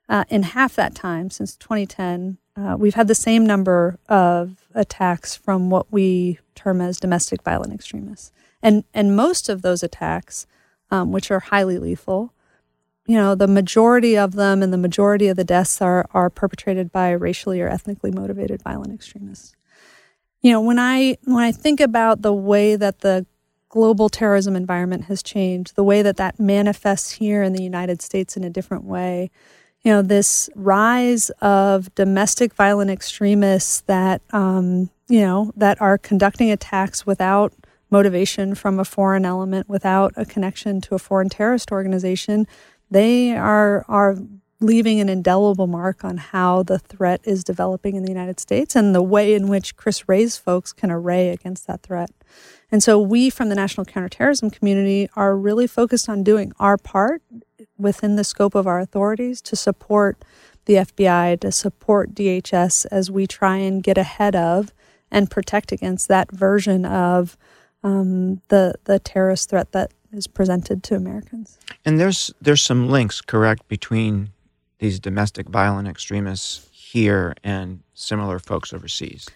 Uh, 0.09 0.25
in 0.29 0.43
half 0.43 0.75
that 0.75 0.97
time, 0.97 1.31
since 1.31 1.57
2010, 1.57 2.39
uh, 2.57 2.75
we've 2.77 2.97
had 2.97 3.07
the 3.07 3.15
same 3.15 3.47
number 3.47 4.01
of 4.09 4.67
attacks 4.75 5.37
from 5.37 5.71
what 5.71 5.87
we 5.93 6.41
term 6.57 6.81
as 6.81 6.99
domestic 6.99 7.45
violent 7.45 7.73
extremists. 7.73 8.33
And, 8.61 8.83
and 8.93 9.15
most 9.15 9.49
of 9.49 9.63
those 9.63 9.85
attacks, 9.85 10.49
um, 10.91 11.13
which 11.13 11.31
are 11.31 11.39
highly 11.39 11.79
lethal, 11.79 12.35
you 13.07 13.15
know, 13.15 13.37
the 13.37 13.47
majority 13.47 14.19
of 14.19 14.33
them 14.33 14.65
and 14.65 14.73
the 14.73 14.77
majority 14.77 15.29
of 15.29 15.37
the 15.37 15.45
deaths 15.45 15.81
are, 15.81 16.09
are 16.13 16.29
perpetrated 16.29 16.91
by 16.91 17.13
racially 17.13 17.61
or 17.61 17.69
ethnically 17.69 18.11
motivated 18.11 18.65
violent 18.65 18.93
extremists 18.93 19.55
you 20.43 20.53
know 20.53 20.61
when 20.61 20.79
i 20.79 21.17
when 21.25 21.43
i 21.43 21.53
think 21.53 21.81
about 21.81 22.23
the 22.23 22.33
way 22.33 22.77
that 22.77 23.01
the 23.01 23.27
global 23.69 24.09
terrorism 24.09 24.57
environment 24.57 25.05
has 25.05 25.23
changed 25.23 25.77
the 25.77 25.85
way 25.85 26.01
that 26.03 26.17
that 26.17 26.41
manifests 26.41 27.13
here 27.13 27.43
in 27.43 27.53
the 27.53 27.63
united 27.63 28.01
states 28.01 28.37
in 28.37 28.45
a 28.45 28.51
different 28.51 28.85
way 28.85 29.31
you 29.83 29.93
know 29.93 30.03
this 30.03 30.51
rise 30.55 31.31
of 31.41 31.95
domestic 31.95 32.55
violent 32.55 32.91
extremists 32.91 33.81
that 33.83 34.23
um, 34.33 34.91
you 35.09 35.21
know 35.21 35.53
that 35.57 35.81
are 35.81 35.99
conducting 35.99 36.51
attacks 36.51 37.07
without 37.07 37.53
motivation 37.91 38.55
from 38.55 38.79
a 38.79 38.85
foreign 38.85 39.25
element 39.25 39.69
without 39.69 40.13
a 40.17 40.25
connection 40.25 40.81
to 40.81 40.95
a 40.95 40.99
foreign 40.99 41.29
terrorist 41.29 41.73
organization 41.73 42.47
they 42.91 43.37
are 43.37 43.85
are 43.89 44.17
leaving 44.61 45.01
an 45.01 45.09
indelible 45.09 45.67
mark 45.67 46.05
on 46.05 46.17
how 46.17 46.63
the 46.65 46.79
threat 46.79 47.21
is 47.25 47.45
developing 47.45 47.95
in 47.95 48.03
the 48.03 48.11
United 48.11 48.41
States 48.41 48.75
and 48.75 48.95
the 48.95 49.03
way 49.03 49.35
in 49.35 49.49
which 49.49 49.77
Chris 49.77 50.09
Wray's 50.09 50.37
folks 50.37 50.73
can 50.73 50.91
array 50.91 51.29
against 51.29 51.67
that 51.67 51.83
threat. 51.83 52.11
And 52.71 52.83
so 52.83 52.99
we 53.01 53.31
from 53.31 53.49
the 53.49 53.55
national 53.55 53.85
counterterrorism 53.85 54.51
community 54.51 55.09
are 55.15 55.37
really 55.37 55.67
focused 55.67 56.09
on 56.09 56.25
doing 56.25 56.53
our 56.59 56.77
part 56.77 57.23
within 57.77 58.17
the 58.17 58.25
scope 58.25 58.55
of 58.55 58.67
our 58.67 58.81
authorities 58.81 59.41
to 59.43 59.57
support 59.57 60.25
the 60.65 60.75
FBI, 60.75 61.41
to 61.41 61.53
support 61.53 62.15
DHS 62.15 62.87
as 62.91 63.11
we 63.11 63.27
try 63.27 63.57
and 63.57 63.83
get 63.83 63.97
ahead 63.97 64.35
of 64.35 64.75
and 65.11 65.31
protect 65.31 65.73
against 65.73 66.09
that 66.09 66.31
version 66.31 66.85
of 66.85 67.39
um, 67.83 68.43
the 68.49 68.75
the 68.85 68.99
terrorist 68.99 69.51
threat 69.51 69.73
that 69.73 69.93
is 70.13 70.27
presented 70.27 70.83
to 70.83 70.95
Americans. 70.95 71.59
And 71.85 71.99
there's 71.99 72.35
there's 72.41 72.63
some 72.63 72.89
links, 72.89 73.21
correct, 73.21 73.67
between 73.69 74.31
these 74.79 75.01
domestic 75.01 75.49
violent 75.49 75.89
extremists 75.89 76.69
here 76.73 77.35
and 77.43 77.81
similar 77.95 78.39
folks 78.39 78.73
overseas? 78.73 79.29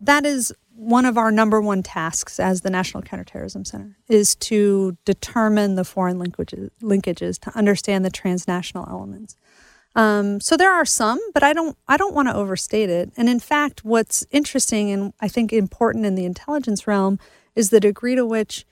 That 0.00 0.24
is 0.24 0.52
one 0.76 1.04
of 1.04 1.16
our 1.16 1.30
number 1.30 1.60
one 1.60 1.82
tasks 1.82 2.38
as 2.40 2.60
the 2.60 2.70
National 2.70 3.02
Counterterrorism 3.02 3.64
Center 3.64 3.96
is 4.08 4.34
to 4.36 4.96
determine 5.04 5.74
the 5.76 5.84
foreign 5.84 6.18
linkages, 6.18 6.70
linkages 6.82 7.38
to 7.40 7.56
understand 7.56 8.04
the 8.04 8.10
transnational 8.10 8.86
elements. 8.88 9.36
Um, 9.96 10.40
so 10.40 10.56
there 10.56 10.72
are 10.72 10.84
some, 10.84 11.20
but 11.32 11.42
I 11.44 11.52
don't 11.52 11.76
I 11.86 11.96
don't 11.96 12.14
want 12.14 12.28
to 12.28 12.34
overstate 12.34 12.90
it. 12.90 13.12
And 13.16 13.28
in 13.28 13.38
fact, 13.38 13.84
what's 13.84 14.26
interesting 14.32 14.90
and 14.90 15.12
I 15.20 15.28
think 15.28 15.52
important 15.52 16.04
in 16.04 16.16
the 16.16 16.24
intelligence 16.24 16.86
realm 16.86 17.20
is 17.54 17.70
the 17.70 17.80
degree 17.80 18.16
to 18.16 18.26
which 18.26 18.64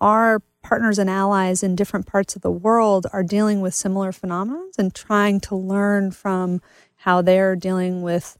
our 0.00 0.42
partners 0.66 0.98
and 0.98 1.08
allies 1.08 1.62
in 1.62 1.76
different 1.76 2.06
parts 2.06 2.34
of 2.34 2.42
the 2.42 2.50
world 2.50 3.06
are 3.12 3.22
dealing 3.22 3.60
with 3.60 3.72
similar 3.72 4.10
phenomena 4.10 4.60
and 4.76 4.92
trying 4.92 5.38
to 5.38 5.54
learn 5.54 6.10
from 6.10 6.60
how 6.96 7.22
they're 7.22 7.54
dealing 7.54 8.02
with 8.02 8.36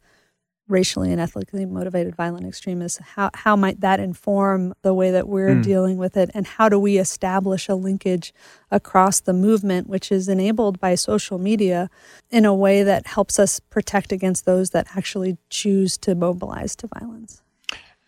racially 0.67 1.13
and 1.13 1.21
ethnically 1.21 1.65
motivated 1.65 2.17
violent 2.17 2.45
extremists. 2.45 2.99
How, 3.15 3.31
how 3.33 3.55
might 3.55 3.81
that 3.81 4.01
inform 4.01 4.75
the 4.83 4.93
way 4.93 5.13
that 5.13 5.29
we're 5.29 5.55
mm. 5.55 5.63
dealing 5.63 5.99
with 5.99 6.17
it? 6.17 6.29
And 6.35 6.49
how 6.49 6.69
do 6.69 6.81
we 6.81 6.99
establish 6.99 7.69
a 7.69 7.77
linkage 7.77 8.35
across 8.73 9.21
the 9.21 9.33
movement 9.33 9.89
which 9.89 10.11
is 10.11 10.29
enabled 10.29 10.81
by 10.81 10.97
social 10.97 11.39
media 11.39 11.89
in 12.33 12.45
a 12.45 12.53
way 12.53 12.83
that 12.83 13.07
helps 13.07 13.39
us 13.39 13.61
protect 13.61 14.11
against 14.11 14.47
those 14.47 14.71
that 14.71 14.89
actually 14.97 15.39
choose 15.49 15.97
to 15.99 16.17
mobilize 16.17 16.75
to 16.75 16.89
violence? 16.99 17.41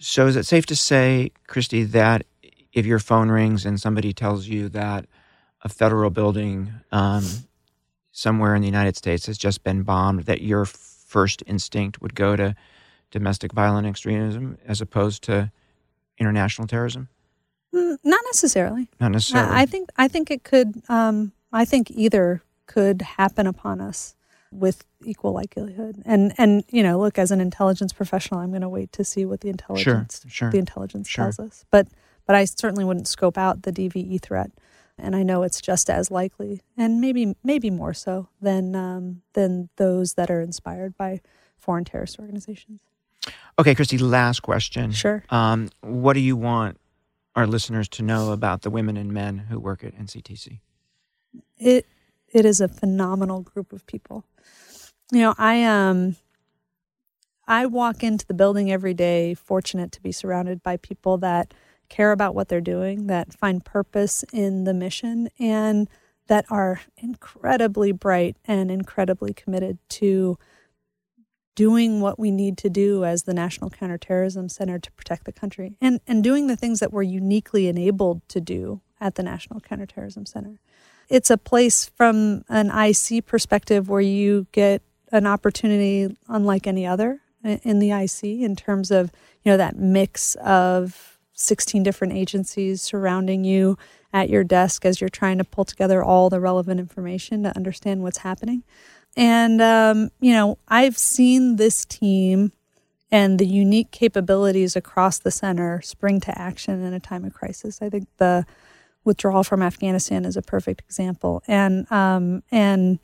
So 0.00 0.26
is 0.26 0.34
it 0.34 0.44
safe 0.44 0.66
to 0.66 0.76
say 0.76 1.30
christy 1.46 1.84
that 1.84 2.24
if 2.78 2.86
your 2.86 2.98
phone 2.98 3.30
rings 3.30 3.66
and 3.66 3.80
somebody 3.80 4.12
tells 4.12 4.46
you 4.46 4.68
that 4.70 5.06
a 5.62 5.68
federal 5.68 6.10
building 6.10 6.72
um, 6.92 7.24
somewhere 8.12 8.54
in 8.54 8.62
the 8.62 8.68
united 8.68 8.96
states 8.96 9.26
has 9.26 9.36
just 9.36 9.64
been 9.64 9.82
bombed 9.82 10.24
that 10.24 10.40
you're 10.40 10.64
first 10.64 11.42
instinct 11.46 12.00
would 12.00 12.14
go 12.14 12.36
to 12.36 12.54
domestic 13.10 13.52
violent 13.52 13.86
extremism 13.86 14.58
as 14.66 14.80
opposed 14.80 15.22
to 15.24 15.50
international 16.18 16.68
terrorism? 16.68 17.08
Mm, 17.74 17.98
not 18.04 18.20
necessarily. 18.26 18.88
Not 19.00 19.12
necessarily. 19.12 19.54
I 19.54 19.66
think 19.66 19.90
I 19.96 20.08
think 20.08 20.30
it 20.30 20.42
could. 20.42 20.82
Um, 20.88 21.32
I 21.52 21.64
think 21.64 21.90
either 21.90 22.42
could 22.66 23.02
happen 23.02 23.46
upon 23.46 23.80
us 23.80 24.14
with 24.50 24.84
equal 25.04 25.32
likelihood. 25.32 26.02
And 26.04 26.32
and 26.38 26.64
you 26.70 26.82
know, 26.82 26.98
look, 26.98 27.18
as 27.18 27.30
an 27.30 27.40
intelligence 27.40 27.92
professional, 27.92 28.40
I'm 28.40 28.50
going 28.50 28.62
to 28.62 28.68
wait 28.68 28.92
to 28.92 29.04
see 29.04 29.26
what 29.26 29.40
the 29.40 29.48
intelligence 29.48 30.22
sure, 30.22 30.30
sure, 30.30 30.50
the 30.50 30.58
intelligence 30.58 31.08
sure. 31.08 31.24
tells 31.24 31.38
us. 31.38 31.64
But 31.70 31.88
but 32.28 32.36
I 32.36 32.44
certainly 32.44 32.84
wouldn't 32.84 33.08
scope 33.08 33.36
out 33.36 33.62
the 33.62 33.72
DVE 33.72 34.22
threat 34.22 34.52
and 34.98 35.14
I 35.14 35.22
know 35.22 35.42
it's 35.42 35.60
just 35.60 35.88
as 35.88 36.10
likely, 36.10 36.60
and 36.76 37.00
maybe 37.00 37.36
maybe 37.44 37.70
more 37.70 37.94
so 37.94 38.28
than 38.40 38.74
um, 38.74 39.22
than 39.34 39.68
those 39.76 40.14
that 40.14 40.30
are 40.30 40.40
inspired 40.40 40.96
by 40.96 41.20
foreign 41.56 41.84
terrorist 41.84 42.18
organizations. 42.18 42.80
Okay, 43.58 43.74
Christy. 43.74 43.98
Last 43.98 44.40
question. 44.40 44.90
Sure. 44.92 45.24
Um, 45.30 45.68
what 45.80 46.14
do 46.14 46.20
you 46.20 46.36
want 46.36 46.78
our 47.36 47.46
listeners 47.46 47.88
to 47.90 48.02
know 48.02 48.32
about 48.32 48.62
the 48.62 48.70
women 48.70 48.96
and 48.96 49.12
men 49.12 49.38
who 49.38 49.60
work 49.60 49.84
at 49.84 49.94
NCTC? 49.94 50.60
It 51.56 51.86
it 52.32 52.44
is 52.44 52.60
a 52.60 52.68
phenomenal 52.68 53.42
group 53.42 53.72
of 53.72 53.86
people. 53.86 54.24
You 55.12 55.20
know, 55.20 55.34
I 55.38 55.64
um 55.64 56.16
I 57.46 57.66
walk 57.66 58.02
into 58.02 58.26
the 58.26 58.34
building 58.34 58.70
every 58.70 58.94
day, 58.94 59.34
fortunate 59.34 59.92
to 59.92 60.02
be 60.02 60.12
surrounded 60.12 60.62
by 60.62 60.76
people 60.76 61.18
that 61.18 61.54
care 61.88 62.12
about 62.12 62.34
what 62.34 62.48
they're 62.48 62.60
doing, 62.60 63.06
that 63.06 63.32
find 63.32 63.64
purpose 63.64 64.24
in 64.32 64.64
the 64.64 64.74
mission, 64.74 65.28
and 65.38 65.88
that 66.26 66.44
are 66.50 66.80
incredibly 66.96 67.92
bright 67.92 68.36
and 68.44 68.70
incredibly 68.70 69.32
committed 69.32 69.78
to 69.88 70.38
doing 71.54 72.00
what 72.00 72.20
we 72.20 72.30
need 72.30 72.56
to 72.56 72.70
do 72.70 73.04
as 73.04 73.24
the 73.24 73.34
National 73.34 73.68
Counterterrorism 73.68 74.48
Center 74.48 74.78
to 74.78 74.92
protect 74.92 75.24
the 75.24 75.32
country 75.32 75.74
and, 75.80 76.00
and 76.06 76.22
doing 76.22 76.46
the 76.46 76.54
things 76.54 76.78
that 76.78 76.92
we're 76.92 77.02
uniquely 77.02 77.66
enabled 77.66 78.20
to 78.28 78.40
do 78.40 78.80
at 79.00 79.16
the 79.16 79.24
National 79.24 79.58
Counterterrorism 79.58 80.24
Center. 80.24 80.60
It's 81.08 81.30
a 81.30 81.36
place 81.38 81.90
from 81.96 82.44
an 82.48 82.70
IC 82.70 83.26
perspective 83.26 83.88
where 83.88 84.00
you 84.00 84.46
get 84.52 84.82
an 85.10 85.26
opportunity 85.26 86.16
unlike 86.28 86.66
any 86.66 86.86
other 86.86 87.22
in 87.42 87.78
the 87.78 87.90
IC 87.90 88.22
in 88.22 88.54
terms 88.54 88.90
of, 88.90 89.10
you 89.42 89.50
know, 89.50 89.56
that 89.56 89.76
mix 89.76 90.34
of 90.36 91.17
16 91.38 91.82
different 91.84 92.12
agencies 92.14 92.82
surrounding 92.82 93.44
you 93.44 93.78
at 94.12 94.28
your 94.28 94.42
desk 94.42 94.84
as 94.84 95.00
you're 95.00 95.08
trying 95.08 95.38
to 95.38 95.44
pull 95.44 95.64
together 95.64 96.02
all 96.02 96.28
the 96.28 96.40
relevant 96.40 96.80
information 96.80 97.44
to 97.44 97.54
understand 97.56 98.02
what's 98.02 98.18
happening. 98.18 98.64
And, 99.16 99.62
um, 99.62 100.10
you 100.20 100.32
know, 100.32 100.58
I've 100.66 100.98
seen 100.98 101.56
this 101.56 101.84
team 101.84 102.52
and 103.10 103.38
the 103.38 103.46
unique 103.46 103.90
capabilities 103.90 104.74
across 104.74 105.18
the 105.18 105.30
center 105.30 105.80
spring 105.82 106.20
to 106.20 106.38
action 106.38 106.82
in 106.84 106.92
a 106.92 107.00
time 107.00 107.24
of 107.24 107.34
crisis. 107.34 107.80
I 107.80 107.88
think 107.88 108.08
the 108.18 108.44
withdrawal 109.04 109.44
from 109.44 109.62
Afghanistan 109.62 110.24
is 110.24 110.36
a 110.36 110.42
perfect 110.42 110.82
example. 110.82 111.42
And, 111.46 111.90
um, 111.92 112.42
and 112.50 112.98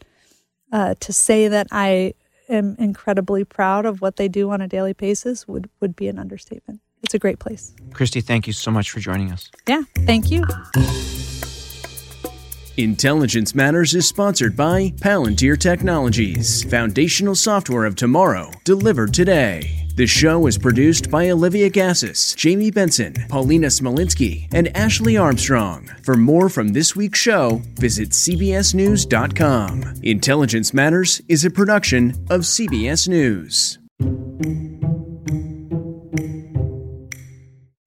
uh, 0.72 0.95
to 1.01 1.12
say 1.12 1.47
that 1.49 1.68
I 1.70 2.14
am 2.49 2.74
incredibly 2.78 3.45
proud 3.45 3.87
of 3.87 4.01
what 4.01 4.16
they 4.16 4.28
do 4.28 4.51
on 4.51 4.61
a 4.61 4.68
daily 4.68 4.93
basis 4.93 5.47
would, 5.47 5.70
would 5.80 5.95
be 5.95 6.09
an 6.09 6.18
understatement 6.18 6.80
it's 7.05 7.15
a 7.15 7.19
great 7.19 7.39
place. 7.39 7.73
Christy, 7.93 8.21
thank 8.21 8.47
you 8.47 8.53
so 8.53 8.71
much 8.71 8.91
for 8.91 9.01
joining 9.01 9.31
us. 9.31 9.51
Yeah, 9.69 9.83
thank 10.07 10.31
you. 10.31 10.45
Intelligence 12.77 13.55
Matters 13.55 13.95
is 13.95 14.09
sponsored 14.09 14.57
by 14.57 14.91
Palantir 14.97 15.57
Technologies, 15.57 16.65
foundational 16.69 17.37
software 17.37 17.85
of 17.85 17.95
tomorrow, 17.95 18.51
delivered 18.65 19.15
today. 19.15 19.87
The 19.95 20.09
show 20.09 20.49
is 20.49 20.59
produced 20.59 21.09
by 21.09 21.31
Olivia 21.31 21.71
Gazis, 21.71 22.35
Jamie 22.35 22.73
Benson, 22.73 23.15
Paulina 23.29 23.69
Smolinski, 23.69 24.49
and 24.53 24.77
Ashley 24.77 25.17
Armstrong. 25.17 25.89
For 26.03 26.17
more 26.17 26.49
from 26.49 26.71
this 26.71 26.97
week's 26.97 27.21
show, 27.21 27.63
visit 27.77 28.11
CBSNews.com. 28.11 29.95
Intelligence 30.03 30.75
Matters 30.75 31.23
is 31.29 31.45
a 31.45 31.51
production 31.51 32.11
of 32.29 32.41
CBS 32.41 33.07
News. 33.07 33.79